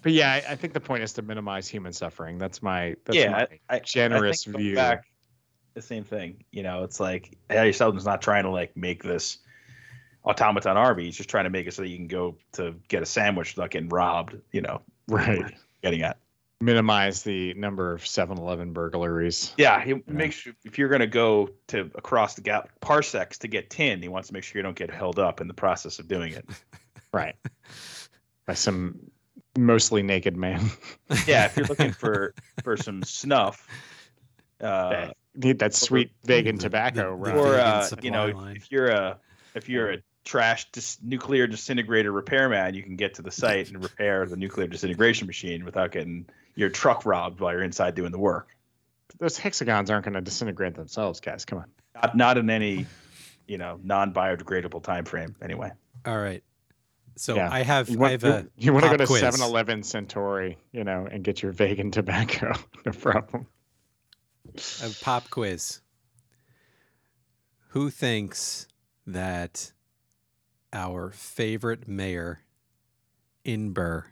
But 0.03 0.12
yeah, 0.12 0.32
I, 0.32 0.53
I 0.53 0.57
think 0.57 0.72
the 0.72 0.80
point 0.80 1.03
is 1.03 1.12
to 1.14 1.22
minimize 1.22 1.68
human 1.68 1.92
suffering. 1.92 2.38
That's 2.38 2.62
my. 2.62 2.96
That's 3.05 3.16
yeah, 3.16 3.30
my 3.30 3.48
I, 3.68 3.78
generous 3.78 4.46
I 4.48 4.53
view. 4.53 4.74
Back, 4.74 5.05
the 5.74 5.82
same 5.82 6.05
thing, 6.05 6.44
you 6.50 6.62
know. 6.62 6.82
It's 6.82 7.00
like 7.00 7.38
Hari 7.50 7.72
Seldon's 7.72 8.05
not 8.05 8.20
trying 8.20 8.44
to 8.44 8.50
like 8.50 8.76
make 8.76 9.03
this 9.03 9.38
automaton 10.24 10.76
army. 10.76 11.05
He's 11.05 11.16
just 11.16 11.30
trying 11.30 11.44
to 11.44 11.50
make 11.50 11.66
it 11.66 11.74
so 11.74 11.82
that 11.82 11.88
you 11.88 11.96
can 11.96 12.09
go 12.09 12.36
to 12.53 12.74
get 12.88 13.03
a 13.03 13.07
sandwich 13.07 13.55
without 13.57 13.70
getting 13.70 13.88
robbed. 13.88 14.36
You 14.50 14.62
know, 14.62 14.82
right. 15.09 15.55
getting 15.82 16.03
at. 16.03 16.18
Minimize 16.61 17.24
the 17.24 17.55
number 17.55 17.92
of 17.92 18.03
7-Eleven 18.03 18.72
burglaries. 18.72 19.53
Yeah, 19.59 19.82
he 19.82 20.00
makes 20.07 20.36
sure 20.36 20.53
if 20.64 20.78
you're 20.78 20.88
going 20.88 21.00
to 21.00 21.09
go 21.09 21.50
to 21.66 21.90
across 21.96 22.34
the 22.34 22.40
gap 22.40 22.68
parsecs 22.80 23.36
to 23.38 23.48
get 23.48 23.68
tin, 23.68 24.00
he 24.00 24.07
wants 24.07 24.28
to 24.28 24.34
make 24.34 24.44
sure 24.44 24.61
you 24.61 24.62
don't 24.62 24.76
get 24.76 24.88
held 24.88 25.18
up 25.18 25.40
in 25.40 25.48
the 25.48 25.55
process 25.55 25.98
of 25.98 26.07
doing 26.07 26.32
it. 26.34 26.48
Right. 27.14 27.36
By 28.46 28.55
some 28.55 28.98
mostly 29.57 30.03
naked 30.03 30.36
man. 30.36 30.70
Yeah, 31.26 31.44
if 31.46 31.57
you're 31.57 31.66
looking 31.66 31.92
for 31.92 32.34
for 32.64 32.76
some 32.76 33.03
snuff, 33.03 33.68
uh, 34.61 35.09
Need 35.34 35.59
that 35.61 35.74
sweet 35.74 36.12
vegan 36.24 36.57
the- 36.57 36.62
tobacco, 36.62 37.11
the- 37.11 37.16
right? 37.16 37.36
or 37.36 37.55
uh, 37.59 37.88
you 38.03 38.11
know, 38.11 38.26
line. 38.28 38.57
if 38.57 38.70
you're 38.70 38.88
a 38.88 39.18
if 39.55 39.68
you're 39.68 39.92
a 39.92 39.98
trash 40.24 40.70
dis- 40.72 40.98
nuclear 41.03 41.46
disintegrator 41.46 42.12
repairman, 42.12 42.74
you 42.74 42.82
can 42.82 42.96
get 42.96 43.14
to 43.14 43.22
the 43.22 43.30
site 43.30 43.68
and 43.70 43.82
repair 43.82 44.24
the 44.26 44.36
nuclear 44.36 44.66
disintegration 44.66 45.26
machine 45.26 45.64
without 45.64 45.90
getting 45.92 46.26
your 46.55 46.68
truck 46.68 47.05
robbed 47.05 47.40
while 47.40 47.53
you're 47.53 47.62
inside 47.62 47.94
doing 47.94 48.12
the 48.12 48.18
work. 48.18 48.48
Those 49.18 49.36
hexagons 49.36 49.90
aren't 49.90 50.05
going 50.05 50.14
to 50.14 50.20
disintegrate 50.20 50.74
themselves, 50.74 51.20
guys. 51.20 51.44
Come 51.44 51.59
on. 51.59 51.66
Not, 51.94 52.16
not 52.16 52.38
in 52.38 52.48
any, 52.50 52.86
you 53.46 53.59
know, 53.59 53.78
non-biodegradable 53.82 54.82
time 54.82 55.05
frame. 55.05 55.34
Anyway, 55.42 55.70
All 56.07 56.18
right. 56.18 56.42
So 57.16 57.36
Yeah. 57.36 57.48
I 57.50 57.62
have 57.62 57.88
You 57.88 57.98
I 57.98 58.00
want, 58.00 58.12
have 58.12 58.24
a 58.24 58.46
you, 58.56 58.72
want 58.72 58.84
to 58.84 58.90
go 58.90 58.96
to 58.96 59.06
quiz. 59.06 59.20
7 59.20 59.40
Eleven 59.40 59.82
Centauri, 59.82 60.58
you 60.72 60.84
know, 60.84 61.06
and 61.10 61.22
get 61.22 61.42
your 61.42 61.52
vegan 61.52 61.90
tobacco. 61.92 62.52
no 62.86 62.92
problem. 62.92 63.46
a 64.82 64.90
pop 65.00 65.28
quiz. 65.30 65.80
Who 67.70 67.90
thinks 67.90 68.66
that 69.06 69.72
our 70.72 71.10
favorite 71.10 71.88
mayor, 71.88 72.42
Indbur 73.44 74.04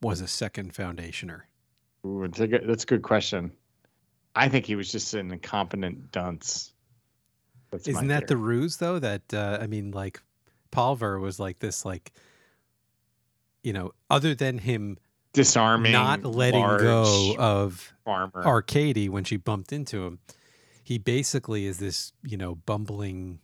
was 0.00 0.20
a 0.20 0.28
second 0.28 0.74
foundationer? 0.74 1.48
Ooh, 2.06 2.24
it's 2.24 2.40
a 2.40 2.46
good, 2.46 2.64
that's 2.66 2.82
a 2.82 2.86
good 2.86 3.02
question. 3.02 3.52
I 4.34 4.48
think 4.48 4.66
he 4.66 4.74
was 4.74 4.90
just 4.90 5.14
an 5.14 5.30
incompetent 5.32 6.10
dunce. 6.10 6.72
That's 7.70 7.88
Isn't 7.88 8.08
that 8.08 8.26
the 8.26 8.36
ruse 8.36 8.76
though? 8.76 8.98
That 8.98 9.22
uh, 9.32 9.58
I 9.60 9.66
mean, 9.66 9.92
like 9.92 10.20
Palver 10.72 11.20
was 11.20 11.38
like 11.38 11.60
this, 11.60 11.84
like 11.84 12.12
you 13.62 13.72
know, 13.72 13.92
other 14.10 14.34
than 14.34 14.58
him 14.58 14.98
disarming, 15.32 15.92
not 15.92 16.24
letting 16.24 16.60
go 16.60 17.34
of 17.38 17.92
farmer? 18.04 18.44
Arkady 18.44 19.08
when 19.08 19.24
she 19.24 19.36
bumped 19.36 19.72
into 19.72 20.04
him, 20.04 20.18
he 20.82 20.98
basically 20.98 21.66
is 21.66 21.78
this, 21.78 22.12
you 22.22 22.36
know, 22.36 22.54
bumbling, 22.54 23.38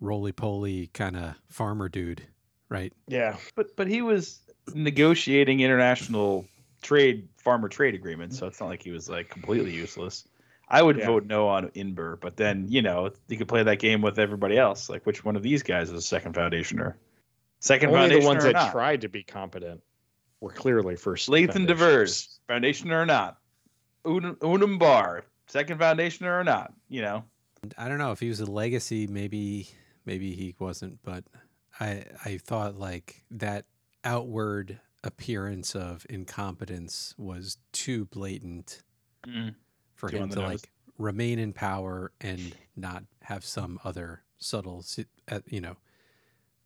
roly 0.00 0.32
poly 0.32 0.88
kind 0.88 1.16
of 1.16 1.34
farmer 1.48 1.88
dude, 1.88 2.22
right? 2.68 2.92
yeah, 3.08 3.36
but 3.54 3.74
but 3.76 3.88
he 3.88 4.02
was 4.02 4.40
negotiating 4.74 5.60
international 5.60 6.44
trade 6.82 7.28
farmer 7.36 7.68
trade 7.68 7.94
agreements, 7.94 8.38
so 8.38 8.46
it's 8.46 8.60
not 8.60 8.68
like 8.68 8.82
he 8.82 8.90
was 8.90 9.08
like 9.08 9.28
completely 9.28 9.72
useless. 9.72 10.24
I 10.68 10.82
would 10.82 10.98
Yeah. 10.98 11.06
vote 11.06 11.26
no 11.26 11.48
on 11.48 11.68
Indbur, 11.70 12.20
but 12.20 12.36
then 12.36 12.66
you 12.68 12.82
know 12.82 13.10
you 13.28 13.36
could 13.36 13.48
play 13.48 13.62
that 13.62 13.78
game 13.78 14.02
with 14.02 14.18
everybody 14.18 14.58
else. 14.58 14.88
Like 14.88 15.06
which 15.06 15.24
one 15.24 15.36
of 15.36 15.42
these 15.42 15.62
guys 15.62 15.90
is 15.90 15.94
a 15.94 16.02
second 16.02 16.34
foundationer? 16.34 16.96
Second 17.60 17.90
only 17.90 18.00
foundationer 18.00 18.20
the 18.20 18.26
ones 18.26 18.44
or 18.44 18.46
that 18.48 18.52
not? 18.52 18.72
tried 18.72 19.00
to 19.02 19.08
be 19.08 19.22
competent 19.22 19.80
were 20.40 20.50
clearly 20.50 20.96
first. 20.96 21.28
Lathan 21.28 21.48
foundationers. 21.50 21.66
Devers, 21.66 22.40
foundationer 22.48 23.02
or 23.02 23.06
not? 23.06 23.38
Onum, 24.04 24.36
Onum 24.36 24.78
Barr, 24.78 25.24
second 25.46 25.78
foundationer 25.78 26.38
or 26.38 26.44
not? 26.44 26.72
You 26.88 27.02
know, 27.02 27.24
I 27.78 27.88
don't 27.88 27.98
know 27.98 28.12
if 28.12 28.20
he 28.20 28.28
was 28.28 28.40
a 28.40 28.46
legacy, 28.46 29.06
maybe 29.06 29.68
maybe 30.04 30.32
he 30.34 30.54
wasn't, 30.58 31.02
but 31.02 31.24
I 31.80 32.04
I 32.24 32.38
thought 32.38 32.76
like 32.78 33.24
that 33.30 33.64
outward 34.04 34.80
appearance 35.04 35.74
of 35.74 36.06
incompetence 36.10 37.14
was 37.16 37.58
too 37.72 38.06
blatant 38.06 38.82
mm. 39.26 39.54
For 39.96 40.08
him 40.08 40.22
on 40.24 40.28
the 40.28 40.36
to 40.36 40.42
nose. 40.42 40.50
like 40.62 40.70
remain 40.98 41.38
in 41.38 41.52
power 41.52 42.12
and 42.20 42.54
not 42.76 43.02
have 43.22 43.44
some 43.44 43.80
other 43.84 44.22
subtle, 44.38 44.84
uh, 45.28 45.40
you 45.48 45.60
know, 45.60 45.76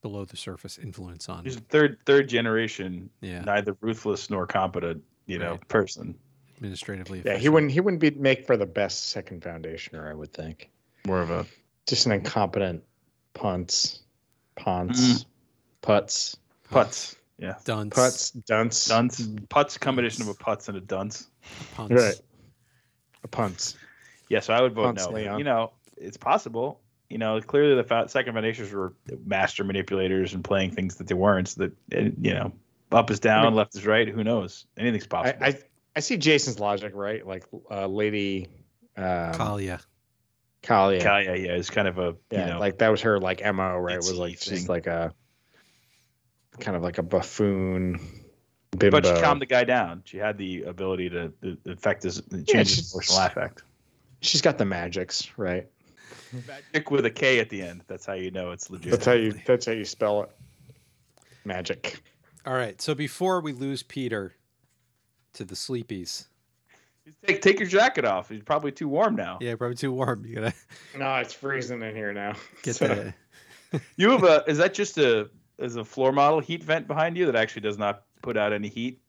below 0.02 0.24
the 0.24 0.36
surface 0.36 0.78
influence 0.78 1.28
on. 1.28 1.44
he's 1.44 1.56
a 1.56 1.60
third 1.60 1.98
third 2.06 2.28
generation, 2.28 3.08
Yeah, 3.20 3.40
neither 3.42 3.76
ruthless 3.80 4.30
nor 4.30 4.46
competent, 4.46 5.02
you 5.26 5.38
know, 5.38 5.52
Right. 5.52 5.68
person. 5.68 6.18
administratively. 6.56 7.22
Yeah, 7.24 7.38
he 7.38 7.48
wouldn't. 7.48 7.72
He 7.72 7.80
wouldn't 7.80 8.00
be 8.02 8.10
make 8.10 8.46
for 8.46 8.56
the 8.58 8.66
best 8.66 9.08
second 9.10 9.42
foundationer. 9.42 10.10
I 10.10 10.14
would 10.14 10.32
think. 10.32 10.70
More 11.06 11.22
of 11.22 11.30
a 11.30 11.46
Just 11.86 12.04
an 12.06 12.12
incompetent 12.12 12.84
punts, 13.32 14.00
ponce, 14.56 15.24
putts, 15.80 16.36
putz. 16.70 17.16
Yeah, 17.38 17.54
Dunce, 17.64 17.94
putts, 17.94 18.30
dunce, 18.32 18.84
dunce. 18.86 19.20
Putz 19.48 19.80
combination 19.80 20.20
of 20.22 20.28
a 20.28 20.34
putz 20.34 20.68
and 20.68 20.76
a 20.76 20.80
dunce. 20.82 21.28
punts. 21.74 21.94
Right. 21.94 22.20
A 23.24 23.28
punts. 23.28 23.76
Yeah, 24.28 24.40
so 24.40 24.54
I 24.54 24.62
would 24.62 24.74
vote 24.74 24.84
Ponce 24.84 25.06
no. 25.06 25.12
Leon. 25.12 25.38
You 25.38 25.44
know, 25.44 25.72
it's 25.96 26.16
possible. 26.16 26.80
You 27.08 27.18
know, 27.18 27.40
clearly 27.40 27.80
the 27.82 28.06
second 28.06 28.34
foundationers 28.34 28.72
were 28.72 28.94
master 29.24 29.64
manipulators 29.64 30.32
and 30.32 30.44
playing 30.44 30.70
things 30.70 30.96
that 30.96 31.08
they 31.08 31.14
weren't. 31.14 31.48
So 31.48 31.62
that 31.62 31.72
and, 31.90 32.16
you 32.20 32.34
know, 32.34 32.52
up 32.92 33.10
is 33.10 33.20
down, 33.20 33.44
I 33.44 33.48
mean- 33.48 33.56
left 33.56 33.74
is 33.74 33.86
right. 33.86 34.08
Who 34.08 34.22
knows? 34.22 34.66
Anything's 34.76 35.06
possible. 35.06 35.44
I 35.44 35.58
I 35.94 36.00
see 36.00 36.16
Jason's 36.16 36.60
logic, 36.60 36.92
right? 36.94 37.26
Like 37.26 37.44
uh, 37.70 37.86
Lady 37.86 38.48
um, 38.96 39.04
Callia. 39.04 39.80
Callia. 40.62 41.00
Callia, 41.00 41.44
yeah, 41.44 41.54
is 41.54 41.70
kind 41.70 41.88
of 41.88 41.98
a 41.98 42.16
yeah, 42.30 42.46
you 42.46 42.52
know, 42.52 42.60
like 42.60 42.78
that 42.78 42.88
was 42.90 43.00
her 43.02 43.18
like 43.18 43.42
mo, 43.42 43.76
right? 43.76 43.94
It 43.94 43.98
was 43.98 44.16
like 44.16 44.38
thing. 44.38 44.56
just 44.56 44.68
like 44.68 44.86
a 44.86 45.12
kind 46.60 46.76
of 46.76 46.82
like 46.82 46.98
a 46.98 47.02
buffoon 47.02 47.98
bimbo. 48.78 49.00
but 49.00 49.06
she 49.06 49.22
calmed 49.22 49.42
the 49.42 49.46
guy 49.46 49.64
down. 49.64 50.02
She 50.04 50.16
had 50.16 50.38
the 50.38 50.62
ability 50.64 51.10
to, 51.10 51.32
to 51.42 51.56
affect 51.66 52.02
his 52.02 52.22
change 52.46 52.50
his 52.52 52.68
she's- 52.70 52.92
emotional 52.94 53.20
affect. 53.26 53.62
She's 54.22 54.42
got 54.42 54.58
the 54.58 54.66
magics, 54.66 55.30
right? 55.38 55.66
Magic 56.46 56.90
with 56.90 57.06
a 57.06 57.10
K 57.10 57.38
at 57.40 57.48
the 57.48 57.62
end. 57.62 57.82
That's 57.86 58.04
how 58.04 58.12
you 58.12 58.30
know 58.30 58.50
it's 58.50 58.68
legit. 58.70 58.90
That's 58.90 59.06
how 59.06 59.12
you. 59.12 59.34
That's 59.46 59.64
how 59.64 59.72
you 59.72 59.84
spell 59.86 60.24
it. 60.24 60.30
Magic. 61.46 62.02
All 62.44 62.52
right. 62.54 62.80
So 62.82 62.94
before 62.94 63.40
we 63.40 63.52
lose 63.52 63.82
Peter 63.82 64.34
to 65.32 65.44
the 65.44 65.54
sleepies, 65.54 66.26
Take 67.26 67.40
take 67.40 67.58
your 67.58 67.68
jacket 67.68 68.04
off. 68.04 68.28
He's 68.28 68.42
probably 68.42 68.72
too 68.72 68.88
warm 68.88 69.16
now. 69.16 69.38
yeah, 69.40 69.54
probably 69.56 69.76
too 69.76 69.90
warm. 69.92 70.24
You 70.26 70.34
gotta 70.36 70.54
No, 70.98 71.14
it's 71.16 71.32
freezing 71.32 71.82
in 71.82 71.96
here 71.96 72.12
now. 72.12 72.34
get 72.62 72.76
So- 72.76 72.88
the. 72.88 73.14
You 73.96 74.10
have 74.10 74.24
a 74.24 74.44
is 74.48 74.58
that 74.58 74.74
just 74.74 74.98
a 74.98 75.30
is 75.58 75.76
a 75.76 75.84
floor 75.84 76.10
model 76.12 76.40
heat 76.40 76.62
vent 76.62 76.86
behind 76.88 77.16
you 77.16 77.24
that 77.26 77.36
actually 77.36 77.62
does 77.62 77.78
not 77.78 78.02
put 78.22 78.36
out 78.36 78.52
any 78.52 78.68
heat 78.68 79.00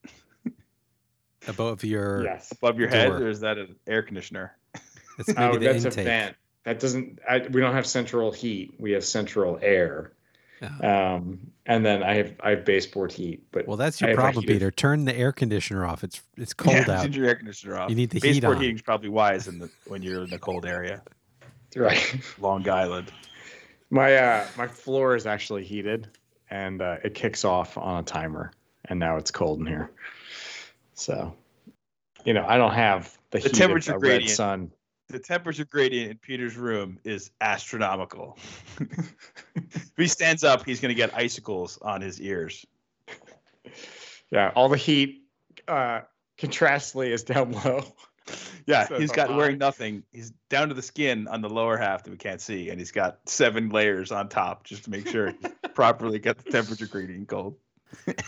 above 1.48 1.84
your 1.84 2.24
Yes. 2.24 2.52
above 2.52 2.80
your 2.80 2.90
head, 2.90 3.10
Door. 3.10 3.18
or 3.24 3.30
is 3.30 3.40
that 3.42 3.58
an 3.58 3.76
air 3.88 4.02
conditioner? 4.04 4.56
That's 5.18 5.28
maybe 5.30 5.42
oh, 5.42 5.60
the 5.60 5.66
that's 5.66 5.86
intake. 5.86 6.00
a 6.00 6.10
fan. 6.10 6.36
That 6.64 6.80
doesn't. 6.80 7.20
I, 7.30 7.40
we 7.40 7.60
don't 7.60 7.74
have 7.74 7.86
central 7.86 8.32
heat. 8.32 8.74
We 8.80 8.92
have 8.92 9.04
central 9.04 9.60
air. 9.62 10.14
Oh. 10.62 11.16
Um, 11.16 11.52
and 11.66 11.86
then 11.86 12.02
I 12.04 12.16
have 12.16 12.36
I 12.40 12.52
have 12.52 12.66
baseboard 12.66 13.12
heat. 13.12 13.44
But 13.52 13.68
Well, 13.68 13.78
that's 13.78 14.00
your 14.00 14.12
have 14.12 14.18
problem, 14.18 14.44
heater. 14.44 14.54
Peter. 14.54 14.72
Turn 14.72 15.06
the 15.06 15.16
air 15.16 15.32
conditioner 15.32 15.86
off. 15.86 16.04
It's 16.04 16.22
it's 16.38 16.54
cold 16.54 16.76
yeah, 16.76 17.00
out. 17.00 17.04
Turn 17.04 17.14
your 17.14 17.26
air 17.28 17.36
conditioner 17.36 17.78
off. 17.78 17.90
You 17.90 17.96
need 17.96 18.10
the 18.12 18.20
heat 18.20 18.42
Baseboard 18.42 18.58
on. 18.58 18.62
heating's 18.62 18.82
probably 18.84 19.10
wise 19.10 19.48
in 19.48 19.60
the 19.60 19.70
when 19.88 20.02
you're 20.02 20.24
in 20.24 20.30
the 20.30 20.40
cold 20.40 20.66
area. 20.66 21.02
right. 21.76 22.22
Long 22.40 22.68
Island. 22.70 23.12
My 23.90 24.16
uh 24.16 24.48
my 24.58 24.68
floor 24.68 25.16
is 25.16 25.26
actually 25.26 25.66
heated, 25.66 26.08
and 26.50 26.82
uh, 26.82 26.98
it 27.04 27.16
kicks 27.16 27.44
off 27.44 27.78
on 27.78 28.00
a 28.00 28.04
timer, 28.04 28.52
and 28.92 29.00
now 29.00 29.16
it's 29.16 29.32
cold 29.32 29.62
in 29.62 29.66
here. 29.66 29.90
So, 30.96 31.34
you 32.26 32.34
know, 32.34 32.46
I 32.46 32.58
don't 32.58 32.74
have 32.74 33.18
the, 33.32 33.40
The 33.40 33.48
heat 33.48 33.54
temperature 33.56 33.96
of 33.96 34.02
gradient. 34.02 34.36
sun. 34.36 34.72
The 35.08 35.18
temperature 35.18 35.64
gradient 35.66 36.12
in 36.12 36.18
Peter's 36.18 36.58
room 36.58 37.00
is 37.06 37.32
astronomical. 37.40 38.38
if 39.56 39.92
he 39.96 40.08
stands 40.08 40.44
up, 40.44 40.66
he's 40.66 40.82
going 40.82 40.90
to 40.90 40.96
get 40.96 41.16
icicles 41.16 41.80
on 41.82 42.02
his 42.02 42.20
ears. 42.20 42.66
Yeah, 44.30 44.52
all 44.56 44.68
the 44.70 44.78
heat 44.78 45.24
uh 45.68 46.02
contrastly 46.38 47.12
is 47.14 47.24
down 47.24 47.52
low. 47.66 47.84
Yeah, 48.68 48.88
So 48.88 49.00
he's 49.00 49.12
got 49.12 49.30
hot. 49.30 49.38
wearing 49.38 49.58
nothing. 49.58 50.04
He's 50.12 50.32
down 50.50 50.68
to 50.68 50.74
the 50.74 50.82
skin 50.82 51.28
on 51.30 51.42
the 51.42 51.50
lower 51.50 51.78
half 51.78 52.04
that 52.04 52.12
we 52.12 52.18
can't 52.18 52.42
see, 52.42 52.70
and 52.70 52.80
he's 52.80 52.92
got 52.92 53.20
seven 53.26 53.70
layers 53.70 54.12
on 54.12 54.28
top 54.30 54.66
just 54.66 54.84
to 54.84 54.90
make 54.90 55.08
sure 55.08 55.34
properly 55.74 56.20
got 56.20 56.38
the 56.38 56.52
temperature 56.52 56.88
gradient 56.88 57.28
cold. 57.30 57.56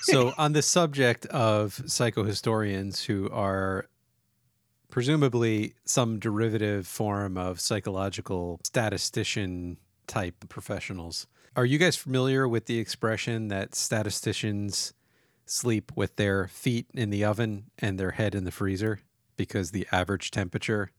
So 0.02 0.34
on 0.38 0.54
the 0.54 0.62
subject 0.62 1.26
of 1.28 1.76
psychohistorians 1.86 3.06
who 3.06 3.30
are 3.32 3.88
presumably 4.90 5.74
some 5.86 6.20
derivative 6.20 6.86
form 6.86 7.38
of 7.38 7.60
psychological 7.60 8.60
statistician 8.64 9.78
type 10.08 10.36
professionals 10.50 11.28
are 11.56 11.66
you 11.66 11.78
guys 11.78 11.96
familiar 11.96 12.48
with 12.48 12.66
the 12.66 12.80
expression 12.80 13.48
that 13.48 13.76
statisticians 13.76 14.94
sleep 15.46 15.92
with 15.96 16.16
their 16.16 16.48
feet 16.48 16.88
in 16.94 17.10
the 17.10 17.24
oven 17.24 17.66
and 17.80 18.00
their 18.00 18.12
head 18.12 18.36
in 18.36 18.44
the 18.44 18.52
freezer 18.52 19.00
because 19.36 19.72
the 19.72 19.88
average 19.92 20.32
temperature 20.32 20.92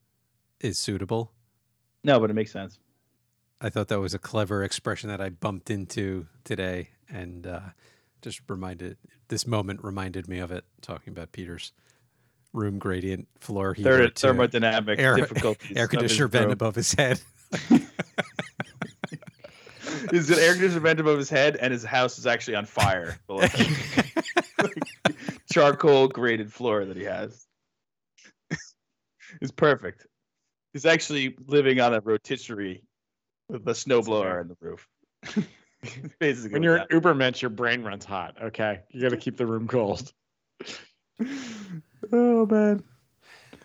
is 0.61 0.79
suitable 0.79 1.33
No, 2.03 2.21
but 2.21 2.31
it 2.31 2.35
makes 2.35 2.53
sense. 2.53 2.79
I 3.61 3.71
thought 3.71 3.89
that 3.89 4.01
was 4.01 4.13
a 4.13 4.19
clever 4.19 4.63
expression 4.63 5.09
that 5.09 5.23
I 5.23 5.31
bumped 5.31 5.71
into 5.71 6.27
today, 6.45 6.91
and 7.09 7.47
uh, 7.47 7.61
just 8.25 8.41
reminded 8.49 8.97
this 9.29 9.47
moment 9.47 9.85
reminded 9.85 10.27
me 10.29 10.39
of 10.39 10.51
it. 10.51 10.65
Talking 10.81 11.13
about 11.13 11.31
Peter's 11.31 11.73
room 12.53 12.79
gradient 12.79 13.29
floor 13.39 13.75
heater, 13.75 14.09
thermodynamic 14.09 14.99
air- 14.99 15.17
difficulties. 15.17 15.77
air 15.77 15.87
conditioner 15.87 16.29
vent 16.29 16.51
above 16.51 16.75
his 16.75 16.93
head. 16.93 17.21
He's 20.11 20.29
got 20.29 20.39
air 20.39 20.53
conditioner 20.55 20.81
vent 20.81 21.01
above 21.01 21.19
his 21.19 21.29
head, 21.29 21.57
and 21.57 21.73
his 21.73 21.85
house 21.85 22.19
is 22.19 22.27
actually 22.27 22.57
on 22.57 22.65
fire. 22.67 23.19
Like, 23.29 23.53
charcoal 25.53 26.09
grated 26.09 26.51
floor 26.53 26.85
that 26.87 26.97
he 26.97 27.05
has. 27.05 27.47
it's 29.43 29.53
perfect. 29.55 30.07
He's 30.73 30.87
actually 30.87 31.37
living 31.47 31.81
on 31.81 31.93
a 31.95 32.01
rotisserie 32.01 32.83
with 33.49 33.69
a 33.69 33.73
snowblower 33.73 34.41
in 34.41 34.49
the 34.49 34.57
roof. 34.61 34.89
Basically, 36.19 36.53
When 36.53 36.63
you're 36.63 36.79
that- 36.79 36.93
an 36.93 37.01
Ubermensch, 37.01 37.43
your 37.43 37.51
brain 37.51 37.83
runs 37.83 38.05
hot. 38.05 38.37
Okay, 38.43 38.81
you 38.91 39.01
got 39.01 39.11
to 39.11 39.17
keep 39.17 39.37
the 39.37 39.47
room 39.47 39.67
cold. 39.69 40.13
oh 42.13 42.47
man. 42.47 42.83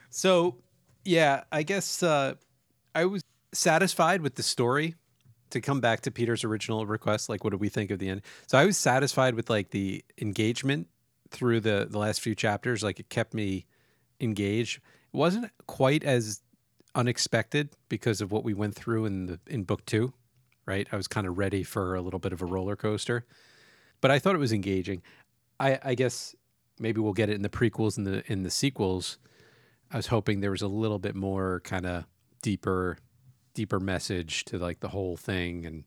So, 0.09 0.57
yeah, 1.05 1.43
I 1.51 1.63
guess 1.63 2.01
uh, 2.03 2.35
I 2.95 3.05
was 3.05 3.23
satisfied 3.53 4.21
with 4.21 4.35
the 4.35 4.43
story. 4.43 4.95
To 5.51 5.61
come 5.61 5.81
back 5.81 6.01
to 6.01 6.11
Peter's 6.11 6.43
original 6.43 6.85
request, 6.85 7.27
like, 7.27 7.43
what 7.43 7.49
do 7.49 7.57
we 7.57 7.69
think 7.69 7.89
of 7.89 7.97
the 7.97 8.07
end? 8.07 8.21
So 8.45 8.55
I 8.55 8.65
was 8.67 8.77
satisfied 8.77 9.33
with 9.33 9.49
like 9.49 9.71
the 9.71 10.05
engagement 10.21 10.87
through 11.31 11.61
the 11.61 11.87
the 11.89 11.97
last 11.97 12.21
few 12.21 12.35
chapters. 12.35 12.83
Like, 12.83 12.99
it 12.99 13.09
kept 13.09 13.33
me 13.33 13.65
engaged. 14.21 14.77
It 15.11 15.17
wasn't 15.17 15.49
quite 15.65 16.03
as 16.03 16.41
unexpected 16.93 17.69
because 17.87 18.21
of 18.21 18.31
what 18.31 18.43
we 18.43 18.53
went 18.53 18.75
through 18.75 19.05
in 19.05 19.25
the 19.25 19.39
in 19.47 19.63
book 19.63 19.83
two, 19.87 20.13
right? 20.69 20.87
I 20.91 20.95
was 20.95 21.07
kind 21.07 21.25
of 21.25 21.39
ready 21.39 21.63
for 21.63 21.95
a 21.95 22.01
little 22.01 22.19
bit 22.19 22.31
of 22.31 22.43
a 22.43 22.45
roller 22.45 22.75
coaster, 22.75 23.25
but 24.01 24.11
I 24.11 24.19
thought 24.19 24.35
it 24.35 24.39
was 24.39 24.53
engaging. 24.53 25.01
I, 25.59 25.79
I 25.83 25.95
guess 25.95 26.35
maybe 26.79 27.01
we'll 27.01 27.13
get 27.13 27.29
it 27.29 27.33
in 27.33 27.41
the 27.41 27.49
prequels 27.49 27.97
and 27.97 28.05
the 28.05 28.23
in 28.31 28.43
the 28.43 28.51
sequels. 28.51 29.17
I 29.91 29.97
was 29.97 30.07
hoping 30.07 30.39
there 30.39 30.51
was 30.51 30.61
a 30.61 30.67
little 30.67 30.99
bit 30.99 31.15
more 31.15 31.61
kind 31.61 31.87
of 31.87 32.05
deeper 32.43 32.97
deeper 33.55 33.79
message 33.79 34.45
to 34.45 34.59
like 34.59 34.79
the 34.79 34.89
whole 34.89 35.17
thing 35.17 35.65
and 35.65 35.83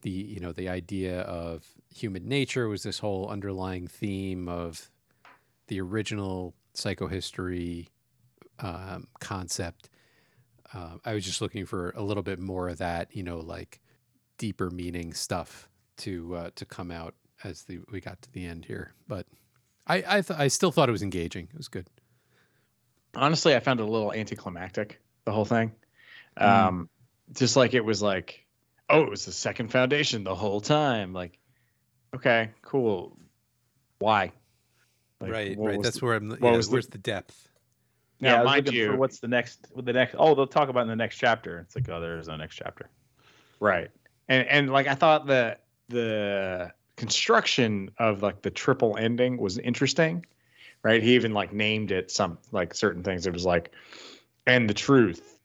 the 0.00 0.10
you 0.10 0.40
know 0.40 0.52
the 0.52 0.70
idea 0.70 1.20
of 1.20 1.66
human 1.94 2.26
nature 2.26 2.68
was 2.68 2.82
this 2.82 2.98
whole 2.98 3.28
underlying 3.28 3.86
theme 3.86 4.48
of 4.48 4.90
the 5.68 5.80
original 5.80 6.54
psychohistory 6.74 7.88
um, 8.58 9.06
concept. 9.20 9.90
Uh, 10.72 10.96
I 11.04 11.12
was 11.12 11.24
just 11.24 11.42
looking 11.42 11.66
for 11.66 11.90
a 11.90 12.02
little 12.02 12.22
bit 12.22 12.38
more 12.38 12.70
of 12.70 12.78
that, 12.78 13.14
you 13.14 13.22
know, 13.22 13.38
like 13.40 13.81
deeper 14.42 14.70
meaning 14.70 15.14
stuff 15.14 15.68
to 15.98 16.34
uh, 16.34 16.50
to 16.56 16.64
come 16.64 16.90
out 16.90 17.14
as 17.44 17.62
the 17.62 17.78
we 17.92 18.00
got 18.00 18.20
to 18.22 18.32
the 18.32 18.44
end 18.44 18.64
here. 18.64 18.92
But 19.06 19.24
I 19.86 19.96
I, 20.06 20.20
th- 20.20 20.36
I 20.38 20.48
still 20.48 20.72
thought 20.72 20.88
it 20.88 20.92
was 20.92 21.02
engaging. 21.04 21.44
It 21.52 21.56
was 21.56 21.68
good. 21.68 21.86
Honestly, 23.14 23.54
I 23.54 23.60
found 23.60 23.78
it 23.78 23.84
a 23.84 23.90
little 23.90 24.12
anticlimactic. 24.12 25.00
The 25.26 25.32
whole 25.32 25.44
thing, 25.44 25.70
Mm. 26.36 26.42
um, 26.66 26.88
just 27.32 27.54
like 27.56 27.72
it 27.74 27.84
was 27.84 28.02
like, 28.02 28.44
oh, 28.90 29.02
it 29.02 29.10
was 29.10 29.24
the 29.26 29.32
second 29.32 29.68
foundation 29.70 30.24
the 30.24 30.34
whole 30.34 30.60
time. 30.60 31.12
Like, 31.12 31.38
okay, 32.16 32.50
cool. 32.62 33.16
Why? 34.00 34.32
Like, 35.20 35.30
right, 35.30 35.56
right. 35.56 35.80
That's 35.80 36.00
the- 36.00 36.04
where 36.04 36.16
I'm. 36.16 36.30
what 36.30 36.42
Yeah, 36.42 36.56
was 36.56 36.68
where's 36.68 36.88
the 36.88 36.98
depth? 36.98 37.48
Yeah, 38.18 38.36
I 38.36 38.38
was 38.40 38.46
mind 38.46 38.66
looking 38.66 38.80
you- 38.80 38.90
for 38.90 38.96
what's 38.96 39.20
the 39.20 39.28
next 39.28 39.68
the 39.76 39.92
next 39.92 40.16
oh 40.18 40.34
they'll 40.34 40.48
talk 40.48 40.68
about 40.68 40.80
in 40.82 40.88
the 40.88 40.96
next 40.96 41.18
chapter. 41.18 41.60
It's 41.60 41.76
like, 41.76 41.88
oh 41.88 42.00
there's 42.00 42.26
no 42.26 42.34
next 42.36 42.56
chapter. 42.56 42.90
Right. 43.60 43.90
And 44.32 44.48
and 44.48 44.70
like 44.70 44.86
I 44.86 44.94
thought 44.94 45.26
the 45.26 45.58
the 45.88 46.72
construction 46.96 47.90
of 47.98 48.22
like 48.22 48.40
the 48.40 48.50
triple 48.50 48.96
ending 48.96 49.36
was 49.36 49.58
interesting. 49.58 50.24
Right? 50.82 51.02
He 51.02 51.14
even 51.14 51.34
like 51.34 51.52
named 51.52 51.92
it 51.92 52.10
some 52.10 52.38
like 52.50 52.74
certain 52.74 53.02
things. 53.04 53.26
It 53.26 53.34
was 53.34 53.44
like 53.44 53.72
and 54.46 54.70
the 54.70 54.74
truth. 54.74 55.38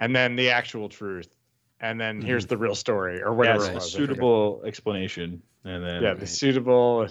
And 0.00 0.16
then 0.16 0.34
the 0.34 0.50
actual 0.50 0.88
truth. 0.88 1.28
And 1.80 2.00
then 2.00 2.20
here's 2.20 2.46
the 2.46 2.56
real 2.56 2.74
story 2.74 3.22
or 3.22 3.30
Yeah, 3.30 3.36
whatever 3.36 3.70
a 3.70 3.74
was. 3.74 3.92
Suitable 3.92 4.62
explanation. 4.66 5.40
And 5.64 5.84
then 5.84 6.02
Yeah, 6.02 6.14
the 6.14 6.26
suitable 6.26 7.06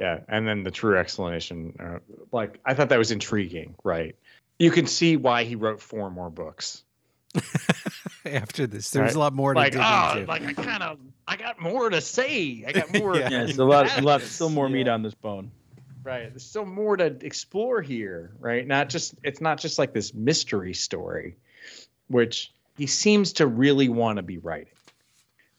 yeah, 0.00 0.20
and 0.28 0.48
then 0.48 0.64
the 0.64 0.70
true 0.72 0.98
explanation. 0.98 1.74
Uh, 1.78 1.98
like 2.32 2.58
I 2.64 2.74
thought 2.74 2.88
that 2.88 2.98
was 2.98 3.12
intriguing, 3.12 3.76
right? 3.84 4.16
You 4.58 4.72
can 4.72 4.86
see 4.86 5.16
why 5.16 5.44
he 5.44 5.54
wrote 5.54 5.80
four 5.80 6.10
more 6.10 6.30
books. 6.30 6.82
After 8.26 8.66
this, 8.66 8.90
there's 8.90 9.08
Right. 9.08 9.14
a 9.14 9.18
lot 9.18 9.32
more 9.32 9.54
to 9.54 9.60
Like, 9.60 9.72
dig 9.72 9.80
ah, 9.82 10.14
into. 10.16 10.26
like 10.28 10.42
I 10.42 10.52
kind 10.52 10.82
of, 10.82 10.98
I 11.26 11.36
got 11.36 11.60
more 11.60 11.88
to 11.90 12.00
say. 12.00 12.64
I 12.66 12.72
got 12.72 12.92
more. 12.98 13.16
Yeah. 13.16 13.30
yeah, 13.30 13.42
it's 13.44 13.58
a 13.58 13.64
lot, 13.64 13.98
a 13.98 14.02
lot, 14.02 14.20
still 14.22 14.50
more 14.50 14.68
meat 14.68 14.86
Yeah. 14.86 14.94
on 14.94 15.02
this 15.02 15.14
bone. 15.14 15.50
Right. 16.02 16.30
There's 16.30 16.44
still 16.44 16.64
more 16.66 16.96
to 16.96 17.16
explore 17.24 17.82
here, 17.82 18.32
right? 18.40 18.66
Not 18.66 18.88
just 18.88 19.14
it's 19.22 19.40
not 19.40 19.58
just 19.60 19.78
like 19.78 19.92
this 19.92 20.14
mystery 20.14 20.72
story, 20.74 21.36
which 22.08 22.52
he 22.78 22.86
seems 22.86 23.34
to 23.34 23.46
really 23.46 23.88
want 23.90 24.16
to 24.16 24.22
be 24.22 24.38
writing. 24.38 24.72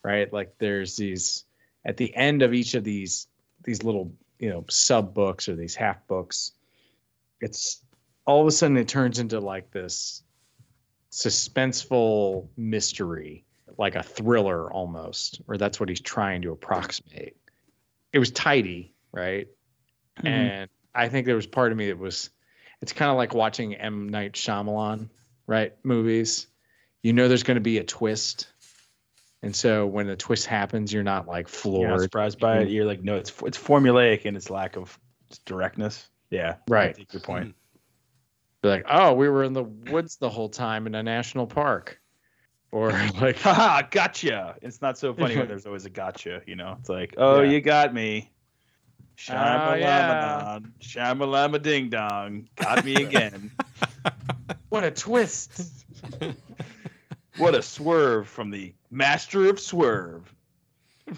Right? 0.04 0.32
Like 0.34 0.56
there's 0.58 0.96
these 0.98 1.46
at 1.86 1.98
the 1.98 2.16
end 2.16 2.42
of 2.42 2.54
each 2.54 2.74
of 2.74 2.84
these 2.84 3.28
these 3.64 3.84
little, 3.84 4.12
you 4.40 4.50
know, 4.50 4.66
sub 4.68 5.14
books 5.14 5.48
or 5.48 5.56
these 5.56 5.76
half 5.76 6.06
books, 6.08 6.54
it's 7.40 7.80
all 8.26 8.42
of 8.42 8.48
a 8.48 8.52
sudden 8.52 8.78
it 8.78 8.88
turns 8.88 9.20
into 9.20 9.40
like 9.40 9.70
this 9.72 10.24
suspenseful 11.12 12.48
mystery, 12.58 13.46
like 13.78 13.96
a 13.96 14.04
thriller 14.04 14.72
almost, 14.72 15.42
or 15.48 15.58
that's 15.58 15.80
what 15.80 15.90
he's 15.90 16.02
trying 16.02 16.42
to 16.44 16.52
approximate. 16.52 17.38
It 18.14 18.20
was 18.20 18.32
tidy, 18.32 18.94
right? 19.12 19.48
Mm-hmm. 20.18 20.28
and 20.28 20.70
I 20.94 21.08
think 21.08 21.26
there 21.26 21.38
was 21.38 21.48
part 21.48 21.72
of 21.72 21.78
me 21.78 21.88
that 21.88 21.98
was 21.98 22.30
it's 22.82 22.92
kind 22.92 23.10
of 23.10 23.16
like 23.18 23.34
watching 23.34 23.76
M 23.76 24.10
Night 24.10 24.34
Shyamalan, 24.34 25.10
right? 25.48 25.74
Movies. 25.84 26.48
You 27.02 27.14
know 27.14 27.28
there's 27.28 27.44
going 27.44 27.56
to 27.56 27.62
be 27.62 27.78
a 27.78 27.84
twist. 27.84 28.48
And 29.42 29.56
so 29.56 29.88
when 29.88 30.06
the 30.08 30.16
twist 30.18 30.46
happens, 30.46 30.92
you're 30.94 31.02
not 31.04 31.28
like 31.28 31.48
floored. 31.48 31.82
You're 31.82 31.90
not 31.92 32.02
surprised 32.02 32.40
by 32.40 32.60
it. 32.60 32.70
You're 32.70 32.86
like, 32.86 33.02
no, 33.04 33.16
it's 33.16 33.34
it's 33.46 33.58
formulaic 33.58 34.24
in 34.24 34.36
its 34.36 34.50
lack 34.50 34.76
of 34.76 35.00
directness. 35.46 36.08
Yeah, 36.30 36.56
I 36.70 36.72
Right. 36.72 36.96
take 36.96 37.12
your 37.14 37.22
point. 37.22 37.46
Mm-hmm. 37.50 37.61
You're 38.64 38.74
like, 38.74 38.86
oh, 38.90 39.14
we 39.14 39.28
were 39.28 39.44
in 39.44 39.54
the 39.54 39.64
woods 39.64 40.18
the 40.18 40.30
whole 40.30 40.50
time 40.50 40.86
in 40.86 40.94
a 40.94 41.02
national 41.02 41.48
park. 41.48 42.00
Or 42.72 42.92
like, 43.22 43.38
Haha, 43.40 43.82
gotcha. 43.90 44.56
It's 44.62 44.82
not 44.82 44.98
so 44.98 45.14
funny 45.14 45.36
when 45.36 45.48
there's 45.50 45.66
always 45.66 45.86
a 45.86 45.90
gotcha. 45.90 46.42
You 46.46 46.56
know, 46.56 46.78
it's 46.80 46.90
like, 46.90 47.16
oh, 47.18 47.42
Yeah. 47.42 47.52
you 47.52 47.62
got 47.62 47.94
me. 47.94 48.32
Ah, 49.30 49.76
yeah. 49.76 50.60
Shamalama 50.60 50.72
Shamalama 50.80 51.62
ding 51.62 51.90
dong. 51.90 52.48
Got 52.56 52.86
me 52.86 52.96
again. 53.04 53.52
what 54.70 54.84
a 54.84 54.92
twist. 54.92 55.86
what 57.38 57.54
a 57.54 57.62
swerve 57.62 58.28
from 58.28 58.50
the 58.52 58.74
master 58.90 59.50
of 59.50 59.60
swerve. 59.60 60.34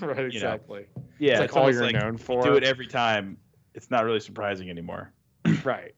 right, 0.01 0.17
know, 0.17 0.25
exactly. 0.25 0.85
Yeah, 1.19 1.33
it's 1.33 1.53
like 1.53 1.55
all 1.55 1.71
you're 1.71 1.83
like 1.83 1.95
known 1.95 2.17
for. 2.17 2.41
do 2.43 2.55
it 2.55 2.63
every 2.63 2.87
time. 2.87 3.37
It's 3.73 3.89
not 3.89 4.03
really 4.05 4.19
surprising 4.19 4.69
anymore. 4.69 5.13
right. 5.63 5.93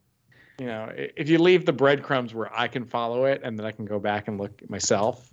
You 0.60 0.68
know, 0.68 0.92
if 0.96 1.30
you 1.30 1.38
leave 1.40 1.66
the 1.66 1.74
breadcrumbs 1.74 2.34
where 2.34 2.54
I 2.58 2.68
can 2.68 2.86
follow 2.86 3.26
it 3.26 3.42
and 3.44 3.60
then 3.60 3.66
I 3.66 3.72
can 3.72 3.86
go 3.86 4.00
back 4.00 4.28
and 4.28 4.40
look 4.40 4.70
myself, 4.70 5.30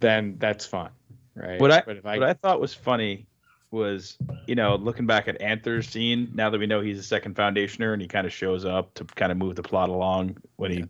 then 0.00 0.36
that's 0.38 0.66
fun, 0.66 0.90
right? 1.34 1.60
What 1.60 1.70
I 1.70 1.82
but 1.86 1.96
if 1.98 2.04
what 2.04 2.22
I 2.22 2.34
thought 2.34 2.60
was 2.60 2.74
funny 2.74 3.26
was, 3.70 4.18
you 4.46 4.54
know, 4.54 4.76
looking 4.76 5.06
back 5.06 5.28
at 5.28 5.40
Anthor's 5.40 5.88
scene, 5.88 6.30
now 6.34 6.50
that 6.50 6.58
we 6.58 6.66
know 6.66 6.80
he's 6.80 6.98
a 6.98 7.02
second 7.02 7.34
foundationer 7.34 7.92
and 7.94 8.02
he 8.02 8.08
kind 8.08 8.26
of 8.26 8.32
shows 8.32 8.64
up 8.64 8.92
to 8.94 9.04
kind 9.04 9.32
of 9.32 9.38
move 9.38 9.56
the 9.56 9.62
plot 9.62 9.88
along 9.88 10.36
when 10.56 10.70
he 10.70 10.84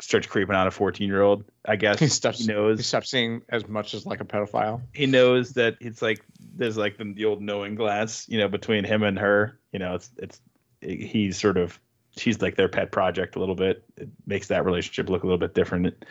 starts 0.00 0.26
creeping 0.26 0.54
on 0.54 0.66
a 0.66 0.70
14 0.70 1.08
year 1.08 1.22
old, 1.22 1.44
I 1.64 1.76
guess 1.76 1.98
he 1.98 2.06
stops, 2.06 2.38
he 2.38 2.44
he 2.44 2.52
knows 2.52 2.86
stops 2.86 3.10
seeing 3.10 3.42
as 3.48 3.68
much 3.68 3.94
as 3.94 4.06
like 4.06 4.20
a 4.20 4.24
pedophile. 4.24 4.80
he 4.92 5.06
knows 5.06 5.52
that 5.54 5.76
it's 5.80 6.00
like 6.00 6.24
there's 6.54 6.76
like 6.76 6.96
the, 6.96 7.12
the 7.12 7.24
old 7.24 7.42
knowing 7.42 7.74
glass, 7.74 8.28
you 8.28 8.38
know, 8.38 8.48
between 8.48 8.84
him 8.84 9.02
and 9.02 9.18
her. 9.18 9.58
You 9.72 9.78
know, 9.78 9.96
it's 9.96 10.10
it's 10.18 10.40
he's 10.80 11.38
sort 11.38 11.56
of 11.56 11.78
she's 12.16 12.40
like 12.40 12.56
their 12.56 12.68
pet 12.68 12.92
project 12.92 13.36
a 13.36 13.40
little 13.40 13.54
bit. 13.54 13.84
It 13.96 14.08
makes 14.26 14.48
that 14.48 14.64
relationship 14.64 15.08
look 15.08 15.22
a 15.22 15.26
little 15.26 15.38
bit 15.38 15.54
different. 15.54 16.04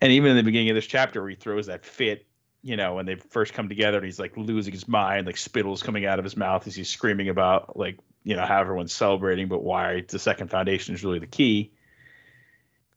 And 0.00 0.12
even 0.12 0.30
in 0.30 0.36
the 0.36 0.42
beginning 0.42 0.70
of 0.70 0.74
this 0.74 0.86
chapter, 0.86 1.20
where 1.20 1.30
he 1.30 1.36
throws 1.36 1.66
that 1.66 1.84
fit, 1.84 2.26
you 2.62 2.76
know, 2.76 2.94
when 2.94 3.06
they 3.06 3.14
first 3.14 3.54
come 3.54 3.68
together, 3.68 3.98
and 3.98 4.04
he's 4.04 4.18
like 4.18 4.36
losing 4.36 4.72
his 4.72 4.86
mind, 4.86 5.26
like 5.26 5.36
spittles 5.36 5.82
coming 5.82 6.06
out 6.06 6.18
of 6.18 6.24
his 6.24 6.36
mouth 6.36 6.66
as 6.66 6.74
he's 6.74 6.90
screaming 6.90 7.28
about 7.28 7.76
like 7.76 7.98
you 8.22 8.36
know 8.36 8.44
how 8.44 8.60
everyone's 8.60 8.92
celebrating, 8.92 9.48
but 9.48 9.62
why 9.62 10.04
the 10.08 10.18
second 10.18 10.48
foundation 10.50 10.94
is 10.94 11.02
really 11.02 11.18
the 11.18 11.26
key. 11.26 11.72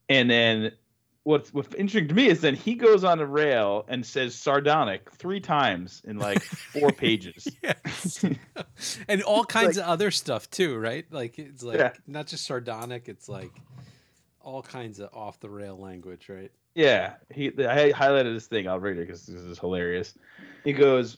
And 0.09 0.29
then 0.29 0.73
what's 1.23 1.53
what's 1.53 1.73
interesting 1.75 2.07
to 2.09 2.13
me 2.13 2.27
is 2.27 2.41
then 2.41 2.55
he 2.55 2.75
goes 2.75 3.03
on 3.03 3.19
a 3.19 3.25
rail 3.25 3.85
and 3.87 4.05
says 4.05 4.35
sardonic 4.35 5.09
three 5.11 5.39
times 5.39 6.01
in 6.05 6.17
like 6.17 6.41
four 6.43 6.91
pages. 6.97 7.47
Yes. 7.63 8.25
and 9.07 9.21
all 9.23 9.45
kinds 9.45 9.77
of 9.77 9.85
other 9.85 10.11
stuff 10.11 10.49
too, 10.49 10.77
right? 10.77 11.05
Like 11.11 11.39
it's 11.39 11.63
like 11.63 11.77
Yeah. 11.79 11.93
not 12.07 12.27
just 12.27 12.45
sardonic, 12.45 13.07
it's 13.07 13.29
like 13.29 13.51
all 14.41 14.61
kinds 14.61 14.99
of 14.99 15.09
off 15.13 15.39
the 15.39 15.49
rail 15.49 15.77
language, 15.77 16.27
right? 16.29 16.51
Yeah, 16.75 17.13
he 17.31 17.47
I 17.49 17.91
highlighted 17.91 18.33
this 18.33 18.47
thing. 18.47 18.67
I'll 18.67 18.79
read 18.79 18.97
it 18.97 19.07
because 19.07 19.25
this 19.25 19.41
is 19.41 19.59
hilarious. 19.59 20.15
He 20.63 20.73
goes, 20.73 21.17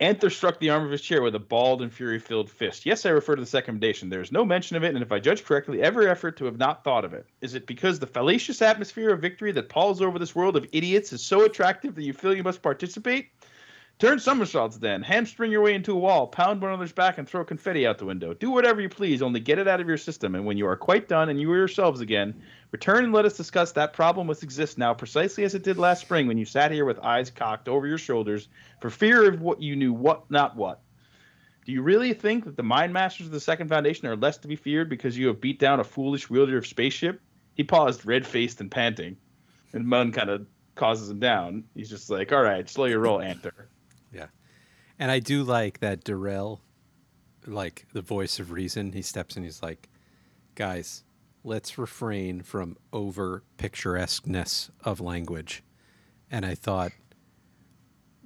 Anthor 0.00 0.32
struck 0.32 0.58
the 0.58 0.70
arm 0.70 0.84
of 0.84 0.90
his 0.90 1.02
chair 1.02 1.22
with 1.22 1.34
a 1.36 1.40
bald 1.40 1.82
and 1.82 1.92
fury-filled 1.92 2.50
fist. 2.50 2.84
Yes, 2.84 3.06
I 3.06 3.10
refer 3.10 3.36
to 3.36 3.40
the 3.40 3.46
second 3.46 3.76
recommendation. 3.76 4.08
There 4.08 4.22
is 4.22 4.32
no 4.32 4.44
mention 4.44 4.76
of 4.76 4.84
it, 4.84 4.94
and 4.94 5.02
if 5.02 5.12
I 5.12 5.18
judge 5.18 5.44
correctly, 5.44 5.82
every 5.82 6.08
effort 6.08 6.38
to 6.38 6.46
have 6.46 6.56
not 6.56 6.82
thought 6.82 7.04
of 7.04 7.12
it. 7.12 7.26
Is 7.42 7.54
it 7.54 7.66
because 7.66 7.98
the 7.98 8.06
fallacious 8.06 8.62
atmosphere 8.62 9.10
of 9.10 9.20
victory 9.20 9.52
that 9.52 9.68
palls 9.68 10.00
over 10.00 10.18
this 10.18 10.34
world 10.34 10.56
of 10.56 10.66
idiots 10.72 11.12
is 11.12 11.20
so 11.20 11.44
attractive 11.44 11.94
that 11.94 12.04
you 12.04 12.14
feel 12.14 12.34
you 12.34 12.42
must 12.42 12.62
participate? 12.62 13.28
Turn 13.98 14.18
somersaults 14.18 14.76
then. 14.76 15.02
Hamstring 15.02 15.50
your 15.50 15.62
way 15.62 15.72
into 15.72 15.92
a 15.92 15.98
wall, 15.98 16.26
pound 16.26 16.60
one 16.60 16.70
another's 16.70 16.92
back, 16.92 17.16
and 17.16 17.26
throw 17.26 17.42
confetti 17.46 17.86
out 17.86 17.96
the 17.96 18.04
window. 18.04 18.34
Do 18.34 18.50
whatever 18.50 18.82
you 18.82 18.90
please, 18.90 19.22
only 19.22 19.40
get 19.40 19.58
it 19.58 19.66
out 19.66 19.80
of 19.80 19.88
your 19.88 19.96
system. 19.96 20.34
And 20.34 20.44
when 20.44 20.58
you 20.58 20.66
are 20.66 20.76
quite 20.76 21.08
done 21.08 21.30
and 21.30 21.40
you 21.40 21.50
are 21.50 21.56
yourselves 21.56 22.02
again, 22.02 22.42
return 22.72 23.04
and 23.04 23.12
let 23.14 23.24
us 23.24 23.38
discuss 23.38 23.72
that 23.72 23.94
problem 23.94 24.26
which 24.26 24.42
exists 24.42 24.76
now 24.76 24.92
precisely 24.92 25.44
as 25.44 25.54
it 25.54 25.62
did 25.62 25.78
last 25.78 26.02
spring 26.02 26.26
when 26.26 26.36
you 26.36 26.44
sat 26.44 26.72
here 26.72 26.84
with 26.84 26.98
eyes 26.98 27.30
cocked 27.30 27.70
over 27.70 27.86
your 27.86 27.96
shoulders 27.96 28.48
for 28.82 28.90
fear 28.90 29.26
of 29.32 29.40
what 29.40 29.62
you 29.62 29.74
knew 29.74 29.94
what 29.94 30.30
not 30.30 30.56
what. 30.56 30.82
Do 31.64 31.72
you 31.72 31.80
really 31.80 32.12
think 32.12 32.44
that 32.44 32.58
the 32.58 32.62
mind 32.62 32.92
masters 32.92 33.28
of 33.28 33.32
the 33.32 33.40
Second 33.40 33.68
Foundation 33.68 34.06
are 34.08 34.16
less 34.16 34.36
to 34.38 34.48
be 34.48 34.56
feared 34.56 34.90
because 34.90 35.16
you 35.16 35.28
have 35.28 35.40
beat 35.40 35.58
down 35.58 35.80
a 35.80 35.84
foolish 35.84 36.28
wielder 36.28 36.58
of 36.58 36.66
spaceship? 36.66 37.18
He 37.54 37.64
paused, 37.64 38.04
red 38.04 38.26
faced 38.26 38.60
and 38.60 38.70
panting, 38.70 39.16
and 39.72 39.86
Munn 39.86 40.12
kind 40.12 40.28
of 40.28 40.46
causes 40.74 41.08
him 41.08 41.18
down. 41.18 41.64
He's 41.74 41.88
just 41.88 42.10
like, 42.10 42.30
"All 42.30 42.42
right, 42.42 42.68
slow 42.68 42.84
your 42.84 43.00
roll, 43.00 43.20
Anthor." 43.20 43.68
And 44.98 45.10
I 45.10 45.18
do 45.18 45.42
like 45.42 45.80
that 45.80 46.04
Darell, 46.04 46.60
like 47.46 47.86
the 47.92 48.02
voice 48.02 48.38
of 48.38 48.50
reason, 48.50 48.92
he 48.92 49.02
steps 49.02 49.36
in, 49.36 49.42
he's 49.42 49.62
like, 49.62 49.88
guys, 50.54 51.04
let's 51.44 51.78
refrain 51.78 52.42
from 52.42 52.76
over 52.92 53.42
picturesqueness 53.58 54.70
of 54.84 55.00
language. 55.00 55.62
And 56.30 56.44
I 56.44 56.54
thought, 56.54 56.92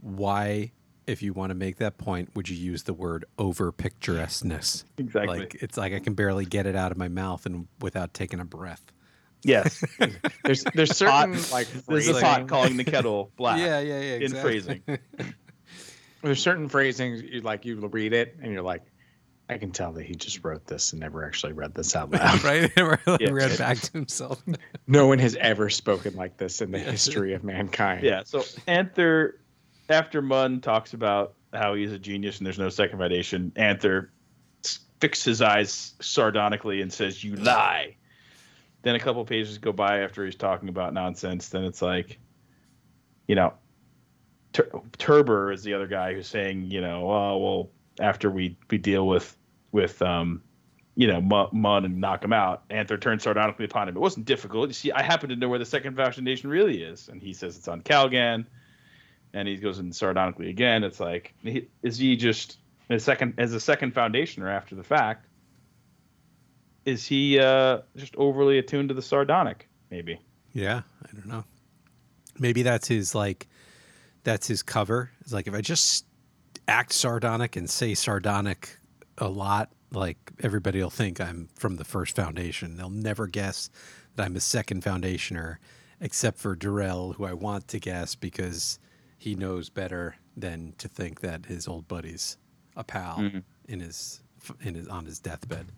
why, 0.00 0.72
if 1.06 1.22
you 1.22 1.32
want 1.32 1.50
to 1.50 1.54
make 1.54 1.76
that 1.76 1.98
point, 1.98 2.30
would 2.34 2.48
you 2.48 2.56
use 2.56 2.84
the 2.84 2.94
word 2.94 3.24
over 3.38 3.72
picturesqueness? 3.72 4.84
Exactly. 4.96 5.40
Like 5.40 5.56
it's 5.60 5.76
like 5.76 5.92
I 5.92 5.98
can 5.98 6.14
barely 6.14 6.46
get 6.46 6.66
it 6.66 6.76
out 6.76 6.92
of 6.92 6.98
my 6.98 7.08
mouth 7.08 7.44
and 7.46 7.68
without 7.80 8.14
taking 8.14 8.40
a 8.40 8.44
breath. 8.44 8.92
yes, 9.42 9.82
There's 10.44 10.64
there's 10.74 10.96
certain 10.96 11.38
like 11.50 11.66
there's 11.86 12.08
a 12.08 12.20
pot 12.20 12.46
calling 12.48 12.76
the 12.76 12.84
kettle 12.84 13.32
black. 13.36 13.58
Yeah, 13.58 13.80
yeah, 13.80 14.00
yeah. 14.00 14.14
in 14.14 14.22
exactly. 14.22 14.40
phrasing. 14.40 14.82
there's 16.22 16.42
certain 16.42 16.68
phrasings 16.68 17.22
you 17.22 17.40
like 17.40 17.64
you 17.64 17.76
read 17.88 18.12
it 18.12 18.36
and 18.42 18.52
you're 18.52 18.62
like, 18.62 18.82
I 19.48 19.58
can 19.58 19.72
tell 19.72 19.92
that 19.92 20.04
he 20.04 20.14
just 20.14 20.44
wrote 20.44 20.66
this 20.66 20.92
and 20.92 21.00
never 21.00 21.24
actually 21.26 21.52
read 21.54 21.74
this 21.74 21.96
out 21.96 22.10
loud. 22.10 22.42
right? 22.44 22.70
Like, 23.06 23.20
Yeah. 23.20 23.30
read 23.30 23.58
back 23.58 23.78
to 23.78 23.92
himself. 23.92 24.42
no 24.86 25.06
one 25.06 25.18
has 25.18 25.34
ever 25.36 25.68
spoken 25.70 26.14
like 26.14 26.36
this 26.36 26.60
in 26.60 26.70
the 26.70 26.78
history 26.78 27.34
of 27.34 27.42
mankind. 27.42 28.04
Yeah. 28.04 28.22
So 28.24 28.40
Anthor, 28.68 29.32
after 29.88 30.22
Munn 30.22 30.60
talks 30.60 30.92
about 30.94 31.34
how 31.52 31.74
he's 31.74 31.90
a 31.92 31.98
genius 31.98 32.38
and 32.38 32.46
there's 32.46 32.58
no 32.60 32.68
second 32.68 32.98
foundation, 32.98 33.52
Anthor 33.56 34.08
s- 34.64 34.78
fixes 35.00 35.24
his 35.24 35.42
eyes 35.42 35.94
sardonically 36.00 36.80
and 36.80 36.92
says, 36.92 37.24
"You 37.24 37.34
lie." 37.34 37.96
Then 38.82 38.94
a 38.94 39.00
couple 39.00 39.24
pages 39.24 39.58
go 39.58 39.72
by 39.72 40.00
after 40.02 40.24
he's 40.24 40.36
talking 40.36 40.68
about 40.68 40.94
nonsense. 40.94 41.48
Then 41.48 41.64
it's 41.64 41.82
like, 41.82 42.18
you 43.26 43.34
know, 43.34 43.52
Tur- 44.52 44.70
Turbor 44.98 45.52
is 45.52 45.62
the 45.62 45.74
other 45.74 45.86
guy 45.86 46.14
who's 46.14 46.26
saying, 46.26 46.70
you 46.70 46.80
know, 46.80 47.10
oh 47.10 47.38
well, 47.38 47.70
after 48.00 48.30
we 48.30 48.56
we 48.70 48.78
deal 48.78 49.06
with 49.06 49.36
with 49.72 50.00
um, 50.02 50.42
you 50.96 51.06
know, 51.06 51.20
Munn 51.20 51.48
Munn 51.52 51.84
and 51.84 52.00
knock 52.00 52.24
him 52.24 52.32
out. 52.32 52.68
Anthor 52.68 53.00
turns 53.00 53.22
sardonically 53.22 53.64
upon 53.64 53.88
him. 53.88 53.96
It 53.96 54.00
wasn't 54.00 54.26
difficult. 54.26 54.68
You 54.68 54.74
see, 54.74 54.92
I 54.92 55.02
happen 55.02 55.30
to 55.30 55.36
know 55.36 55.48
where 55.48 55.58
the 55.58 55.64
second 55.64 55.96
foundation 55.96 56.50
really 56.50 56.82
is, 56.82 57.08
and 57.08 57.22
he 57.22 57.32
says 57.32 57.56
it's 57.56 57.68
on 57.68 57.82
Kalgan. 57.82 58.46
And 59.32 59.46
he 59.46 59.56
goes 59.56 59.78
in 59.78 59.92
sardonically 59.92 60.50
again. 60.50 60.82
It's 60.82 60.98
like, 60.98 61.34
is 61.82 61.96
he 61.96 62.16
just 62.16 62.58
a 62.90 62.98
second 62.98 63.34
as 63.38 63.54
a 63.54 63.60
second 63.60 63.94
foundationer 63.94 64.48
after 64.50 64.74
the 64.74 64.82
fact? 64.82 65.26
Is 66.84 67.06
he 67.06 67.38
uh, 67.38 67.78
just 67.96 68.16
overly 68.16 68.58
attuned 68.58 68.88
to 68.88 68.94
the 68.94 69.02
sardonic? 69.02 69.68
Maybe. 69.90 70.20
Yeah, 70.52 70.82
I 71.04 71.14
don't 71.14 71.26
know. 71.26 71.44
Maybe 72.38 72.62
that's 72.62 72.88
his 72.88 73.14
like 73.14 73.46
that's 74.24 74.46
his 74.46 74.62
cover. 74.62 75.10
It's 75.20 75.32
like 75.32 75.46
if 75.46 75.54
I 75.54 75.60
just 75.60 76.06
act 76.68 76.92
sardonic 76.92 77.56
and 77.56 77.68
say 77.68 77.94
sardonic 77.94 78.78
a 79.18 79.28
lot, 79.28 79.70
like 79.92 80.18
everybody 80.42 80.80
will 80.82 80.90
think 80.90 81.20
I'm 81.20 81.48
from 81.56 81.76
the 81.76 81.84
first 81.84 82.14
foundation. 82.14 82.76
They'll 82.76 82.90
never 82.90 83.26
guess 83.26 83.70
that 84.16 84.24
I'm 84.26 84.36
a 84.36 84.40
second 84.40 84.82
foundationer, 84.84 85.58
except 86.00 86.38
for 86.38 86.54
Darell, 86.54 87.14
who 87.14 87.24
I 87.24 87.32
want 87.32 87.68
to 87.68 87.78
guess 87.80 88.14
because 88.14 88.78
he 89.18 89.34
knows 89.34 89.68
better 89.68 90.16
than 90.36 90.74
to 90.78 90.88
think 90.88 91.20
that 91.20 91.46
his 91.46 91.66
old 91.68 91.88
buddy's 91.88 92.36
a 92.76 92.84
pal 92.84 93.18
Mhm. 93.18 93.42
in 93.68 93.80
his 93.80 94.20
in 94.62 94.74
his 94.74 94.88
on 94.88 95.04
his 95.04 95.18
deathbed. 95.18 95.70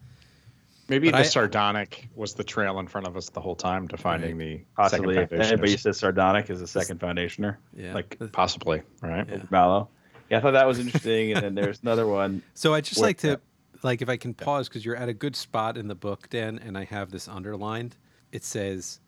Maybe 0.88 1.10
But 1.10 1.18
the 1.18 1.22
I- 1.22 1.28
sardonic 1.28 2.08
was 2.14 2.34
the 2.34 2.44
trail 2.44 2.78
in 2.80 2.86
front 2.88 3.06
of 3.06 3.16
us 3.16 3.28
the 3.30 3.40
whole 3.40 3.54
time 3.54 3.88
to 3.88 3.96
finding 3.96 4.36
the 4.38 4.60
Possibly. 4.76 5.14
second 5.14 5.40
If 5.40 5.46
anybody 5.46 5.76
says 5.76 5.98
sardonic 5.98 6.50
is 6.50 6.60
a 6.60 6.66
second 6.66 6.98
foundationer, 7.00 7.58
Yeah. 7.74 7.94
like 7.94 8.18
Possibly, 8.32 8.82
right? 9.00 9.26
Yeah. 9.28 9.42
Mallow. 9.50 9.88
Yeah, 10.28 10.38
I 10.38 10.40
thought 10.40 10.52
that 10.52 10.66
was 10.66 10.78
interesting. 10.78 11.32
and 11.32 11.42
then 11.42 11.54
there's 11.54 11.80
another 11.82 12.06
one. 12.06 12.42
So 12.54 12.74
I 12.74 12.80
just 12.80 13.00
like 13.00 13.18
to, 13.18 13.40
like, 13.82 14.02
if 14.02 14.08
I 14.08 14.16
can 14.16 14.34
pause 14.34 14.68
because 14.68 14.84
you're 14.84 14.96
at 14.96 15.08
a 15.08 15.14
good 15.14 15.36
spot 15.36 15.76
in 15.76 15.88
the 15.88 15.94
book, 15.94 16.28
Dan, 16.30 16.58
and 16.58 16.76
I 16.76 16.84
have 16.84 17.10
this 17.10 17.28
underlined. 17.28 17.96
It 18.32 18.42
says, 18.44 19.00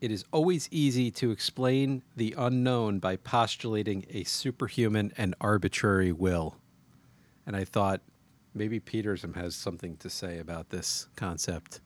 "It 0.00 0.10
is 0.12 0.24
always 0.32 0.68
easy 0.70 1.10
to 1.12 1.30
explain 1.30 2.02
the 2.16 2.34
unknown 2.38 3.00
by 3.00 3.16
postulating 3.16 4.04
a 4.10 4.24
superhuman 4.24 5.12
and 5.16 5.34
arbitrary 5.40 6.12
will." 6.12 6.56
And 7.46 7.56
I 7.56 7.64
thought 7.64 8.00
maybe 8.54 8.80
Peterson 8.80 9.34
has 9.34 9.54
something 9.54 9.96
to 9.98 10.10
say 10.10 10.38
about 10.38 10.70
this 10.70 11.08
concept. 11.16 11.80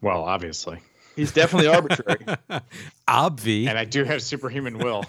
Well, 0.00 0.24
obviously, 0.24 0.80
He's 1.16 1.32
definitely 1.32 1.68
arbitrary. 1.68 2.24
Obvi. 3.08 3.68
and 3.68 3.78
I 3.78 3.84
do 3.84 4.04
have 4.04 4.22
superhuman 4.22 4.78
will. 4.78 5.04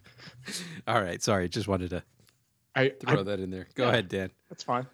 All 0.88 1.00
right, 1.00 1.22
sorry, 1.22 1.48
just 1.48 1.68
wanted 1.68 1.90
to 1.90 2.02
I, 2.74 2.92
throw 3.00 3.20
I 3.20 3.22
that 3.24 3.40
in 3.40 3.50
there. 3.50 3.66
Go 3.74 3.84
yeah. 3.84 3.90
ahead, 3.90 4.08
Dan. 4.08 4.30
that's 4.48 4.62
fine. 4.62 4.86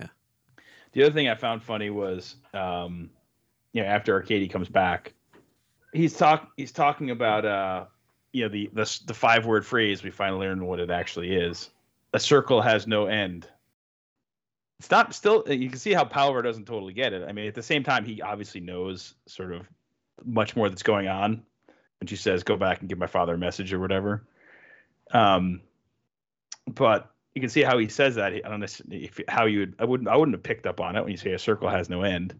Yeah. 0.00 0.06
The 0.92 1.02
other 1.04 1.12
thing 1.12 1.28
I 1.28 1.34
found 1.34 1.62
funny 1.62 1.90
was, 1.90 2.36
um, 2.54 3.10
you 3.72 3.82
know, 3.82 3.88
after 3.88 4.14
Arkady 4.14 4.48
comes 4.48 4.68
back, 4.68 5.12
he's 5.92 6.16
talk 6.16 6.48
he's 6.56 6.72
talking 6.72 7.10
about, 7.10 7.44
uh, 7.44 7.86
you 8.32 8.44
know, 8.44 8.48
the 8.48 8.70
the 8.72 9.00
the 9.06 9.14
five 9.14 9.46
word 9.46 9.66
phrase. 9.66 10.02
We 10.02 10.10
finally 10.10 10.46
learned 10.46 10.66
what 10.66 10.80
it 10.80 10.90
actually 10.90 11.34
is. 11.34 11.70
A 12.12 12.20
circle 12.20 12.62
has 12.62 12.86
no 12.86 13.06
end. 13.06 13.48
It's 14.84 14.90
not 14.90 15.14
still. 15.14 15.42
You 15.48 15.70
can 15.70 15.78
see 15.78 15.94
how 15.94 16.04
Palver 16.04 16.42
doesn't 16.42 16.66
totally 16.66 16.92
get 16.92 17.14
it. 17.14 17.26
I 17.26 17.32
mean, 17.32 17.46
at 17.46 17.54
the 17.54 17.62
same 17.62 17.84
time, 17.84 18.04
he 18.04 18.20
obviously 18.20 18.60
knows 18.60 19.14
sort 19.24 19.50
of 19.50 19.66
much 20.26 20.56
more 20.56 20.68
that's 20.68 20.82
going 20.82 21.08
on. 21.08 21.42
when 22.00 22.06
she 22.06 22.16
says, 22.16 22.42
"Go 22.42 22.58
back 22.58 22.80
and 22.80 22.88
give 22.90 22.98
my 22.98 23.06
father 23.06 23.32
a 23.32 23.38
message" 23.38 23.72
or 23.72 23.78
whatever. 23.78 24.26
Um, 25.10 25.62
but 26.66 27.10
you 27.34 27.40
can 27.40 27.48
see 27.48 27.62
how 27.62 27.78
he 27.78 27.88
says 27.88 28.16
that. 28.16 28.34
I 28.34 28.40
don't 28.40 28.60
know 28.60 28.66
if, 28.90 29.20
how 29.26 29.46
you 29.46 29.60
would. 29.60 29.74
I 29.78 29.86
wouldn't. 29.86 30.06
I 30.06 30.16
wouldn't 30.18 30.34
have 30.34 30.42
picked 30.42 30.66
up 30.66 30.80
on 30.80 30.96
it 30.96 31.00
when 31.00 31.12
you 31.12 31.16
say 31.16 31.32
a 31.32 31.38
circle 31.38 31.70
has 31.70 31.88
no 31.88 32.02
end, 32.02 32.38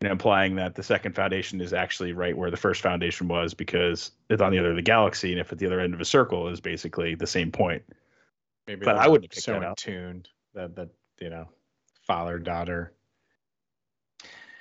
you 0.00 0.08
know, 0.08 0.12
implying 0.12 0.56
that 0.56 0.74
the 0.74 0.82
second 0.82 1.14
foundation 1.14 1.60
is 1.60 1.72
actually 1.72 2.12
right 2.12 2.36
where 2.36 2.50
the 2.50 2.56
first 2.56 2.82
foundation 2.82 3.28
was 3.28 3.54
because 3.54 4.10
it's 4.28 4.42
on 4.42 4.50
the 4.50 4.58
other 4.58 4.70
end 4.70 4.78
of 4.78 4.84
the 4.84 4.90
galaxy, 4.90 5.30
and 5.30 5.40
if 5.40 5.52
at 5.52 5.58
the 5.58 5.66
other 5.66 5.78
end 5.78 5.94
of 5.94 6.00
a 6.00 6.04
circle 6.04 6.48
is 6.48 6.60
basically 6.60 7.14
the 7.14 7.28
same 7.28 7.52
point. 7.52 7.84
Maybe 8.66 8.84
But 8.84 8.96
I 8.96 9.06
wouldn't 9.06 9.30
pick 9.30 9.40
so 9.40 9.52
that 9.52 9.58
in 9.58 9.64
up. 9.64 9.76
tune 9.76 10.26
that 10.54 10.74
that 10.74 10.88
you 11.20 11.30
know, 11.30 11.48
father 12.06 12.38
daughter, 12.38 12.92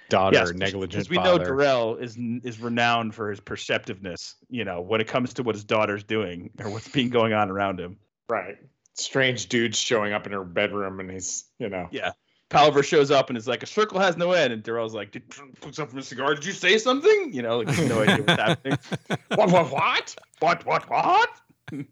daughter 0.09 0.35
Yes, 0.35 0.51
negligent 0.53 0.91
because 0.91 1.09
we 1.09 1.17
know. 1.17 1.37
Darell 1.37 1.95
is 1.97 2.17
is 2.43 2.59
renowned 2.59 3.15
for 3.15 3.29
his 3.29 3.39
perceptiveness. 3.39 4.35
You 4.49 4.65
know, 4.65 4.81
when 4.81 5.01
it 5.01 5.07
comes 5.07 5.33
to 5.35 5.43
what 5.43 5.55
his 5.55 5.63
daughter's 5.63 6.03
doing 6.03 6.49
or 6.59 6.69
what's 6.69 6.87
being 6.87 7.09
going 7.09 7.33
on 7.33 7.49
around 7.49 7.79
him. 7.79 7.97
right? 8.29 8.57
Strange 8.93 9.49
dudes 9.49 9.77
showing 9.77 10.13
up 10.13 10.25
in 10.25 10.31
her 10.31 10.43
bedroom, 10.43 10.99
and 10.99 11.11
he's 11.11 11.45
you 11.59 11.69
know, 11.69 11.87
Yeah. 11.91 12.11
Palaver 12.49 12.83
shows 12.83 13.09
up 13.09 13.29
and 13.29 13.37
is 13.37 13.47
like, 13.47 13.63
a 13.63 13.65
circle 13.65 13.99
has 13.99 14.17
no 14.17 14.31
end. 14.31 14.53
And 14.53 14.61
Darell's 14.61 14.93
like, 14.93 15.11
Did, 15.11 15.23
picks 15.59 15.79
up 15.79 15.89
from 15.89 15.99
a 15.99 16.03
cigar. 16.03 16.35
Did 16.35 16.45
you 16.45 16.53
say 16.53 16.77
something? 16.77 17.33
You 17.33 17.41
know, 17.41 17.57
like, 17.59 17.77
no 17.89 18.03
idea 18.03 18.23
what's 18.23 18.41
happening. 18.41 18.77
what 19.35 19.51
what 19.51 19.71
what? 19.71 20.15
What, 20.39 20.65
what, 20.65 20.89
what? 20.89 21.29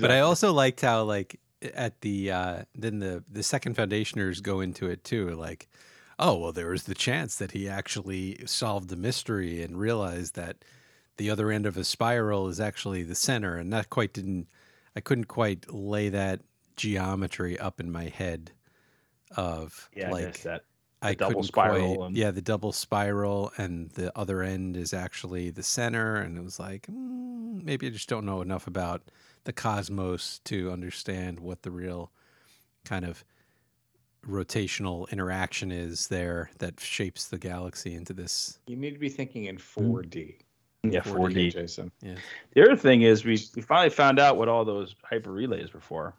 But 0.00 0.10
I 0.10 0.20
also 0.20 0.52
liked 0.52 0.80
how 0.80 1.04
like 1.04 1.38
at 1.74 2.00
the 2.02 2.30
uh 2.30 2.62
then 2.74 2.98
the 2.98 3.22
the 3.30 3.42
second 3.42 3.76
foundationers 3.76 4.42
go 4.42 4.60
into 4.60 4.88
it 4.88 5.04
too, 5.04 5.30
like, 5.30 5.68
oh 6.18 6.36
well 6.38 6.52
there 6.52 6.68
was 6.70 6.84
the 6.84 6.94
chance 6.94 7.36
that 7.36 7.52
he 7.52 7.68
actually 7.68 8.38
solved 8.46 8.88
the 8.88 8.96
mystery 8.96 9.62
and 9.62 9.78
realized 9.78 10.34
that 10.36 10.64
the 11.18 11.30
other 11.30 11.50
end 11.50 11.66
of 11.66 11.76
a 11.76 11.84
spiral 11.84 12.48
is 12.48 12.60
actually 12.60 13.02
the 13.02 13.14
center 13.14 13.56
and 13.56 13.72
that 13.72 13.90
quite 13.90 14.12
didn't 14.12 14.48
I 14.96 15.00
couldn't 15.00 15.26
quite 15.26 15.72
lay 15.72 16.08
that 16.10 16.40
geometry 16.76 17.58
up 17.58 17.80
in 17.80 17.90
my 17.90 18.04
head 18.08 18.52
of 19.36 19.88
Yeah, 19.94 20.10
like 20.10 20.42
that. 20.42 20.64
I 21.00 21.14
double 21.14 21.30
couldn't 21.34 21.44
spiral 21.44 21.96
quite- 21.96 22.06
and- 22.08 22.16
yeah, 22.16 22.30
the 22.30 22.42
double 22.42 22.72
spiral, 22.72 23.50
and 23.56 23.90
the 23.90 24.16
other 24.16 24.42
end 24.42 24.76
is 24.76 24.92
actually 24.94 25.50
the 25.50 25.62
center. 25.62 26.16
And 26.16 26.38
it 26.38 26.44
was 26.44 26.60
like, 26.60 26.86
mm, 26.86 27.62
maybe 27.64 27.86
I 27.88 27.90
just 27.90 28.08
don't 28.08 28.24
know 28.24 28.40
enough 28.40 28.66
about 28.68 29.02
the 29.44 29.52
cosmos 29.52 30.40
to 30.44 30.70
understand 30.70 31.40
what 31.40 31.62
the 31.62 31.70
real 31.70 32.10
kind 32.84 33.04
of 33.04 33.24
rotational 34.26 35.10
interaction 35.10 35.72
is 35.72 36.06
there 36.08 36.50
that 36.58 36.78
shapes 36.78 37.26
the 37.26 37.38
galaxy 37.38 37.94
into 37.94 38.12
this. 38.12 38.58
You 38.66 38.76
need 38.76 38.92
to 38.92 38.98
be 39.00 39.08
thinking 39.08 39.44
in 39.46 39.56
4D. 39.56 40.36
Yeah, 40.84 41.00
4D. 41.00 41.32
4D. 41.34 41.52
Jason. 41.52 41.90
Yeah, 42.02 42.14
The 42.54 42.62
other 42.62 42.76
thing 42.76 43.02
is, 43.02 43.24
we, 43.24 43.38
we 43.56 43.62
finally 43.62 43.90
found 43.90 44.18
out 44.18 44.36
what 44.36 44.48
all 44.48 44.64
those 44.64 44.94
hyper 45.04 45.30
relays 45.32 45.72
were 45.74 45.80
for. 45.80 46.14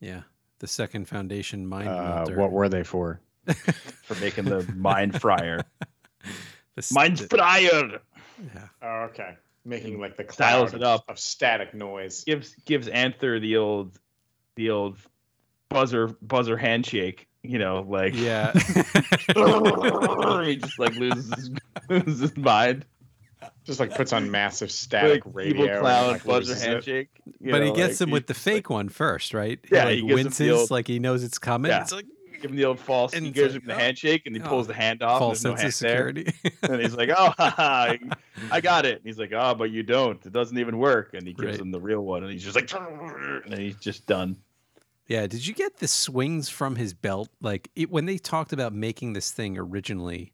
yeah. 0.00 0.22
The 0.60 0.66
second 0.66 1.04
foundation 1.06 1.64
mind 1.64 1.88
Uh, 1.88 2.26
what 2.34 2.50
were 2.50 2.68
they 2.68 2.82
for? 2.82 3.20
For 3.46 4.16
making 4.20 4.46
the 4.46 4.66
mind 4.76 5.20
fryer. 5.20 5.60
The 6.74 6.88
Mind 6.92 7.16
the- 7.18 7.26
fryer 7.28 8.00
yeah. 8.54 8.68
Oh, 8.82 9.06
okay. 9.10 9.36
Making 9.68 10.00
like 10.00 10.16
the 10.16 10.24
Dials 10.24 10.70
cloud 10.70 10.74
it 10.74 10.82
up. 10.82 11.04
of 11.08 11.18
static 11.18 11.74
noise. 11.74 12.24
gives 12.24 12.54
gives 12.64 12.88
Anthor 12.88 13.38
the 13.40 13.58
old 13.58 13.98
the 14.56 14.70
old 14.70 14.96
buzzer 15.68 16.08
buzzer 16.22 16.56
handshake. 16.56 17.28
You 17.42 17.58
know, 17.58 17.84
like 17.88 18.14
Yeah. 18.16 18.52
he 20.44 20.56
just 20.56 20.78
like 20.78 20.94
loses 20.96 21.34
his, 21.34 21.50
loses 21.90 22.20
his 22.20 22.36
mind. 22.36 22.84
Just 23.64 23.78
like 23.78 23.94
puts 23.94 24.12
on 24.12 24.30
massive 24.30 24.70
static 24.70 25.24
Like 25.26 25.34
radio. 25.34 25.80
cloud 25.80 26.04
and, 26.04 26.12
like, 26.14 26.24
buzzer 26.24 26.54
handshake. 26.56 27.08
you 27.40 27.52
but 27.52 27.62
he 27.62 27.70
gets 27.72 28.00
like, 28.00 28.08
him 28.08 28.12
with 28.12 28.26
the 28.26 28.32
just, 28.34 28.44
fake 28.44 28.70
one 28.70 28.88
first, 28.88 29.32
right? 29.34 29.60
Yeah, 29.70 29.88
he 29.90 29.96
he 29.96 30.02
like 30.02 30.08
gives 30.08 30.40
him 30.40 30.46
the 30.46 30.52
winces 30.52 30.60
old- 30.62 30.70
like 30.70 30.86
he 30.88 30.98
knows 30.98 31.22
it's 31.22 31.38
coming. 31.38 31.70
Yeah. 31.70 31.82
It's 31.82 31.92
like 31.92 32.06
Like, 32.06 32.14
give 32.40 32.50
him 32.50 32.56
the 32.56 32.64
old 32.64 32.78
false. 32.78 33.12
And 33.14 33.24
he 33.24 33.32
gives 33.32 33.54
like, 33.54 33.62
him 33.62 33.68
the 33.68 33.74
oh, 33.74 33.78
handshake 33.78 34.22
and 34.26 34.34
he 34.34 34.42
oh, 34.42 34.48
pulls 34.48 34.66
the 34.66 34.72
oh. 34.72 34.76
hand 34.76 35.02
off. 35.02 35.18
false 35.18 35.44
and 35.44 35.58
sense 35.58 35.80
no 35.80 35.90
of 35.90 35.92
hand 35.92 36.14
there. 36.14 36.32
security. 36.32 36.70
and 36.72 36.82
he's 36.82 36.94
like, 36.94 37.10
"Oh, 37.16 37.32
haha, 37.36 37.94
I 38.50 38.60
got 38.60 38.86
it." 38.86 38.96
And 38.96 39.04
he's 39.04 39.18
like, 39.18 39.32
"Oh, 39.32 39.54
but 39.54 39.70
you 39.70 39.82
don't. 39.82 40.24
It 40.24 40.32
doesn't 40.32 40.58
even 40.58 40.78
work." 40.78 41.14
And 41.14 41.26
he 41.26 41.32
gives 41.34 41.52
Right. 41.52 41.60
him 41.60 41.70
the 41.70 41.80
real 41.80 42.00
one, 42.00 42.22
and 42.22 42.32
he's 42.32 42.44
just 42.44 42.56
like, 42.56 42.72
and 42.72 43.52
then 43.52 43.60
he's 43.60 43.76
just 43.76 44.06
done. 44.06 44.36
Yeah, 45.06 45.26
did 45.26 45.46
you 45.46 45.54
get 45.54 45.78
the 45.78 45.88
swings 45.88 46.50
from 46.50 46.76
his 46.76 46.92
belt? 46.92 47.30
Like 47.40 47.70
it, 47.74 47.90
when 47.90 48.04
they 48.04 48.18
talked 48.18 48.52
about 48.52 48.74
making 48.74 49.14
this 49.14 49.30
thing 49.30 49.56
originally, 49.56 50.32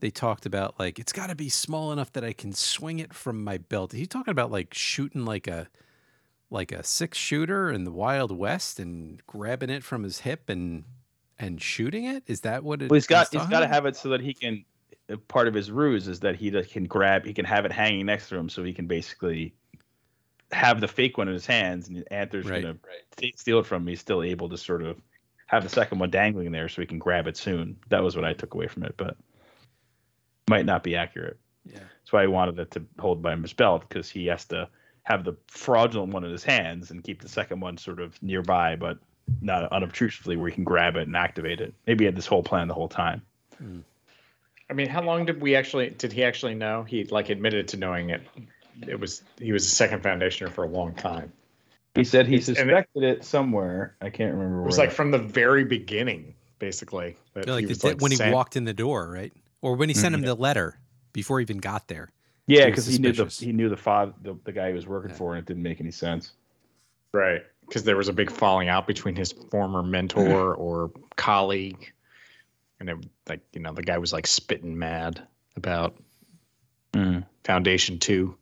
they 0.00 0.10
talked 0.10 0.46
about 0.46 0.78
like 0.80 0.98
it's 0.98 1.12
got 1.12 1.28
to 1.28 1.36
be 1.36 1.48
small 1.48 1.92
enough 1.92 2.12
that 2.14 2.24
I 2.24 2.32
can 2.32 2.52
swing 2.52 2.98
it 2.98 3.14
from 3.14 3.44
my 3.44 3.58
belt. 3.58 3.92
He's 3.92 4.08
talking 4.08 4.32
about 4.32 4.50
like 4.50 4.74
shooting 4.74 5.24
like 5.24 5.46
a 5.46 5.68
like 6.50 6.72
a 6.72 6.82
six 6.82 7.16
shooter 7.16 7.70
in 7.70 7.84
the 7.84 7.92
Wild 7.92 8.36
West 8.36 8.80
and 8.80 9.24
grabbing 9.26 9.70
it 9.70 9.84
from 9.84 10.02
his 10.02 10.20
hip 10.20 10.48
and 10.48 10.84
and 11.40 11.60
shooting 11.60 12.04
it. 12.04 12.22
Is 12.26 12.42
that 12.42 12.62
what 12.62 12.82
it? 12.82 12.90
Well, 12.90 12.96
he's 12.96 13.06
got 13.06 13.28
he's 13.32 13.40
he's 13.40 13.50
got 13.50 13.60
to 13.60 13.66
have 13.66 13.86
it 13.86 13.96
so 13.96 14.10
that 14.10 14.20
he 14.20 14.34
can. 14.34 14.64
uh, 15.10 15.16
Part 15.28 15.48
of 15.48 15.54
his 15.54 15.70
ruse 15.70 16.06
is 16.06 16.20
that 16.20 16.36
he 16.36 16.50
can 16.62 16.84
grab, 16.84 17.24
he 17.24 17.32
can 17.32 17.44
have 17.44 17.64
it 17.64 17.72
hanging 17.72 18.06
next 18.06 18.28
to 18.28 18.36
him, 18.36 18.48
so 18.48 18.62
he 18.62 18.72
can 18.72 18.86
basically 18.86 19.54
have 20.52 20.80
the 20.80 20.88
fake 20.88 21.16
one 21.18 21.28
in 21.28 21.34
his 21.34 21.46
hands, 21.46 21.88
and 21.88 22.04
Anthor's 22.10 22.46
Right. 22.46 22.62
gonna 22.62 22.76
t- 23.16 23.34
steal 23.36 23.60
it 23.60 23.66
from 23.66 23.82
him. 23.82 23.88
He's 23.88 24.00
still 24.00 24.22
able 24.22 24.48
to 24.48 24.56
sort 24.56 24.82
of 24.82 25.00
have 25.46 25.62
the 25.62 25.68
second 25.68 25.98
one 25.98 26.10
dangling 26.10 26.52
there, 26.52 26.68
so 26.68 26.82
he 26.82 26.86
can 26.86 26.98
grab 26.98 27.26
it 27.26 27.36
soon. 27.36 27.76
That 27.88 28.02
was 28.02 28.14
what 28.16 28.24
I 28.24 28.32
took 28.34 28.54
away 28.54 28.68
from 28.68 28.84
it, 28.84 28.94
but 28.96 29.16
might 30.48 30.66
not 30.66 30.82
be 30.82 30.96
accurate. 30.96 31.38
Yeah. 31.64 31.78
That's 31.78 32.12
why 32.12 32.22
he 32.22 32.28
wanted 32.28 32.58
it 32.58 32.70
to 32.72 32.84
hold 32.98 33.22
by 33.22 33.34
his 33.36 33.52
belt 33.52 33.88
because 33.88 34.10
he 34.10 34.26
has 34.26 34.44
to 34.46 34.68
have 35.04 35.24
the 35.24 35.36
fraudulent 35.46 36.12
one 36.12 36.24
in 36.24 36.30
his 36.30 36.44
hands 36.44 36.90
and 36.90 37.02
keep 37.02 37.20
the 37.22 37.28
second 37.28 37.60
one 37.60 37.76
sort 37.76 38.00
of 38.00 38.20
nearby, 38.22 38.76
but 38.76 38.98
not 39.40 39.70
unobtrusively, 39.72 40.36
where 40.36 40.48
he 40.48 40.54
can 40.54 40.64
grab 40.64 40.96
it 40.96 41.06
and 41.06 41.16
activate 41.16 41.60
it. 41.60 41.72
Maybe 41.86 42.04
he 42.04 42.06
had 42.06 42.16
this 42.16 42.26
whole 42.26 42.42
plan 42.42 42.68
the 42.68 42.74
whole 42.74 42.88
time. 42.88 43.22
I 44.68 44.72
mean, 44.72 44.88
how 44.88 45.02
long 45.02 45.26
did 45.26 45.40
we 45.40 45.56
actually? 45.56 45.90
Did 45.90 46.12
he 46.12 46.22
actually 46.24 46.54
know? 46.54 46.84
He 46.84 47.04
like 47.04 47.28
admitted 47.28 47.68
to 47.68 47.76
knowing 47.76 48.10
it. 48.10 48.22
It 48.86 48.98
was 48.98 49.22
he 49.38 49.52
was 49.52 49.64
a 49.66 49.68
second 49.68 50.02
foundationer 50.02 50.50
for 50.50 50.64
a 50.64 50.68
long 50.68 50.94
time. 50.94 51.32
He 51.94 52.04
said 52.04 52.26
he 52.26 52.36
It's- 52.36 52.48
and 52.48 52.56
it- 52.56 52.60
suspected 52.62 53.02
it, 53.02 53.24
somewhere. 53.24 53.96
I 54.00 54.10
can't 54.10 54.32
remember 54.32 54.62
It 54.62 54.66
was 54.66 54.78
where. 54.78 54.86
like 54.86 54.94
from 54.94 55.10
the 55.10 55.18
very 55.18 55.64
beginning, 55.64 56.34
basically. 56.60 57.16
That 57.34 57.46
Yeah, 57.48 57.54
like, 57.54 57.60
he 57.62 57.66
the 57.66 57.70
was, 57.72 57.78
di- 57.78 57.88
like, 57.88 58.00
when 58.00 58.12
he 58.12 58.30
walked 58.32 58.56
in 58.56 58.64
the 58.64 58.72
door, 58.72 59.10
right? 59.10 59.32
Or 59.60 59.74
when 59.74 59.88
he 59.88 59.94
sent 59.94 60.14
him 60.14 60.20
mm-hmm. 60.20 60.28
the 60.28 60.34
letter 60.36 60.78
before 61.12 61.40
he 61.40 61.42
even 61.42 61.58
got 61.58 61.88
there. 61.88 62.12
yeah, 62.46 62.66
because 62.66 62.86
he 62.86 62.98
knew 62.98 63.12
the 63.12 63.26
he 63.26 63.52
knew 63.52 63.68
the 63.68 63.76
father, 63.76 64.12
the, 64.22 64.36
the 64.44 64.52
guy 64.52 64.68
he 64.68 64.74
was 64.74 64.86
working 64.86 65.10
Yeah. 65.10 65.16
for, 65.16 65.34
and 65.34 65.42
it 65.42 65.46
didn't 65.46 65.64
make 65.64 65.80
any 65.80 65.90
sense. 65.90 66.32
right? 67.12 67.42
Because 67.70 67.84
there 67.84 67.96
was 67.96 68.08
a 68.08 68.12
big 68.12 68.32
falling 68.32 68.68
out 68.68 68.88
between 68.88 69.14
his 69.14 69.30
former 69.30 69.80
mentor 69.80 70.54
mm-hmm. 70.54 70.60
or 70.60 70.90
colleague, 71.14 71.92
and 72.80 72.90
it, 72.90 72.98
like 73.28 73.40
you 73.52 73.60
know 73.60 73.72
the 73.72 73.82
guy 73.82 73.96
was 73.96 74.12
like 74.12 74.26
spitting 74.26 74.76
mad 74.76 75.22
about 75.54 75.96
mm-hmm. 76.92 77.20
Foundation 77.44 78.00
Two. 78.00 78.36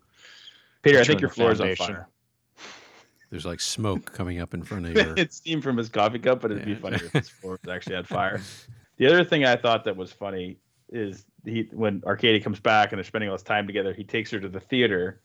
Peter, 0.81 0.99
I 0.99 1.05
think 1.05 1.21
your 1.21 1.29
the 1.29 1.35
floor 1.35 1.53
is 1.53 1.61
on 1.61 1.77
fire. 1.77 2.09
There's 3.31 3.45
like 3.45 3.61
smoke 3.61 4.11
coming 4.15 4.41
up 4.41 4.55
in 4.55 4.63
front 4.63 4.87
of 4.87 4.93
your. 4.97 5.15
it's 5.19 5.37
steam 5.37 5.61
from 5.61 5.77
his 5.77 5.91
coffee 5.91 6.19
cup, 6.19 6.41
but 6.41 6.51
it'd 6.51 6.65
be 6.65 6.73
Yeah. 6.73 6.79
funny 6.79 6.97
if 6.97 7.13
his 7.13 7.29
floor 7.29 7.59
was 7.63 7.71
actually 7.71 7.97
on 7.97 8.05
fire. 8.05 8.41
The 8.97 9.07
other 9.07 9.25
thing 9.25 9.45
I 9.45 9.57
thought 9.57 9.85
that 9.85 9.95
was 9.95 10.11
funny 10.11 10.57
is 10.89 11.27
he 11.45 11.69
when 11.73 12.03
Arkady 12.07 12.41
comes 12.41 12.61
back 12.61 12.93
and 12.93 12.99
they're 12.99 13.05
spending 13.05 13.29
all 13.29 13.37
this 13.37 13.43
time 13.43 13.67
together, 13.67 13.93
he 13.93 14.05
takes 14.05 14.31
her 14.31 14.41
to 14.41 14.49
the 14.49 14.61
theater, 14.61 15.21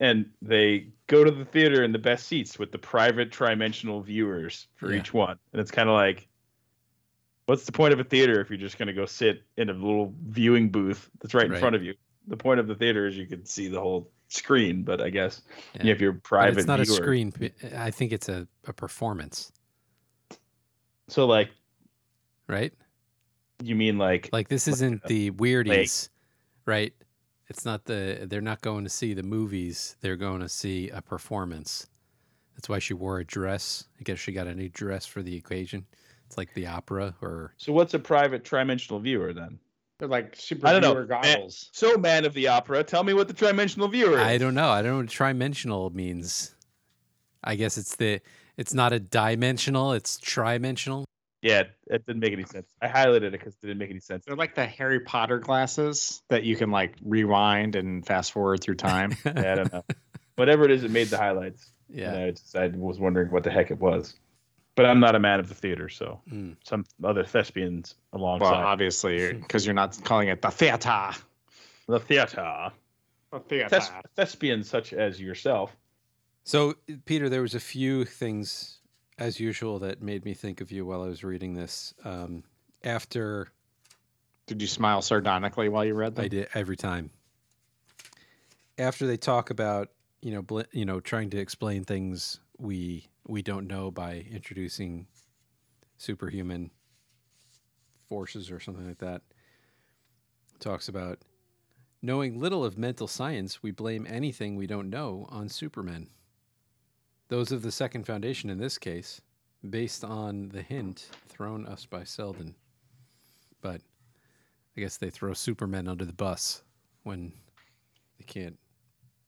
and 0.00 0.30
they 0.42 0.88
go 1.06 1.24
to 1.24 1.30
the 1.30 1.44
theater 1.44 1.82
in 1.82 1.92
the 1.92 1.98
best 1.98 2.26
seats 2.26 2.58
with 2.58 2.70
the 2.72 2.78
private 2.78 3.30
trimensional 3.30 4.04
viewers 4.04 4.68
for 4.76 4.92
Yeah. 4.92 5.00
each 5.00 5.12
one, 5.12 5.38
and 5.52 5.60
it's 5.60 5.70
kind 5.70 5.88
of 5.88 5.94
like. 5.94 6.28
What's 7.46 7.64
the 7.64 7.72
point 7.72 7.94
of 7.94 7.98
a 8.00 8.04
theater 8.04 8.42
if 8.42 8.50
you're 8.50 8.58
just 8.58 8.76
going 8.76 8.88
to 8.88 8.92
go 8.92 9.06
sit 9.06 9.42
in 9.56 9.70
a 9.70 9.72
little 9.72 10.14
viewing 10.26 10.68
booth 10.68 11.08
that's 11.22 11.32
right 11.32 11.46
in 11.46 11.52
Right. 11.52 11.58
front 11.60 11.74
of 11.74 11.82
you? 11.82 11.94
The 12.26 12.36
point 12.36 12.60
of 12.60 12.66
the 12.66 12.74
theater 12.74 13.06
is 13.06 13.16
you 13.16 13.26
can 13.26 13.46
see 13.46 13.68
the 13.68 13.80
whole 13.80 14.10
screen, 14.28 14.82
but 14.82 15.00
I 15.00 15.08
guess 15.08 15.40
Yeah. 15.74 15.84
you 15.84 15.88
have 15.88 15.98
your 16.02 16.12
But 16.12 16.22
private. 16.24 16.58
it's 16.58 16.68
not 16.68 16.78
a 16.78 16.84
screen. 16.84 17.32
I 17.74 17.90
think 17.90 18.12
it's 18.12 18.28
a, 18.28 18.46
a 18.66 18.74
performance, 18.74 19.50
So, 21.08 21.24
like, 21.26 21.50
right? 22.48 22.74
you 23.62 23.74
mean 23.74 23.96
like 23.96 24.28
Like 24.30 24.48
this 24.48 24.68
isn't 24.68 25.02
the 25.04 25.30
weirdies, 25.30 26.10
right? 26.66 26.92
It's 27.48 27.64
not 27.64 27.84
the. 27.84 28.26
They're 28.28 28.40
not 28.40 28.60
going 28.60 28.84
to 28.84 28.90
see 28.90 29.14
the 29.14 29.22
movies. 29.22 29.96
They're 30.00 30.16
going 30.16 30.40
to 30.40 30.48
see 30.48 30.90
a 30.90 31.00
performance. 31.00 31.86
That's 32.54 32.68
why 32.68 32.78
she 32.78 32.92
wore 32.94 33.20
a 33.20 33.24
dress. 33.24 33.84
I 33.98 34.02
guess 34.02 34.18
she 34.18 34.32
got 34.32 34.46
a 34.46 34.54
new 34.54 34.68
dress 34.68 35.06
for 35.06 35.22
the 35.22 35.36
occasion. 35.36 35.86
It's 36.26 36.36
like 36.36 36.52
the 36.54 36.66
opera, 36.66 37.14
or 37.22 37.54
So 37.56 37.72
what's 37.72 37.94
a 37.94 37.98
private 37.98 38.44
trimensional 38.44 39.00
viewer 39.00 39.32
then? 39.32 39.58
They're 39.98 40.08
like 40.08 40.36
super 40.36 40.66
I 40.66 40.72
don't 40.72 40.82
know. 40.82 40.92
viewer 40.92 41.06
goggles. 41.06 41.70
So 41.72 41.96
man 41.96 42.24
of 42.24 42.34
the 42.34 42.48
opera, 42.48 42.84
tell 42.84 43.02
me 43.02 43.14
what 43.14 43.28
the 43.28 43.34
trimensional 43.34 43.90
viewer 43.90 44.14
is. 44.18 44.20
I 44.20 44.36
don't 44.38 44.54
know. 44.54 44.68
I 44.68 44.82
don't 44.82 44.92
know 44.92 44.98
what 44.98 45.06
trimensional 45.06 45.92
means. 45.92 46.54
I 47.42 47.54
guess 47.54 47.78
it's 47.78 47.96
the. 47.96 48.20
It's 48.56 48.74
not 48.74 48.92
a 48.92 49.00
dimensional. 49.00 49.92
It's 49.92 50.18
trimensional. 50.18 51.04
Yeah, 51.42 51.60
it, 51.60 51.70
it 51.88 52.06
didn't 52.06 52.20
make 52.20 52.32
any 52.32 52.44
sense. 52.44 52.66
I 52.82 52.88
highlighted 52.88 53.22
it 53.22 53.32
because 53.32 53.54
it 53.54 53.60
didn't 53.66 53.78
make 53.78 53.90
any 53.90 54.00
sense. 54.00 54.24
They're 54.26 54.34
like 54.36 54.54
the 54.56 54.66
Harry 54.66 55.00
Potter 55.00 55.38
glasses 55.38 56.22
that 56.28 56.42
you 56.44 56.56
can 56.56 56.70
like 56.70 56.94
rewind 57.04 57.76
and 57.76 58.04
fast 58.04 58.32
forward 58.32 58.60
through 58.62 58.74
time. 58.76 59.16
Yeah, 59.24 59.52
I 59.52 59.54
don't 59.54 59.72
know. 59.72 59.84
Whatever 60.36 60.64
it 60.64 60.70
is, 60.72 60.82
it 60.84 60.90
made 60.90 61.08
the 61.08 61.16
highlights. 61.18 61.72
Yeah. 61.88 62.24
I, 62.24 62.30
just, 62.32 62.56
I 62.56 62.68
was 62.68 62.98
wondering 62.98 63.30
what 63.30 63.44
the 63.44 63.50
heck 63.50 63.70
it 63.70 63.78
was. 63.78 64.14
But 64.74 64.86
I'm 64.86 65.00
not 65.00 65.14
a 65.16 65.18
man 65.18 65.40
of 65.40 65.48
the 65.48 65.54
theater, 65.54 65.88
so 65.88 66.20
Mm. 66.32 66.56
some 66.64 66.84
other 67.02 67.24
thespians 67.24 67.94
alongside. 68.12 68.50
well, 68.52 68.54
obviously, 68.66 69.32
because 69.32 69.64
you're 69.66 69.74
not 69.74 69.98
calling 70.04 70.28
it 70.28 70.40
the 70.42 70.50
theater. 70.50 71.10
the 71.88 71.98
theater. 71.98 72.70
The 73.32 73.40
theater. 73.40 73.68
Thes- 73.68 73.90
thespians 74.16 74.68
such 74.68 74.92
as 74.92 75.20
yourself. 75.20 75.76
So, 76.44 76.74
Peter, 77.04 77.28
there 77.28 77.42
was 77.42 77.54
a 77.56 77.60
few 77.60 78.04
things, 78.04 78.77
as 79.18 79.40
usual, 79.40 79.80
that 79.80 80.02
made 80.02 80.24
me 80.24 80.34
think 80.34 80.60
of 80.60 80.70
you 80.70 80.86
while 80.86 81.02
I 81.02 81.08
was 81.08 81.24
reading 81.24 81.54
this. 81.54 81.94
Um, 82.04 82.44
after 82.84 83.48
Did 84.46 84.62
you 84.62 84.68
smile 84.68 85.02
sardonically 85.02 85.68
while 85.68 85.84
you 85.84 85.94
read 85.94 86.14
them? 86.14 86.24
I 86.24 86.28
did 86.28 86.48
every 86.54 86.76
time. 86.76 87.10
After 88.78 89.06
they 89.06 89.16
talk 89.16 89.50
about 89.50 89.90
you 90.22 90.32
know 90.32 90.42
bl- 90.42 90.60
you 90.72 90.84
know 90.84 91.00
trying 91.00 91.30
to 91.30 91.38
explain 91.38 91.84
things 91.84 92.40
we 92.58 93.08
we 93.26 93.42
don't 93.42 93.66
know 93.66 93.90
by 93.90 94.24
introducing 94.30 95.06
superhuman 95.96 96.70
forces 98.08 98.50
or 98.50 98.60
something 98.60 98.86
like 98.86 98.98
that. 98.98 99.22
Talks 100.60 100.88
about 100.88 101.18
knowing 102.02 102.40
little 102.40 102.64
of 102.64 102.78
mental 102.78 103.06
science, 103.06 103.62
we 103.62 103.70
blame 103.70 104.06
anything 104.08 104.56
we 104.56 104.66
don't 104.66 104.90
know 104.90 105.26
on 105.28 105.48
supermen. 105.48 106.08
Those 107.28 107.52
of 107.52 107.62
the 107.62 107.70
second 107.70 108.04
foundation 108.04 108.48
in 108.50 108.58
this 108.58 108.78
case, 108.78 109.20
based 109.68 110.02
on 110.04 110.48
the 110.48 110.62
hint 110.62 111.10
thrown 111.28 111.66
us 111.66 111.84
by 111.84 112.04
Seldon. 112.04 112.54
But 113.60 113.80
I 114.76 114.80
guess 114.80 114.96
they 114.96 115.10
throw 115.10 115.34
Superman 115.34 115.88
under 115.88 116.04
the 116.04 116.12
bus 116.12 116.62
when 117.02 117.32
they 118.18 118.24
can't 118.24 118.58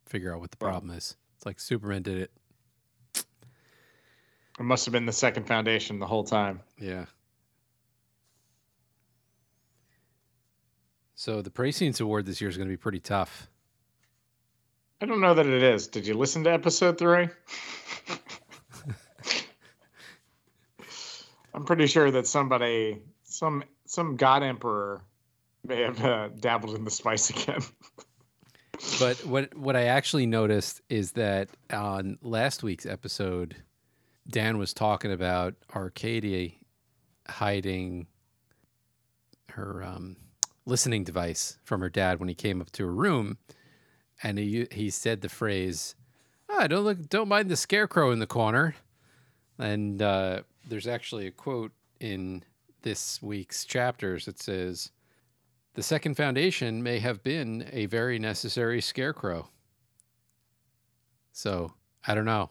figure 0.07 0.35
out 0.35 0.41
what 0.41 0.51
the 0.51 0.57
problem 0.57 0.97
is. 0.97 1.17
It's 1.37 1.47
like 1.47 1.61
Superman 1.61 2.03
did 2.03 2.19
it. 2.19 2.31
It 4.59 4.65
must 4.65 4.85
have 4.85 4.93
been 4.93 5.07
the 5.07 5.13
second 5.13 5.47
foundation 5.47 5.99
the 5.99 6.07
whole 6.07 6.25
time. 6.25 6.61
Yeah. 6.79 7.07
So 11.15 11.43
the 11.43 11.51
Prescience 11.51 12.01
Award 12.01 12.27
this 12.27 12.41
year 12.41 12.49
is 12.49 12.57
going 12.57 12.69
to 12.69 12.73
be 12.73 12.77
pretty 12.79 13.01
tough. 13.01 13.49
I 15.01 15.07
don't 15.07 15.21
know 15.21 15.33
that 15.35 15.47
it 15.47 15.63
is. 15.63 15.87
Did 15.89 16.07
you 16.07 16.15
listen 16.15 16.45
to 16.45 16.53
episode 16.53 16.99
three? 16.99 17.29
I'm 21.55 21.65
pretty 21.65 21.87
sure 21.87 22.11
that 22.11 22.27
somebody, 22.27 23.01
some 23.25 23.65
some 23.87 24.17
god 24.17 24.43
emperor, 24.43 25.01
may 25.65 25.83
have 25.83 26.05
uh, 26.05 26.29
dabbled 26.29 26.77
in 26.77 26.85
the 26.85 26.91
spice 26.91 27.31
again. 27.31 27.63
But 28.99 29.25
what 29.27 29.55
what 29.55 29.77
I 29.77 29.85
actually 29.85 30.25
noticed 30.25 30.81
is 30.89 31.13
that 31.13 31.51
on 31.71 32.19
last 32.23 32.63
week's 32.63 32.87
episode, 32.87 33.57
Dan 34.27 34.57
was 34.57 34.73
talking 34.73 35.13
about 35.13 35.55
Arcadia 35.75 36.53
hiding 37.29 38.07
her 39.51 39.83
um, 39.85 40.17
listening 40.65 41.05
device 41.05 41.59
from 41.63 41.83
her 41.83 41.91
dad 41.91 42.21
when 42.21 42.29
he 42.31 42.35
came 42.35 42.63
up 42.63 42.71
to 42.73 42.87
her 42.87 42.93
room, 42.93 43.37
and 44.23 44.39
he 44.39 44.67
he 44.71 44.91
said 44.91 45.21
the 45.21 45.29
phrase, 45.29 45.95
"Ah, 46.49 46.67
don't 46.67 46.85
look, 46.85 47.09
don't 47.09 47.29
mind 47.29 47.49
the 47.51 47.57
scarecrow 47.57 48.11
in 48.11 48.19
the 48.19 48.27
corner." 48.27 48.75
And 49.59 50.01
uh, 50.01 50.43
there's 50.69 50.87
actually 50.87 51.27
a 51.27 51.31
quote 51.31 51.73
in 52.01 52.45
this 52.83 53.21
week's 53.23 53.65
chapters 53.65 54.25
that 54.27 54.41
says. 54.41 54.91
The 55.75 55.83
second 55.85 56.17
foundation 56.17 56.83
may 56.83 56.99
have 56.99 57.23
been 57.23 57.69
a 57.73 57.87
very 57.87 58.19
necessary 58.19 58.81
scarecrow. 58.81 59.49
So 61.33 61.73
I 62.07 62.15
don't 62.15 62.25
know. 62.25 62.51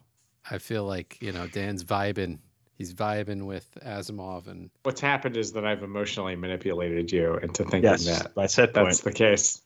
I 0.50 0.58
feel 0.58 0.86
like, 0.86 1.18
you 1.22 1.32
know, 1.32 1.46
Dan's 1.48 1.84
vibing. 1.84 2.40
He's 2.76 2.94
vibing 2.94 3.46
with 3.46 3.78
Asimov 3.86 4.48
and 4.48 4.70
What's 4.84 5.02
happened 5.02 5.36
is 5.36 5.52
that 5.52 5.66
I've 5.66 5.84
emotionally 5.84 6.38
manipulated 6.38 7.12
you 7.12 7.36
into 7.40 7.64
thinking 7.66 7.84
Yes, 7.84 8.06
that 8.06 8.34
by 8.34 8.46
set 8.46 8.74
point. 8.74 8.88
that's 8.88 9.02
the 9.02 9.12
case. 9.12 9.62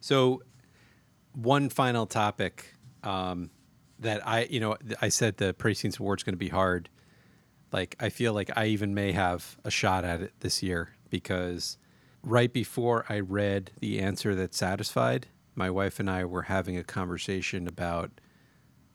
so 0.00 0.42
one 1.34 1.68
final 1.68 2.06
topic 2.06 2.74
um, 3.02 3.50
that 3.98 4.26
I, 4.26 4.44
you 4.44 4.60
know, 4.60 4.76
I 5.00 5.08
said 5.08 5.36
the 5.36 5.54
Prescience 5.54 5.98
Award's 5.98 6.22
going 6.22 6.34
to 6.34 6.38
be 6.38 6.48
hard. 6.48 6.88
Like, 7.72 7.96
I 8.00 8.10
feel 8.10 8.32
like 8.32 8.50
I 8.56 8.66
even 8.66 8.94
may 8.94 9.12
have 9.12 9.56
a 9.64 9.70
shot 9.70 10.04
at 10.04 10.20
it 10.20 10.32
this 10.40 10.62
year 10.62 10.90
because 11.10 11.78
right 12.22 12.52
before 12.52 13.04
I 13.08 13.20
read 13.20 13.70
the 13.80 14.00
answer 14.00 14.34
that 14.34 14.54
satisfied, 14.54 15.28
my 15.54 15.70
wife 15.70 16.00
and 16.00 16.10
I 16.10 16.24
were 16.24 16.42
having 16.42 16.76
a 16.76 16.84
conversation 16.84 17.66
about 17.66 18.10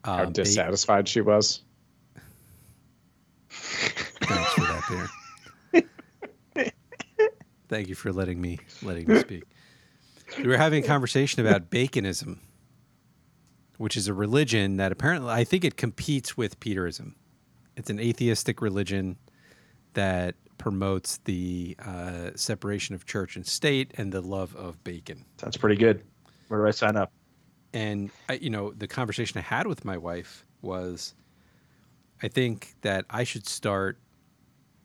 How 0.04 0.24
um, 0.24 0.26
ba- 0.28 0.44
dissatisfied 0.44 1.08
she 1.08 1.22
was. 1.22 1.62
Thanks 3.50 4.54
for 4.54 4.62
that, 4.62 5.10
Peter. 5.74 6.72
Thank 7.70 7.90
you 7.90 7.96
for 7.96 8.14
letting 8.14 8.40
me 8.40 8.60
letting 8.82 9.08
me 9.08 9.20
speak. 9.20 9.44
We 10.38 10.48
were 10.48 10.58
having 10.58 10.84
a 10.84 10.88
conversation 10.88 11.46
about 11.46 11.70
Baconism, 11.70 12.40
which 13.78 13.96
is 13.96 14.08
a 14.08 14.14
religion 14.14 14.78
that 14.78 14.92
apparently 14.92 15.32
I 15.32 15.44
think 15.44 15.64
it 15.64 15.78
competes 15.78 16.36
with 16.36 16.60
Peterism. 16.60 17.16
It's 17.76 17.90
an 17.90 18.00
atheistic 18.00 18.62
religion 18.62 19.18
that 19.94 20.36
promotes 20.58 21.18
the 21.26 21.76
uh, 21.86 22.32
separation 22.36 22.96
of 22.96 23.06
church 23.06 23.36
and 23.36 23.46
state 23.46 23.94
and 23.98 24.12
the 24.12 24.22
love 24.22 24.56
of 24.56 24.84
bacon. 24.84 25.26
Sounds 25.40 25.58
pretty 25.58 25.76
good. 25.76 26.04
Where 26.48 26.62
do 26.62 26.68
I 26.68 26.72
sign 26.72 26.96
up? 26.96 27.12
And 27.74 28.10
I, 28.30 28.34
you 28.34 28.50
know, 28.50 28.72
the 28.72 28.88
conversation 28.88 29.38
I 29.38 29.42
had 29.42 29.68
with 29.68 29.86
my 29.86 29.98
wife 29.98 30.46
was, 30.62 31.14
I 32.24 32.28
think 32.28 32.74
that 32.82 33.06
I 33.10 33.24
should 33.24 33.48
start 33.48 34.00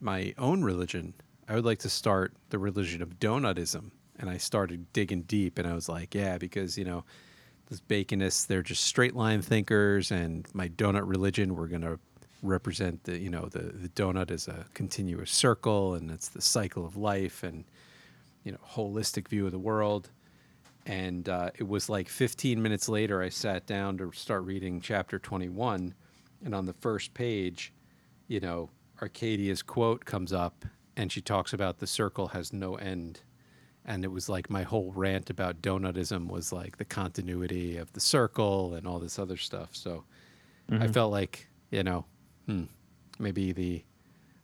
my 0.00 0.34
own 0.36 0.62
religion. 0.62 1.14
I 1.48 1.54
would 1.54 1.64
like 1.64 1.78
to 1.80 1.88
start 1.88 2.34
the 2.50 2.58
religion 2.58 3.00
of 3.02 3.18
donutism. 3.18 3.92
And 4.22 4.30
I 4.30 4.38
started 4.38 4.90
digging 4.92 5.22
deep, 5.22 5.58
and 5.58 5.68
I 5.68 5.74
was 5.74 5.88
like, 5.88 6.14
yeah, 6.14 6.38
because 6.38 6.78
you 6.78 6.84
know, 6.84 7.04
those 7.68 7.80
baconists, 7.80 8.46
they're 8.46 8.62
just 8.62 8.84
straight 8.84 9.14
line 9.14 9.42
thinkers, 9.42 10.10
and 10.10 10.46
my 10.54 10.68
donut 10.68 11.06
religion, 11.06 11.56
we're 11.56 11.66
gonna 11.66 11.98
represent 12.42 13.04
the, 13.04 13.18
you 13.18 13.28
know, 13.28 13.46
the 13.46 13.58
the 13.58 13.88
donut 13.90 14.30
as 14.30 14.48
a 14.48 14.64
continuous 14.72 15.30
circle, 15.30 15.94
and 15.94 16.10
it's 16.10 16.28
the 16.28 16.40
cycle 16.40 16.86
of 16.86 16.96
life, 16.96 17.42
and 17.42 17.64
you 18.44 18.52
know, 18.52 18.58
holistic 18.66 19.28
view 19.28 19.44
of 19.44 19.52
the 19.52 19.58
world. 19.58 20.08
And 20.86 21.28
uh, 21.28 21.50
it 21.56 21.68
was 21.68 21.88
like 21.88 22.08
15 22.08 22.60
minutes 22.60 22.88
later 22.88 23.22
i 23.22 23.28
sat 23.28 23.66
down 23.66 23.96
to 23.98 24.10
start 24.10 24.42
reading 24.42 24.80
chapter 24.80 25.16
21 25.16 25.94
and 26.44 26.54
on 26.56 26.66
the 26.66 26.72
first 26.72 27.14
page 27.14 27.72
you 28.26 28.40
know 28.40 28.68
arcadia's 29.00 29.62
quote 29.62 30.04
comes 30.04 30.32
up 30.32 30.64
and 30.96 31.12
she 31.12 31.20
talks 31.20 31.52
about 31.52 31.78
the 31.78 31.86
circle 31.86 32.28
has 32.28 32.52
no 32.52 32.74
end 32.74 33.20
and 33.84 34.04
it 34.04 34.08
was 34.12 34.28
like 34.28 34.48
my 34.48 34.62
whole 34.62 34.92
rant 34.94 35.30
about 35.30 35.60
donutism 35.60 36.28
was 36.28 36.52
like 36.52 36.76
the 36.78 36.84
continuity 36.84 37.76
of 37.76 37.92
the 37.92 38.00
circle 38.00 38.74
and 38.74 38.86
all 38.86 38.98
this 38.98 39.18
other 39.18 39.36
stuff 39.36 39.70
so 39.72 40.04
i 40.70 40.86
felt 40.86 41.12
like 41.12 41.48
you 41.70 41.82
know 41.82 42.04
hmm, 42.46 42.64
maybe 43.18 43.52
the 43.52 43.84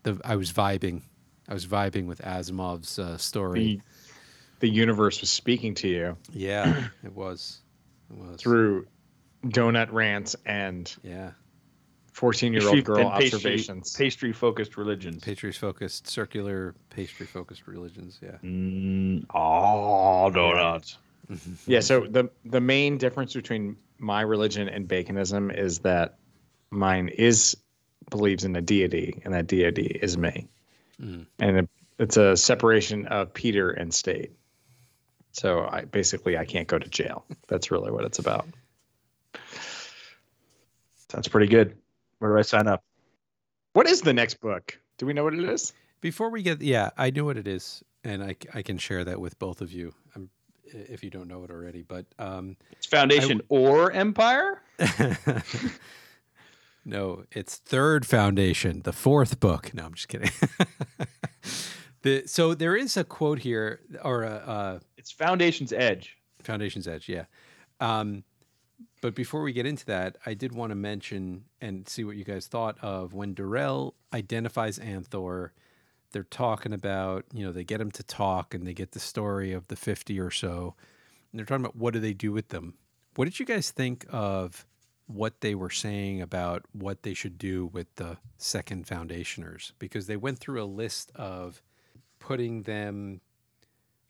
the 0.02 0.20
i 0.24 0.36
was 0.36 0.52
vibing 0.52 1.02
i 1.48 1.54
was 1.54 1.66
vibing 1.66 2.06
with 2.06 2.20
asimov's 2.22 2.98
uh, 2.98 3.16
story 3.16 3.60
The, 3.60 3.80
the 4.60 4.68
universe 4.68 5.20
was 5.20 5.30
speaking 5.30 5.74
to 5.76 5.88
you 5.88 6.16
yeah, 6.32 6.88
it 7.04 7.14
was. 7.14 7.60
It 8.10 8.16
was. 8.16 8.40
through 8.40 8.86
donut 9.46 9.92
rants 9.92 10.34
and 10.44 10.92
Yeah. 11.02 11.30
14 12.18 12.52
year 12.52 12.68
old 12.68 12.82
girl 12.82 12.98
and 12.98 13.12
pastry, 13.12 13.36
observations. 13.36 13.96
Pastry 13.96 14.32
focused 14.32 14.76
religions. 14.76 15.22
Pastry 15.22 15.52
focused, 15.52 16.08
circular, 16.08 16.74
pastry 16.90 17.26
focused 17.26 17.68
religions. 17.68 18.18
Yeah. 18.20 18.38
Mm, 18.42 19.24
oh, 19.32 20.28
donuts. 20.30 20.98
Yeah, 21.66 21.78
so 21.78 22.00
the 22.10 22.28
the 22.44 22.60
main 22.60 22.98
difference 22.98 23.34
between 23.34 23.76
my 23.98 24.22
religion 24.22 24.68
and 24.68 24.88
baconism 24.88 25.56
is 25.56 25.78
that 25.80 26.16
mine 26.70 27.08
is 27.08 27.56
believes 28.10 28.44
in 28.44 28.56
a 28.56 28.62
deity, 28.62 29.22
and 29.24 29.32
that 29.32 29.46
deity 29.46 29.86
is 29.86 30.18
me, 30.18 30.48
Mm. 31.00 31.26
and 31.38 31.58
it, 31.58 31.68
it's 32.00 32.16
a 32.16 32.36
separation 32.36 33.06
of 33.06 33.32
Peter 33.32 33.70
and 33.70 33.94
state. 33.94 34.32
So 35.30 35.68
I 35.70 35.84
basically 35.84 36.36
I 36.36 36.44
can't 36.44 36.66
go 36.66 36.80
to 36.80 36.88
jail. 36.88 37.24
That's 37.46 37.70
really 37.70 37.92
what 37.92 38.04
it's 38.04 38.18
about. 38.18 38.48
Sounds 41.08 41.28
pretty 41.28 41.46
good. 41.46 41.76
Where 42.18 42.32
do 42.32 42.38
I 42.38 42.42
sign 42.42 42.66
up? 42.66 42.82
What 43.72 43.86
is 43.86 44.00
the 44.00 44.12
next 44.12 44.40
book? 44.40 44.78
Do 44.98 45.06
we 45.06 45.12
know 45.12 45.24
what 45.24 45.34
it 45.34 45.44
is? 45.48 45.72
Before 46.00 46.30
we 46.30 46.42
get, 46.42 46.60
yeah, 46.62 46.90
I 46.96 47.10
know 47.10 47.24
what 47.24 47.36
it 47.36 47.46
is, 47.48 47.82
and 48.04 48.22
I, 48.22 48.36
I 48.54 48.62
can 48.62 48.78
share 48.78 49.04
that 49.04 49.20
with 49.20 49.38
both 49.38 49.60
of 49.60 49.72
you, 49.72 49.94
um, 50.16 50.30
if 50.64 51.02
you 51.02 51.10
don't 51.10 51.28
know 51.28 51.44
it 51.44 51.50
already. 51.50 51.82
But 51.82 52.06
um, 52.18 52.56
It's 52.72 52.86
Foundation 52.86 53.40
or 53.48 53.92
Empire? 53.92 54.62
No, 56.84 57.24
it's 57.32 57.56
Third 57.56 58.06
Foundation, 58.06 58.80
the 58.80 58.94
fourth 58.94 59.40
book. 59.40 59.74
No, 59.74 59.84
I'm 59.84 59.92
just 59.92 60.08
kidding. 60.08 60.30
the 62.02 62.22
so 62.26 62.54
there 62.54 62.74
is 62.74 62.96
a 62.96 63.04
quote 63.04 63.40
here, 63.40 63.80
or 64.02 64.22
a, 64.22 64.30
uh 64.30 64.78
It's 64.96 65.10
Foundation's 65.12 65.74
Edge. 65.74 66.16
Foundation's 66.42 66.88
Edge, 66.88 67.06
yeah. 67.06 67.24
Um, 67.80 68.24
but 69.00 69.14
before 69.14 69.42
we 69.42 69.52
get 69.52 69.66
into 69.66 69.86
that, 69.86 70.16
I 70.26 70.34
did 70.34 70.52
want 70.52 70.70
to 70.70 70.76
mention 70.76 71.44
and 71.60 71.88
see 71.88 72.04
what 72.04 72.16
you 72.16 72.24
guys 72.24 72.46
thought 72.46 72.76
of 72.82 73.14
when 73.14 73.34
Darell 73.34 73.94
identifies 74.12 74.78
Anthor. 74.78 75.50
They're 76.12 76.24
talking 76.24 76.72
about, 76.72 77.24
you 77.32 77.44
know, 77.44 77.52
they 77.52 77.64
get 77.64 77.80
him 77.80 77.90
to 77.92 78.02
talk 78.02 78.54
and 78.54 78.66
they 78.66 78.74
get 78.74 78.92
the 78.92 79.00
story 79.00 79.52
of 79.52 79.68
the 79.68 79.76
50 79.76 80.18
or 80.18 80.30
so. 80.30 80.74
And 81.30 81.38
they're 81.38 81.46
talking 81.46 81.64
about 81.64 81.76
what 81.76 81.92
do 81.94 82.00
they 82.00 82.14
do 82.14 82.32
with 82.32 82.48
them. 82.48 82.74
What 83.14 83.26
did 83.26 83.38
you 83.38 83.46
guys 83.46 83.70
think 83.70 84.06
of 84.10 84.66
what 85.06 85.40
they 85.40 85.54
were 85.54 85.70
saying 85.70 86.22
about 86.22 86.64
what 86.72 87.02
they 87.02 87.14
should 87.14 87.38
do 87.38 87.66
with 87.66 87.94
the 87.96 88.16
second 88.36 88.86
foundationers? 88.86 89.72
Because 89.78 90.06
they 90.06 90.16
went 90.16 90.38
through 90.38 90.62
a 90.62 90.64
list 90.64 91.12
of 91.14 91.62
putting 92.20 92.62
them 92.62 93.20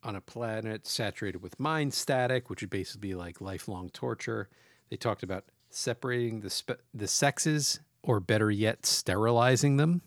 on 0.02 0.16
a 0.16 0.20
planet 0.20 0.86
saturated 0.86 1.42
with 1.42 1.58
mind 1.58 1.92
static, 1.92 2.48
which 2.48 2.60
would 2.60 2.70
basically 2.70 3.08
be 3.08 3.14
like 3.14 3.40
lifelong 3.40 3.90
torture. 3.90 4.48
They 4.90 4.96
talked 4.96 5.22
about 5.22 5.44
separating 5.70 6.40
the 6.40 6.50
spe- 6.50 6.82
the 6.94 7.08
sexes, 7.08 7.80
or 8.02 8.20
better 8.20 8.50
yet, 8.50 8.86
sterilizing 8.86 9.76
them, 9.76 10.02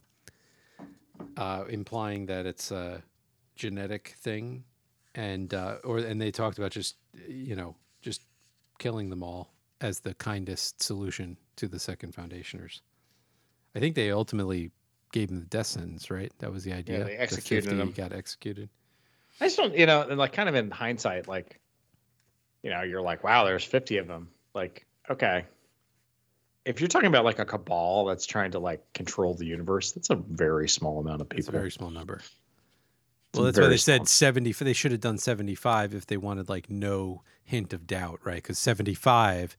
uh, 1.37 1.65
implying 1.69 2.25
that 2.27 2.45
it's 2.45 2.71
a 2.71 3.03
genetic 3.55 4.15
thing, 4.19 4.63
and 5.13 5.53
uh, 5.53 5.77
or 5.83 5.99
and 5.99 6.21
they 6.21 6.31
talked 6.31 6.57
about 6.57 6.71
just 6.71 6.95
you 7.27 7.55
know 7.55 7.75
just 8.01 8.21
killing 8.79 9.09
them 9.09 9.21
all 9.21 9.53
as 9.81 9.99
the 9.99 10.13
kindest 10.15 10.81
solution 10.81 11.37
to 11.55 11.67
the 11.67 11.79
second 11.79 12.13
foundationers. 12.15 12.81
I 13.75 13.79
think 13.79 13.95
they 13.95 14.11
ultimately 14.11 14.71
gave 15.11 15.29
them 15.29 15.39
the 15.39 15.45
death 15.45 15.67
sentence, 15.67 16.09
right? 16.09 16.31
That 16.39 16.51
was 16.51 16.63
the 16.63 16.73
idea. 16.73 16.99
Yeah, 16.99 17.03
they 17.03 17.15
The 17.15 17.21
executed 17.21 17.65
50 17.65 17.77
them. 17.77 17.91
Got 17.91 18.13
executed. 18.13 18.69
I 19.41 19.45
just 19.45 19.57
don't, 19.57 19.75
you 19.75 19.87
know, 19.87 20.03
and 20.03 20.17
like 20.19 20.33
kind 20.33 20.47
of 20.47 20.55
in 20.55 20.69
hindsight, 20.71 21.27
like, 21.27 21.59
you 22.63 22.69
know, 22.69 22.83
you're 22.83 23.01
like, 23.01 23.23
wow, 23.23 23.43
there's 23.43 23.63
50 23.63 23.97
of 23.97 24.07
them. 24.07 24.29
Like, 24.53 24.85
okay. 25.09 25.45
If 26.63 26.79
you're 26.79 26.87
talking 26.87 27.07
about 27.07 27.25
like 27.25 27.39
a 27.39 27.45
cabal 27.45 28.05
that's 28.05 28.27
trying 28.27 28.51
to 28.51 28.59
like 28.59 28.93
control 28.93 29.33
the 29.33 29.45
universe, 29.47 29.93
that's 29.93 30.11
a 30.11 30.15
very 30.15 30.69
small 30.69 30.99
amount 30.99 31.21
of 31.21 31.27
people. 31.29 31.39
It's 31.39 31.47
a 31.47 31.51
very 31.51 31.71
small 31.71 31.89
number. 31.89 32.17
It's 32.17 32.29
Well, 33.33 33.45
that's 33.45 33.59
why 33.59 33.67
they 33.67 33.77
said 33.77 33.97
small- 34.01 34.05
70. 34.05 34.51
They 34.51 34.73
should 34.73 34.91
have 34.91 35.01
done 35.01 35.17
75 35.17 35.95
if 35.95 36.05
they 36.05 36.17
wanted 36.17 36.47
like 36.49 36.69
no 36.69 37.23
hint 37.43 37.73
of 37.73 37.87
doubt, 37.87 38.19
right? 38.23 38.35
Because 38.35 38.59
75 38.59 39.57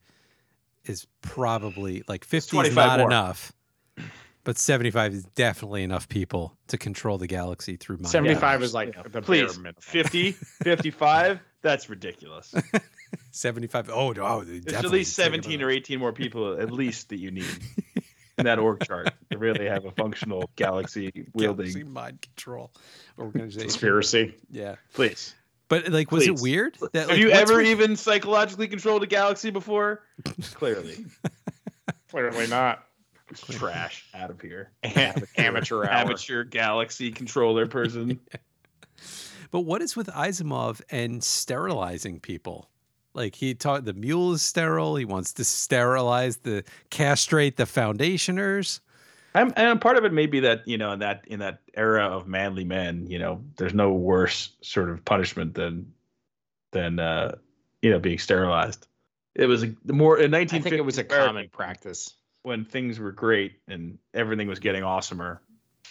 is 0.84 1.06
probably 1.22 2.04
like 2.06 2.24
50 2.24 2.36
is 2.36 2.50
25 2.50 2.76
not 2.76 2.98
more. 3.00 3.08
enough, 3.08 3.52
but 4.44 4.58
75 4.58 5.12
is 5.14 5.24
definitely 5.34 5.82
enough 5.82 6.08
people 6.08 6.56
to 6.68 6.78
control 6.78 7.18
the 7.18 7.26
galaxy 7.26 7.76
through 7.76 7.96
mind. 7.96 8.08
75 8.08 8.40
powers. 8.40 8.62
is 8.62 8.74
like 8.74 8.88
You 8.96 9.02
know, 9.02 9.08
the 9.08 9.22
please, 9.22 9.56
bare 9.58 9.72
50, 9.80 10.32
55, 10.62 11.40
that's 11.62 11.88
ridiculous. 11.88 12.54
75. 13.30 13.90
Oh, 13.90 14.12
no. 14.12 14.22
Oh, 14.24 14.44
There's 14.44 14.84
at 14.84 14.90
least 14.90 15.14
17 15.14 15.62
or 15.62 15.70
18 15.70 15.98
more 15.98 16.12
people 16.12 16.58
at 16.60 16.70
least 16.72 17.08
that 17.10 17.18
you 17.18 17.30
need 17.30 17.46
in 18.38 18.44
that 18.46 18.58
org 18.58 18.84
chart 18.84 19.12
to 19.30 19.38
really 19.38 19.66
have 19.66 19.84
a 19.84 19.90
functional 19.92 20.50
galaxy 20.56 21.26
wielding. 21.34 21.66
Galaxy 21.66 21.84
mind 21.84 22.22
control 22.22 22.70
organization. 23.18 23.62
Conspiracy. 23.68 24.34
Yeah. 24.50 24.76
Please. 24.94 25.34
But 25.68 25.88
like, 25.88 26.10
was 26.12 26.26
it 26.26 26.40
weird? 26.40 26.76
That, 26.92 27.08
Have 27.10 27.18
you 27.18 27.30
ever 27.30 27.58
with- 27.58 27.66
even 27.66 27.96
psychologically 27.96 28.68
controlled 28.68 29.02
a 29.02 29.06
galaxy 29.06 29.50
before? 29.50 30.02
Clearly. 30.54 31.06
Clearly 32.10 32.46
not. 32.48 32.84
Trash 33.34 34.06
out 34.14 34.30
of 34.30 34.40
here. 34.40 34.70
Amateur 35.36 35.84
hour. 35.84 35.90
Amateur 35.90 36.44
galaxy 36.44 37.10
controller 37.10 37.66
person. 37.66 38.20
But 39.52 39.60
what 39.60 39.82
is 39.82 39.94
with 39.94 40.06
Asimov 40.08 40.80
and 40.90 41.22
sterilizing 41.22 42.20
people? 42.20 42.70
Like 43.14 43.34
he 43.34 43.54
taught 43.54 43.84
the 43.84 43.92
mule 43.92 44.32
is 44.32 44.42
sterile. 44.42 44.96
He 44.96 45.04
wants 45.04 45.34
to 45.34 45.44
sterilize 45.44 46.38
the 46.38 46.64
castrate 46.88 47.58
the 47.58 47.64
foundationers. 47.64 48.80
I'm, 49.34 49.52
and 49.56 49.80
part 49.80 49.98
of 49.98 50.04
it 50.04 50.12
may 50.12 50.26
be 50.26 50.40
that 50.40 50.66
you 50.66 50.78
know 50.78 50.92
in 50.92 51.00
that 51.00 51.24
in 51.26 51.40
that 51.40 51.60
era 51.74 52.06
of 52.06 52.26
manly 52.26 52.64
men, 52.64 53.06
you 53.06 53.18
know, 53.18 53.42
there's 53.56 53.74
no 53.74 53.92
worse 53.92 54.50
sort 54.62 54.88
of 54.88 55.04
punishment 55.04 55.54
than 55.54 55.92
than 56.70 56.98
uh, 56.98 57.36
you 57.82 57.90
know 57.90 57.98
being 57.98 58.18
sterilized. 58.18 58.86
It 59.34 59.46
was 59.46 59.62
a 59.62 59.74
more 59.86 60.18
in 60.18 60.34
I 60.34 60.40
1950 60.40 60.62
think 60.62 60.78
it 60.78 60.84
was 60.84 60.96
a 60.96 61.04
common 61.04 61.50
practice. 61.50 62.14
When 62.42 62.64
things 62.64 62.98
were 62.98 63.12
great 63.12 63.54
and 63.68 63.98
everything 64.14 64.48
was 64.48 64.58
getting 64.58 64.82
awesomer. 64.82 65.38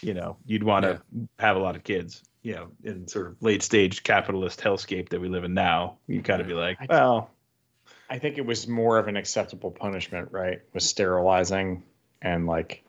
You 0.00 0.14
know, 0.14 0.36
you'd 0.44 0.64
want 0.64 0.84
to 0.84 1.00
have 1.38 1.56
a 1.56 1.60
lot 1.60 1.76
of 1.76 1.84
kids. 1.84 2.22
You 2.42 2.54
know, 2.54 2.68
in 2.82 3.06
sort 3.06 3.28
of 3.28 3.36
late 3.40 3.62
stage 3.62 4.02
capitalist 4.02 4.60
hellscape 4.60 5.10
that 5.10 5.20
we 5.20 5.28
live 5.28 5.44
in 5.44 5.54
now, 5.54 5.98
you 6.08 6.22
kind 6.22 6.40
of 6.40 6.48
be 6.48 6.54
like, 6.54 6.76
well, 6.88 7.30
I 8.10 8.18
think 8.18 8.36
it 8.36 8.44
was 8.44 8.66
more 8.66 8.98
of 8.98 9.06
an 9.06 9.16
acceptable 9.16 9.70
punishment, 9.70 10.32
right? 10.32 10.60
Was 10.74 10.88
sterilizing 10.88 11.84
and 12.20 12.46
like, 12.46 12.82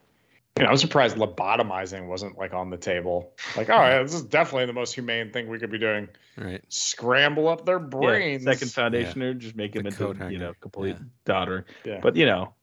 you 0.57 0.63
know, 0.63 0.69
I'm 0.69 0.77
surprised 0.77 1.17
lobotomizing 1.17 2.07
wasn't 2.07 2.37
like 2.37 2.53
on 2.53 2.71
the 2.71 2.77
table. 2.77 3.31
Like, 3.55 3.69
oh, 3.69 4.03
this 4.03 4.13
is 4.13 4.23
definitely 4.23 4.65
the 4.65 4.73
most 4.73 4.93
humane 4.93 5.31
thing 5.31 5.47
we 5.49 5.59
could 5.59 5.71
be 5.71 5.79
doing. 5.79 6.09
Right. 6.35 6.63
Scramble 6.69 7.47
up 7.47 7.65
their 7.65 7.79
yeah, 7.79 7.85
brains. 7.85 8.43
second 8.43 8.69
foundationer, 8.69 9.35
just 9.35 9.55
make 9.55 9.73
The 9.73 9.79
him 9.79 9.85
into 9.85 9.97
coat 9.97 10.31
you 10.31 10.39
know 10.39 10.53
complete 10.59 10.97
yeah. 10.99 11.05
daughter. 11.25 11.65
Yeah. 11.85 11.99
But 12.01 12.15
you 12.15 12.25
know, 12.25 12.53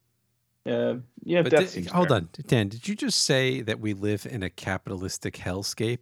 uh, 0.67 0.95
yeah, 1.25 1.43
But 1.43 1.51
death 1.51 1.61
di- 1.61 1.67
seems 1.67 1.91
hold 1.91 2.09
fair. 2.09 2.17
on, 2.19 2.29
Dan. 2.47 2.69
Did 2.69 2.87
you 2.89 2.95
just 2.95 3.23
say 3.23 3.61
that 3.63 3.81
we 3.81 3.93
live 3.95 4.27
in 4.31 4.43
a 4.43 4.51
capitalistic 4.51 5.35
hellscape? 5.37 6.01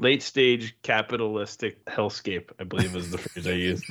late 0.00 0.22
stage 0.22 0.76
capitalistic 0.82 1.84
hellscape, 1.86 2.50
I 2.60 2.64
believe 2.64 2.94
is 2.94 3.10
the 3.10 3.18
phrase 3.18 3.46
I 3.48 3.50
used. 3.52 3.84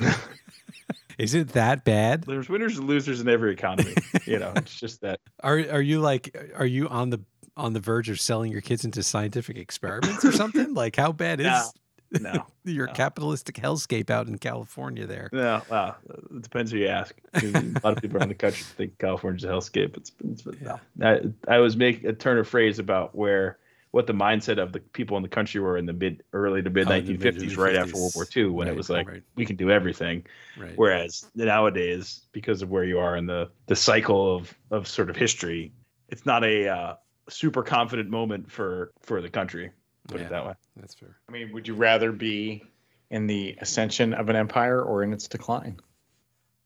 Is 1.18 1.34
it 1.34 1.48
that 1.48 1.84
bad? 1.84 2.22
There's 2.24 2.48
winners 2.48 2.78
and 2.78 2.86
losers 2.86 3.20
in 3.20 3.28
every 3.28 3.52
economy. 3.52 3.94
You 4.24 4.38
know, 4.38 4.52
it's 4.56 4.78
just 4.78 5.00
that. 5.02 5.20
Are 5.42 5.58
are 5.70 5.82
you 5.82 6.00
like 6.00 6.34
are 6.56 6.64
you 6.66 6.88
on 6.88 7.10
the 7.10 7.20
on 7.56 7.72
the 7.72 7.80
verge 7.80 8.08
of 8.08 8.20
selling 8.20 8.52
your 8.52 8.60
kids 8.60 8.84
into 8.84 9.02
scientific 9.02 9.56
experiments 9.58 10.24
or 10.24 10.32
something? 10.32 10.74
like 10.74 10.96
how 10.96 11.12
bad 11.12 11.40
is 11.40 11.46
No, 11.46 11.70
no, 12.12 12.46
your 12.64 12.86
no. 12.86 12.92
capitalistic 12.92 13.56
hellscape 13.56 14.10
out 14.10 14.26
in 14.28 14.38
California 14.38 15.06
there? 15.06 15.28
no. 15.32 15.62
Wow, 15.70 15.96
it 16.08 16.42
depends 16.42 16.72
who 16.72 16.78
you 16.78 16.88
ask. 16.88 17.14
A 17.34 17.40
lot 17.84 17.96
of 17.96 18.02
people 18.02 18.18
around 18.18 18.28
the 18.28 18.34
country 18.34 18.64
think 18.76 18.98
California's 18.98 19.44
a 19.44 19.48
hellscape. 19.48 19.96
It's, 19.96 20.12
it's 20.24 20.44
no. 20.60 20.78
I, 21.02 21.20
I 21.46 21.58
was 21.58 21.76
making 21.76 22.08
a 22.08 22.12
turn 22.12 22.38
of 22.38 22.48
phrase 22.48 22.78
about 22.78 23.14
where 23.14 23.58
what 23.90 24.06
the 24.06 24.12
mindset 24.12 24.58
of 24.62 24.72
the 24.72 24.80
people 24.80 25.16
in 25.16 25.22
the 25.22 25.28
country 25.28 25.60
were 25.60 25.78
in 25.78 25.86
the 25.86 25.92
mid 25.92 26.22
early 26.32 26.62
to 26.62 26.70
mid 26.70 26.86
Oh, 26.88 27.00
the 27.00 27.14
1950s, 27.16 27.56
right 27.56 27.74
after 27.76 27.94
World 27.96 28.12
War 28.14 28.26
II, 28.36 28.46
when 28.46 28.66
Right, 28.68 28.74
it 28.74 28.76
was 28.76 28.90
like 28.90 29.08
right. 29.08 29.22
we 29.34 29.46
can 29.46 29.56
do 29.56 29.70
everything. 29.70 30.26
Right. 30.58 30.72
Whereas 30.76 31.26
nowadays, 31.34 32.26
because 32.32 32.60
of 32.62 32.70
where 32.70 32.84
you 32.84 32.98
are 32.98 33.16
in 33.16 33.26
the 33.26 33.50
the 33.66 33.76
cycle 33.76 34.36
of 34.36 34.54
of 34.70 34.86
sort 34.86 35.10
of 35.10 35.16
history, 35.16 35.72
it's 36.08 36.26
not 36.26 36.44
a 36.44 36.68
uh, 36.68 36.94
super 37.30 37.62
confident 37.62 38.10
moment 38.10 38.50
for 38.50 38.92
for 39.00 39.22
the 39.22 39.30
country. 39.30 39.70
Put 40.08 40.20
Yeah. 40.20 40.26
it 40.26 40.30
that 40.30 40.46
way. 40.46 40.54
That's 40.76 40.94
fair. 40.94 41.16
I 41.28 41.32
mean, 41.32 41.52
would 41.52 41.68
you 41.68 41.74
rather 41.74 42.10
be 42.12 42.64
in 43.10 43.26
the 43.26 43.56
ascension 43.60 44.12
of 44.14 44.28
an 44.28 44.36
empire 44.36 44.82
or 44.82 45.02
in 45.02 45.12
its 45.12 45.28
decline? 45.28 45.78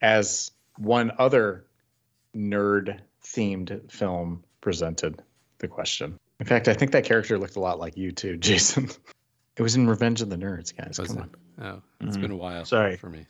As 0.01 0.51
one 0.79 1.13
other 1.19 1.67
nerd 2.35 3.01
themed 3.23 3.91
film 3.93 4.43
presented 4.61 5.23
the 5.59 5.69
question. 5.69 6.19
In 6.41 6.47
fact, 6.47 6.67
I 6.69 6.75
think 6.75 6.93
that 6.93 7.05
character 7.05 7.39
looked 7.39 7.57
a 7.57 7.61
lot 7.61 7.79
like 7.79 7.97
you 7.97 8.11
too, 8.13 8.37
Jason. 8.39 8.89
It 9.57 9.63
was 9.63 9.77
in 9.77 9.87
Revenge 9.87 10.23
of 10.23 10.31
the 10.31 10.37
Nerds, 10.37 10.75
guys. 10.77 10.99
Was 10.99 11.09
Come 11.09 11.19
it? 11.19 11.21
on. 11.61 11.67
Oh, 11.67 11.83
it's 12.07 12.17
Mhm. 12.17 12.21
been 12.23 12.31
a 12.31 12.37
while. 12.37 12.65
Sorry. 12.65 12.97
for 12.97 13.11
me. 13.11 13.27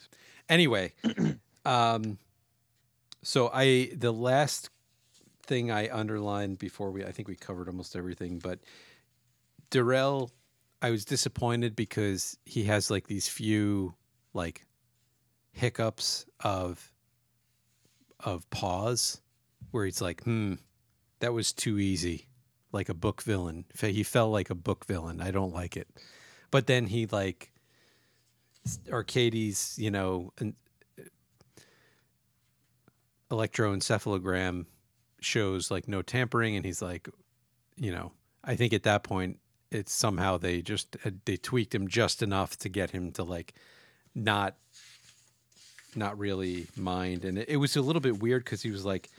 Anyway, 0.48 0.92
um, 1.64 2.18
so 3.22 3.50
I 3.52 3.90
the 3.94 4.12
last 4.12 4.70
thing 5.46 5.70
I 5.70 5.88
underlined 5.94 6.58
before 6.58 6.90
we 6.90 7.04
I 7.04 7.10
think 7.12 7.28
we 7.28 7.34
covered 7.36 7.68
almost 7.68 7.96
everything, 7.96 8.38
but 8.38 8.60
Darell, 9.72 10.30
I 10.82 10.90
was 10.90 11.04
disappointed 11.06 11.74
because 11.74 12.36
he 12.44 12.64
has 12.64 12.90
like 12.90 13.06
these 13.08 13.26
few 13.26 13.94
like 14.34 14.66
hiccups 15.52 16.26
of 16.40 16.92
of 18.20 18.48
pause 18.50 19.20
where 19.70 19.86
he's 19.86 20.02
like, 20.02 20.22
hmm, 20.24 20.54
that 21.20 21.32
was 21.32 21.52
too 21.52 21.78
easy. 21.78 22.28
Like 22.70 22.90
a 22.90 22.94
book 22.94 23.22
villain. 23.22 23.64
He 23.80 24.02
felt 24.02 24.30
like 24.30 24.50
a 24.50 24.54
book 24.54 24.84
villain. 24.86 25.20
I 25.20 25.30
don't 25.30 25.54
like 25.54 25.76
it. 25.76 25.88
But 26.50 26.66
then 26.66 26.86
he 26.86 27.06
like 27.06 27.50
Arkady's, 28.88 29.78
you 29.78 29.90
know, 29.90 30.32
an 30.38 30.54
electroencephalogram 33.30 34.66
shows 35.20 35.70
like 35.70 35.88
no 35.88 36.02
tampering, 36.02 36.56
and 36.56 36.64
he's 36.64 36.82
like, 36.82 37.08
you 37.76 37.90
know, 37.90 38.12
I 38.44 38.54
think 38.54 38.74
at 38.74 38.82
that 38.82 39.02
point 39.02 39.38
it's 39.72 39.92
somehow 39.92 40.36
they 40.36 40.62
just 40.62 40.96
they 41.24 41.36
tweaked 41.36 41.74
him 41.74 41.88
just 41.88 42.22
enough 42.22 42.56
to 42.58 42.68
get 42.68 42.90
him 42.90 43.12
to 43.12 43.24
like 43.24 43.54
not 44.14 44.56
not 45.94 46.18
really 46.18 46.66
mind, 46.76 47.24
and 47.24 47.38
it, 47.38 47.58
was 47.58 47.76
a 47.76 47.82
little 47.82 48.00
bit 48.00 48.18
weird 48.18 48.44
because 48.44 48.62
he 48.62 48.70
was 48.70 48.84
like 48.84 49.10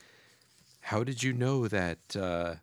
How 0.82 1.04
did 1.04 1.22
you 1.22 1.34
know 1.34 1.68
that 1.68 2.16
uh, 2.16 2.56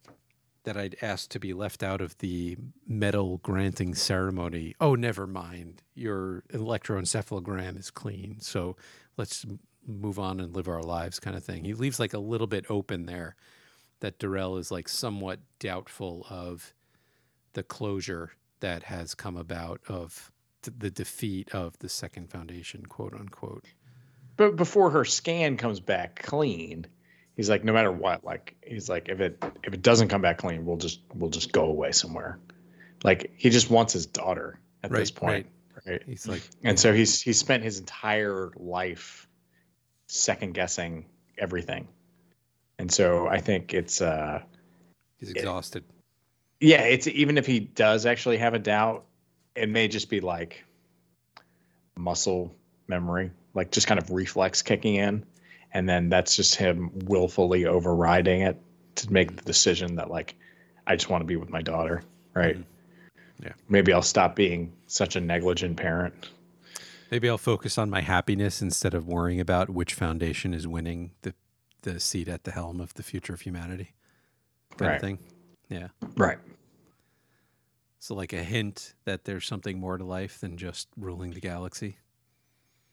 that 0.65 0.77
I'd 0.77 0.97
asked 1.03 1.31
to 1.33 1.41
be 1.41 1.53
left 1.53 1.83
out 1.83 2.01
of 2.01 2.17
the 2.19 2.57
medal 2.87 3.39
granting 3.39 3.95
ceremony? 3.95 4.75
Oh, 4.81 4.95
never 4.95 5.27
mind. 5.27 5.83
Your 5.95 6.43
electroencephalogram 6.53 7.79
is 7.79 7.91
clean, 7.91 8.41
so 8.41 8.77
let's 9.17 9.45
move 9.87 10.19
on 10.19 10.41
and 10.41 10.55
live 10.55 10.69
our 10.69 10.83
lives, 10.83 11.19
kind 11.19 11.37
of 11.37 11.45
thing. 11.45 11.65
He 11.65 11.75
leaves 11.75 11.99
like 11.99 12.15
a 12.15 12.19
little 12.19 12.47
bit 12.47 12.67
open 12.69 13.07
there 13.07 13.35
that 14.01 14.19
Darell 14.19 14.57
is 14.57 14.71
like 14.71 14.89
somewhat 14.89 15.41
doubtful 15.59 16.27
of 16.31 16.75
the 17.53 17.63
closure 17.63 18.33
that 18.61 18.85
has 18.85 19.15
come 19.15 19.37
about 19.37 19.81
of 19.89 20.31
th- 20.63 20.77
the 20.79 20.91
defeat 20.91 21.53
of 21.55 21.79
the 21.79 21.89
second 21.89 22.31
foundation, 22.31 22.87
quote 22.87 23.15
unquote. 23.15 23.67
But 24.37 24.57
before 24.57 24.91
her 24.91 25.05
scan 25.05 25.57
comes 25.57 25.81
back 25.81 26.23
clean, 26.23 26.87
he's 27.37 27.51
like, 27.51 27.65
no 27.65 27.73
matter 27.73 27.93
what, 27.93 28.25
like 28.25 28.57
he's 28.65 28.89
like, 28.89 29.09
if 29.09 29.21
it 29.21 29.43
if 29.65 29.75
it 29.75 29.83
doesn't 29.83 30.09
come 30.09 30.23
back 30.23 30.39
clean, 30.39 30.65
we'll 30.65 30.77
just 30.77 31.01
we'll 31.15 31.31
just 31.31 31.53
go 31.53 31.65
away 31.65 31.93
somewhere. 31.93 32.39
Like 33.03 33.33
he 33.37 33.51
just 33.51 33.71
wants 33.71 33.93
his 33.93 34.07
daughter 34.07 34.61
at 34.83 34.91
this 34.93 35.11
point, 35.11 35.47
right? 35.87 36.03
He's 36.07 36.27
like, 36.27 36.43
And 36.65 36.79
so 36.79 36.93
he's 36.93 37.21
he's 37.21 37.39
spent 37.39 37.63
his 37.63 37.79
entire 37.79 38.51
life 38.57 39.29
second 40.07 40.55
guessing 40.55 41.07
everything. 41.39 41.89
And 42.79 42.91
so 42.91 43.27
I 43.27 43.41
think 43.41 43.75
it's 43.75 44.01
uh 44.01 44.43
he's 45.19 45.31
exhausted. 45.31 45.85
Yeah, 46.61 46.83
it's 46.83 47.07
even 47.07 47.39
if 47.39 47.47
he 47.47 47.61
does 47.61 48.07
actually 48.07 48.39
have 48.39 48.55
a 48.55 48.59
doubt, 48.59 49.05
it 49.57 49.69
may 49.69 49.89
just 49.89 50.09
be 50.11 50.21
like 50.21 50.65
muscle 51.97 52.55
memory, 52.89 53.31
like 53.55 53.71
just 53.71 53.87
kind 53.87 54.01
of 54.01 54.11
reflex 54.11 54.63
kicking 54.63 54.95
in. 54.97 55.25
And 55.73 55.89
then 55.89 56.09
that's 56.09 56.35
just 56.35 56.57
him 56.57 56.91
willfully 57.05 57.67
overriding 57.67 58.41
it 58.43 58.61
to 58.97 59.13
make 59.13 59.37
the 59.37 59.43
decision 59.43 59.95
that 59.97 60.11
like 60.11 60.35
I 60.87 60.97
just 60.97 61.09
want 61.09 61.21
to 61.21 61.27
be 61.27 61.37
with 61.37 61.49
my 61.51 61.63
daughter, 61.63 62.03
right? 62.35 62.57
Mhm. 62.59 62.65
Yeah. 63.43 63.53
Maybe 63.69 63.93
I'll 63.93 64.03
stop 64.03 64.35
being 64.37 64.73
such 64.87 65.17
a 65.17 65.21
negligent 65.21 65.77
parent. 65.77 66.31
Maybe 67.11 67.29
I'll 67.29 67.39
focus 67.39 67.79
on 67.79 67.89
my 67.89 68.01
happiness 68.03 68.61
instead 68.61 68.95
of 68.95 69.07
worrying 69.07 69.41
about 69.41 69.71
which 69.71 69.95
foundation 69.95 70.53
is 70.55 70.67
winning 70.67 71.13
the 71.23 71.35
the 71.83 71.99
seat 71.99 72.29
at 72.29 72.45
the 72.45 72.51
helm 72.51 72.79
of 72.81 72.93
the 72.95 73.03
future 73.03 73.33
of 73.33 73.41
humanity. 73.41 73.95
Kind 74.77 74.89
Right. 74.89 74.95
of 74.97 75.01
thing. 75.01 75.19
Yeah. 75.71 75.89
Right. 76.17 76.37
So 78.01 78.15
like 78.15 78.33
a 78.33 78.43
hint 78.43 78.95
that 79.05 79.25
there's 79.25 79.47
something 79.47 79.79
more 79.79 79.99
to 79.99 80.05
life 80.05 80.41
than 80.41 80.57
just 80.57 80.89
ruling 80.97 81.33
the 81.33 81.41
galaxy. 81.41 81.99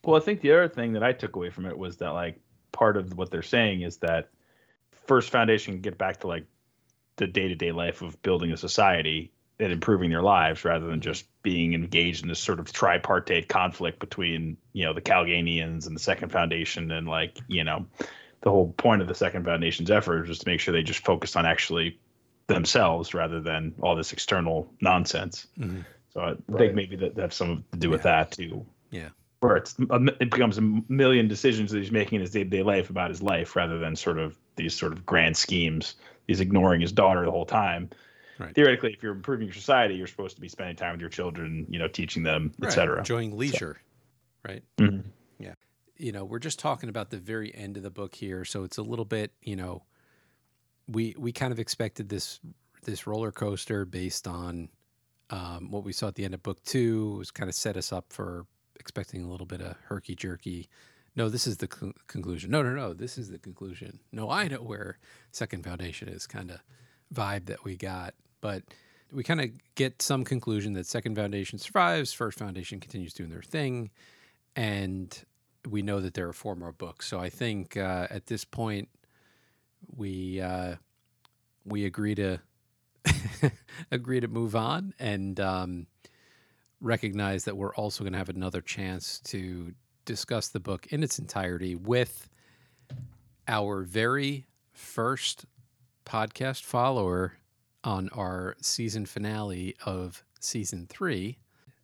Well, 0.04 0.18
I 0.18 0.20
think 0.20 0.42
the 0.42 0.52
other 0.52 0.68
thing 0.68 0.94
that 0.94 1.04
I 1.04 1.14
took 1.14 1.38
away 1.38 1.50
from 1.50 1.66
it 1.66 1.78
was 1.78 1.98
that 1.98 2.10
like 2.10 2.40
part 2.74 2.98
of 2.98 3.18
what 3.18 3.32
they're 3.32 3.42
saying 3.42 3.82
is 3.82 3.98
that 3.98 4.30
First 4.92 5.30
Foundation 5.30 5.76
can 5.76 5.82
get 5.82 5.98
back 5.98 6.20
to 6.20 6.28
like 6.28 6.46
the 7.16 7.26
day 7.26 7.48
to 7.48 7.56
day 7.56 7.72
life 7.72 8.02
of 8.02 8.22
building 8.22 8.52
a 8.52 8.58
society 8.58 9.32
and 9.60 9.72
improving 9.72 10.10
their 10.10 10.22
lives 10.22 10.66
rather 10.66 10.88
than 10.88 11.00
just 11.00 11.26
being 11.42 11.74
engaged 11.74 12.22
in 12.22 12.30
this 12.30 12.40
sort 12.40 12.60
of 12.60 12.72
tripartite 12.72 13.48
conflict 13.48 14.00
between 14.00 14.58
you 14.74 14.84
know 14.84 14.94
the 14.94 15.02
Kalganians 15.02 15.88
and 15.88 15.96
the 15.96 16.02
Second 16.02 16.34
Foundation 16.34 16.92
and 16.92 17.08
like 17.08 17.38
you 17.48 17.64
know 17.64 17.86
the 18.42 18.52
whole 18.52 18.74
point 18.74 19.02
of 19.02 19.08
the 19.08 19.16
Second 19.16 19.46
Foundation's 19.46 19.90
effort 19.90 20.28
was 20.28 20.40
to 20.40 20.50
make 20.50 20.60
sure 20.60 20.74
they 20.74 20.84
just 20.84 21.06
focus 21.06 21.38
on 21.38 21.46
actually 21.46 21.98
themselves 22.48 23.14
rather 23.14 23.40
than 23.42 23.74
all 23.82 23.96
this 23.96 24.14
external 24.14 24.72
nonsense. 24.82 25.48
Mhm. 25.60 25.86
So 26.14 26.22
I 26.22 26.30
Right. 26.48 26.58
think 26.58 26.74
maybe 26.76 26.96
that, 26.98 27.16
that 27.16 27.22
has 27.24 27.36
something 27.36 27.64
to 27.72 27.78
do 27.78 27.90
with 27.90 28.00
Yeah. 28.06 28.24
that 28.24 28.32
too 28.32 28.66
Yeah. 28.92 29.10
where 29.42 29.58
it's 29.58 29.76
it 29.80 30.32
becomes 30.32 30.58
a 30.58 30.62
million 30.90 31.28
decisions 31.28 31.72
that 31.72 31.78
he's 31.80 31.92
making 31.92 32.16
in 32.16 32.22
his 32.22 32.32
day-to-day 32.32 32.64
life 32.64 32.90
about 32.90 33.10
his 33.10 33.22
life 33.22 33.56
rather 33.56 33.78
than 33.78 33.96
sort 33.96 34.18
of 34.18 34.38
these 34.56 34.74
sort 34.74 34.94
of 34.94 35.06
grand 35.06 35.38
schemes 35.38 35.96
he's 36.28 36.40
ignoring 36.40 36.82
his 36.82 36.92
daughter 36.92 37.24
the 37.26 37.32
whole 37.32 37.46
time 37.46 37.90
Right. 38.40 38.56
theoretically 38.56 38.94
if 38.94 39.04
you're 39.04 39.14
improving 39.14 39.46
your 39.48 39.54
society 39.54 39.96
you're 39.96 40.08
supposed 40.08 40.36
to 40.36 40.42
be 40.42 40.48
spending 40.48 40.76
time 40.76 40.94
with 40.94 41.02
your 41.02 41.10
children 41.10 41.68
you 41.70 41.78
know 41.80 41.88
teaching 41.88 42.24
them 42.24 42.54
Right. 42.60 42.68
etc 42.68 43.00
Enjoying 43.00 43.38
leisure. 43.38 43.78
Right. 44.48 44.64
Mhm. 44.80 45.04
you 46.00 46.12
know 46.12 46.24
we're 46.24 46.38
just 46.38 46.60
talking 46.60 46.90
about 46.90 47.10
the 47.10 47.18
very 47.18 47.54
end 47.56 47.76
of 47.76 47.82
the 47.82 47.90
book 47.90 48.14
here 48.14 48.46
so 48.46 48.64
it's 48.64 48.78
a 48.78 48.84
little 48.84 49.04
bit 49.06 49.32
you 49.42 49.56
know 49.56 49.82
we 50.88 51.16
we 51.18 51.32
kind 51.32 51.52
of 51.52 51.60
expected 51.60 52.10
this 52.10 52.40
this 52.84 53.08
roller 53.08 53.32
coaster 53.32 53.86
based 53.86 54.28
on 54.28 54.70
um, 55.30 55.72
what 55.72 55.84
we 55.84 55.92
saw 55.92 56.08
at 56.08 56.16
the 56.16 56.26
end 56.26 56.34
of 56.34 56.44
book 56.44 56.64
two. 56.64 57.16
Was 57.18 57.32
kind 57.32 57.50
of 57.50 57.56
set 57.56 57.78
us 57.78 57.92
up 57.92 58.06
for 58.10 58.46
expecting 58.80 59.24
a 59.24 59.30
little 59.30 59.46
bit 59.46 59.62
of 59.62 59.76
herky 59.86 60.16
jerky 60.16 60.70
no 61.18 61.30
this 61.30 61.48
is 61.48 61.58
the 61.58 61.68
con- 61.68 61.96
conclusion. 62.08 62.52
No 62.52 62.62
no 62.62 62.70
no 62.70 62.94
this 62.94 63.18
is 63.18 63.30
the 63.30 63.40
conclusion. 63.40 64.00
No 64.14 64.30
i 64.30 64.48
know 64.48 64.58
where 64.58 65.00
second 65.32 65.64
foundation 65.66 66.08
is 66.08 66.28
kind 66.28 66.52
of 66.52 66.60
vibe 67.14 67.48
that 67.48 67.66
we 67.66 67.76
got 67.76 68.14
but 68.40 68.64
we 69.12 69.24
kind 69.24 69.42
of 69.42 69.50
get 69.76 70.02
some 70.02 70.24
conclusion 70.24 70.74
that 70.74 70.86
second 70.86 71.16
foundation 71.16 71.58
survives 71.58 72.14
first 72.14 72.38
foundation 72.38 72.80
continues 72.80 73.14
doing 73.14 73.32
their 73.32 73.42
thing 73.42 73.90
and 74.56 75.26
we 75.68 75.82
know 75.82 76.00
that 76.00 76.14
there 76.14 76.28
are 76.28 76.34
four 76.34 76.56
more 76.56 76.72
books. 76.72 77.08
So 77.08 77.20
I 77.20 77.30
think 77.30 77.76
uh, 77.76 78.08
at 78.10 78.28
this 78.28 78.46
point 78.46 78.90
we 79.96 80.42
uh, 80.42 80.76
we 81.66 81.86
agree 81.86 82.16
to 82.16 82.40
agree 83.92 84.20
to 84.20 84.28
move 84.28 84.56
on 84.56 84.94
and 85.00 85.40
um, 85.40 85.88
recognize 86.82 87.46
that 87.46 87.58
we're 87.58 87.76
also 87.76 88.04
going 88.04 88.14
to 88.14 88.20
have 88.20 88.30
another 88.30 88.62
chance 88.62 89.20
to 89.20 89.74
discuss 90.06 90.50
the 90.50 90.60
book 90.60 90.88
in 90.88 91.04
its 91.04 91.20
entirety 91.20 91.76
with 91.76 92.30
our 93.48 93.82
very 93.82 94.48
first 94.72 95.46
podcast 96.06 96.64
follower 96.64 97.34
on 97.84 98.10
our 98.10 98.56
season 98.62 99.06
finale 99.06 99.76
of 99.86 100.24
season 100.40 100.88
three. 100.88 101.38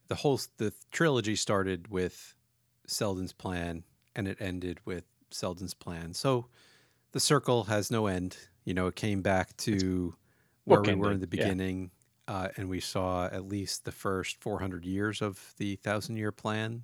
The 0.08 0.16
whole 0.16 0.40
the 0.58 0.74
trilogy 0.92 1.36
started 1.36 1.90
with 1.90 2.36
Seldon's 2.88 3.34
plan 3.34 3.84
and 4.16 4.28
it 4.28 4.38
ended 4.40 4.80
with 4.86 5.06
Seldon's 5.32 5.74
plan. 5.74 6.14
So 6.14 6.48
the 7.14 7.20
circle 7.20 7.64
has 7.66 7.90
no 7.90 8.08
end. 8.08 8.38
You 8.66 8.74
know, 8.74 8.88
it 8.88 8.96
came 8.96 9.22
back 9.22 9.56
to 9.58 10.16
where 10.66 10.82
we 10.82 10.94
were 10.96 11.12
in 11.12 11.20
the 11.20 11.28
bookended, 11.28 11.38
yeah. 11.38 11.44
beginning, 11.46 11.92
uh, 12.28 12.50
and 12.58 12.70
we 12.70 12.80
saw 12.80 13.26
at 13.26 13.48
least 13.48 13.86
the 13.86 13.92
first 13.92 14.42
400 14.42 14.86
years 14.86 15.22
of 15.22 15.54
the 15.58 15.76
thousand 15.78 16.18
year 16.18 16.32
plan. 16.32 16.84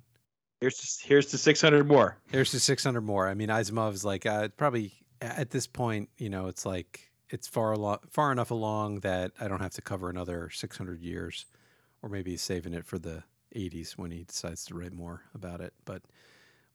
here's 0.60 0.76
to, 0.78 1.06
here's 1.08 1.26
to 1.26 1.38
600 1.38 1.86
more 1.86 2.18
Here's 2.30 2.52
the 2.52 2.60
600 2.60 3.00
more. 3.00 3.28
I 3.28 3.34
mean, 3.34 3.48
Asimov's 3.48 4.04
like 4.04 4.26
uh, 4.26 4.48
probably 4.56 4.92
at 5.22 5.50
this 5.50 5.66
point, 5.66 6.08
you 6.18 6.28
know, 6.30 6.46
it's 6.48 6.64
like 6.66 7.10
it's 7.30 7.46
far 7.48 7.72
alo- 7.74 8.00
far 8.10 8.32
enough 8.32 8.50
along 8.50 9.00
that 9.00 9.32
I 9.40 9.48
don't 9.48 9.60
have 9.60 9.72
to 9.74 9.82
cover 9.82 10.10
another 10.10 10.50
600 10.50 11.00
years, 11.00 11.46
or 12.02 12.08
maybe 12.08 12.32
he's 12.32 12.42
saving 12.42 12.74
it 12.74 12.84
for 12.84 12.98
the 12.98 13.22
80s 13.56 13.92
when 13.92 14.10
he 14.10 14.24
decides 14.24 14.64
to 14.66 14.74
write 14.74 14.92
more 14.92 15.22
about 15.34 15.60
it. 15.60 15.72
But 15.84 16.02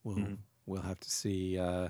we'll 0.03 0.15
Mhm. 0.17 0.37
we'll 0.65 0.81
have 0.81 0.99
to 1.01 1.09
see 1.11 1.59
uh, 1.59 1.89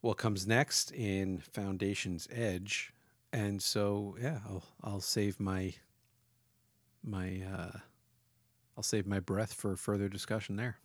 what 0.00 0.16
comes 0.16 0.46
next 0.46 0.90
in 0.92 1.38
Foundation's 1.38 2.28
Edge. 2.30 2.92
And 3.32 3.62
so, 3.62 4.16
yeah, 4.20 4.38
I'll 4.48 4.62
I'll 4.82 5.00
save 5.00 5.38
my 5.38 5.74
my 7.04 7.42
uh, 7.52 7.78
I'll 8.76 8.82
save 8.82 9.06
my 9.06 9.20
breath 9.20 9.52
for 9.52 9.76
further 9.76 10.08
discussion 10.08 10.56
there. 10.56 10.78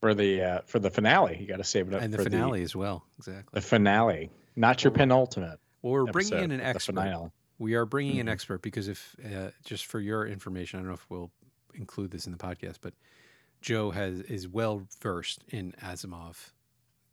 For 0.00 0.14
the 0.14 0.42
uh, 0.42 0.60
for 0.66 0.78
the 0.78 0.90
finale, 0.90 1.36
you 1.40 1.46
got 1.46 1.58
to 1.58 1.64
save 1.64 1.88
it 1.88 1.94
up 1.94 2.02
and 2.02 2.12
the 2.12 2.18
finale 2.22 2.62
as 2.62 2.74
well. 2.74 3.04
Exactly. 3.18 3.50
the 3.60 3.60
finale, 3.66 4.30
not 4.56 4.82
your 4.82 4.90
Well, 4.90 4.98
penultimate. 4.98 5.60
Well, 5.82 5.92
we're 5.92 6.06
bringing 6.06 6.38
in 6.38 6.50
an 6.52 6.60
expert. 6.60 7.30
We 7.58 7.74
are 7.74 7.84
bringing 7.86 8.18
an 8.18 8.26
Mhm. 8.26 8.30
expert 8.32 8.62
because 8.62 8.88
if 8.88 9.14
uh, 9.24 9.50
just 9.64 9.86
for 9.86 10.00
your 10.00 10.26
information, 10.26 10.78
I 10.78 10.82
don't 10.82 10.88
know 10.88 10.94
if 10.94 11.06
we'll 11.08 11.30
include 11.74 12.10
this 12.10 12.26
in 12.26 12.32
the 12.32 12.38
podcast, 12.38 12.78
but 12.80 12.94
Joe 13.60 13.90
has 13.90 14.20
is 14.22 14.48
well 14.48 14.86
versed 15.00 15.44
in 15.48 15.72
Asimov 15.80 16.50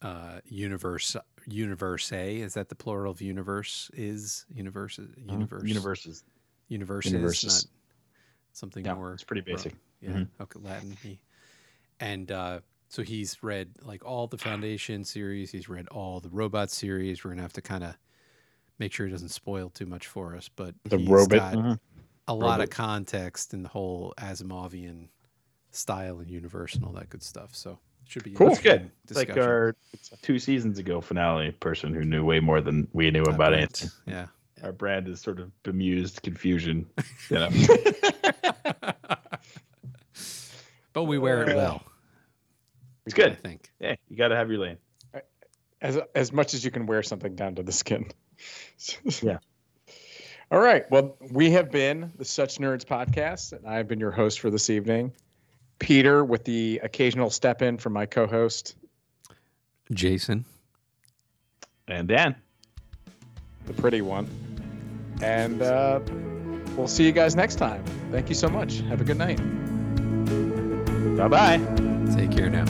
uh, 0.02 0.40
universe. 0.46 1.16
Universe 1.48 2.12
A 2.12 2.38
is 2.42 2.54
that 2.54 2.70
the 2.70 2.76
plural 2.76 3.12
of 3.12 3.22
universe 3.22 3.90
is 3.94 4.46
universe 4.54 5.00
universe 5.18 5.64
universes 5.68 6.24
universes, 6.68 7.14
Universes. 7.14 7.66
not 7.66 7.66
something 8.54 8.86
yeah 8.86 8.94
more 8.94 9.14
it's 9.14 9.24
pretty 9.24 9.42
basic 9.42 9.76
yeah, 10.02 10.12
Mhm. 10.12 10.30
okay, 10.42 10.60
Latin. 10.62 10.98
And 12.00 12.32
uh, 12.32 12.62
so 12.88 13.02
he's 13.04 13.44
read 13.44 13.74
like 13.82 14.06
all 14.06 14.28
the 14.28 14.38
Foundation 14.38 15.04
series. 15.04 15.52
He's 15.52 15.68
read 15.68 15.88
all 15.90 16.20
the 16.22 16.30
Robot 16.30 16.70
series. 16.72 17.24
We're 17.24 17.32
gonna 17.32 17.42
have 17.42 17.54
to 17.54 17.62
kind 17.62 17.84
of 17.84 17.98
make 18.80 18.94
sure 18.94 19.06
he 19.06 19.12
doesn't 19.12 19.30
spoil 19.30 19.70
too 19.70 19.86
much 19.86 20.08
for 20.08 20.36
us. 20.36 20.50
But 20.50 20.76
The 20.86 20.98
he's 20.98 21.10
robot. 21.10 21.28
got 21.28 21.58
Mhm. 21.58 21.80
a 22.28 22.34
lot 22.36 22.62
of 22.62 22.70
context 22.70 23.54
in 23.54 23.64
the 23.64 23.70
whole 23.70 24.14
Asimovian 24.18 25.10
style 25.72 26.20
and 26.20 26.30
universe 26.32 26.76
and 26.76 26.86
all 26.86 26.94
that 26.94 27.10
good 27.10 27.24
stuff. 27.24 27.56
So 27.56 27.80
should 28.10 28.24
be 28.24 28.32
Cool. 28.32 28.48
an 28.48 28.54
That's 28.54 28.64
good. 28.64 28.72
interesting 28.82 28.92
it's 29.04 29.16
like 29.16 29.38
our 29.38 29.76
two 30.22 30.40
seasons 30.40 30.80
ago 30.80 31.00
finale 31.02 31.52
person 31.52 31.94
who 31.94 32.04
knew 32.04 32.26
way 32.26 32.40
more 32.40 32.60
than 32.62 32.88
we 32.94 33.10
knew 33.12 33.24
Uh, 33.24 33.32
about 33.32 33.54
it 33.54 33.86
Yeah. 34.08 34.26
our 34.64 34.72
brand 34.72 35.08
is 35.08 35.22
sort 35.22 35.40
of 35.40 35.52
bemused 35.64 36.22
confusion 36.24 36.88
you 37.30 37.36
know 37.38 37.50
but 40.94 41.04
we 41.04 41.18
wear 41.18 41.48
it 41.48 41.56
well. 41.56 41.82
it's 43.06 43.14
good. 43.16 43.32
I 43.32 43.36
think. 43.36 43.70
yeah 43.80 43.96
you 44.10 44.18
got 44.18 44.30
to 44.30 44.36
have 44.36 44.50
your 44.50 44.60
lane 44.60 44.78
as 45.82 45.98
as 46.16 46.34
much 46.34 46.54
as 46.54 46.66
you 46.66 46.72
can 46.72 46.86
wear 46.88 47.02
something 47.04 47.36
down 47.36 47.56
to 47.56 47.64
the 47.64 47.72
skin. 47.72 48.08
Yeah. 49.22 49.38
All 50.52 50.60
right. 50.60 50.90
Well, 50.90 51.18
we 51.32 51.52
have 51.52 51.70
been 51.70 52.12
the 52.18 52.24
Such 52.26 52.58
Nerds 52.58 52.84
podcast, 52.86 53.52
and 53.52 53.68
I've 53.68 53.88
been 53.90 54.00
your 54.00 54.12
host 54.12 54.40
for 54.40 54.50
this 54.50 54.70
evening. 54.70 55.12
Peter, 55.80 56.24
with 56.24 56.44
the 56.44 56.80
occasional 56.84 57.30
step 57.30 57.62
in 57.62 57.78
from 57.78 57.94
my 57.94 58.06
co-host, 58.06 58.76
Jason. 59.92 60.46
And 61.88 62.08
Dan. 62.08 62.36
the 63.66 63.74
pretty 63.74 64.02
one. 64.02 64.30
And 65.22 65.62
uh, 65.62 66.00
we'll 66.76 66.88
see 66.88 67.06
you 67.06 67.12
guys 67.12 67.36
next 67.36 67.56
time. 67.56 67.84
Thank 68.12 68.30
you 68.30 68.36
so 68.36 68.48
much. 68.48 68.80
Have 68.82 69.02
a 69.02 69.04
good 69.04 69.18
night. 69.18 69.38
Bye 71.18 71.28
bye. 71.28 71.58
Take 72.16 72.32
care 72.32 72.50
now. 72.50 72.66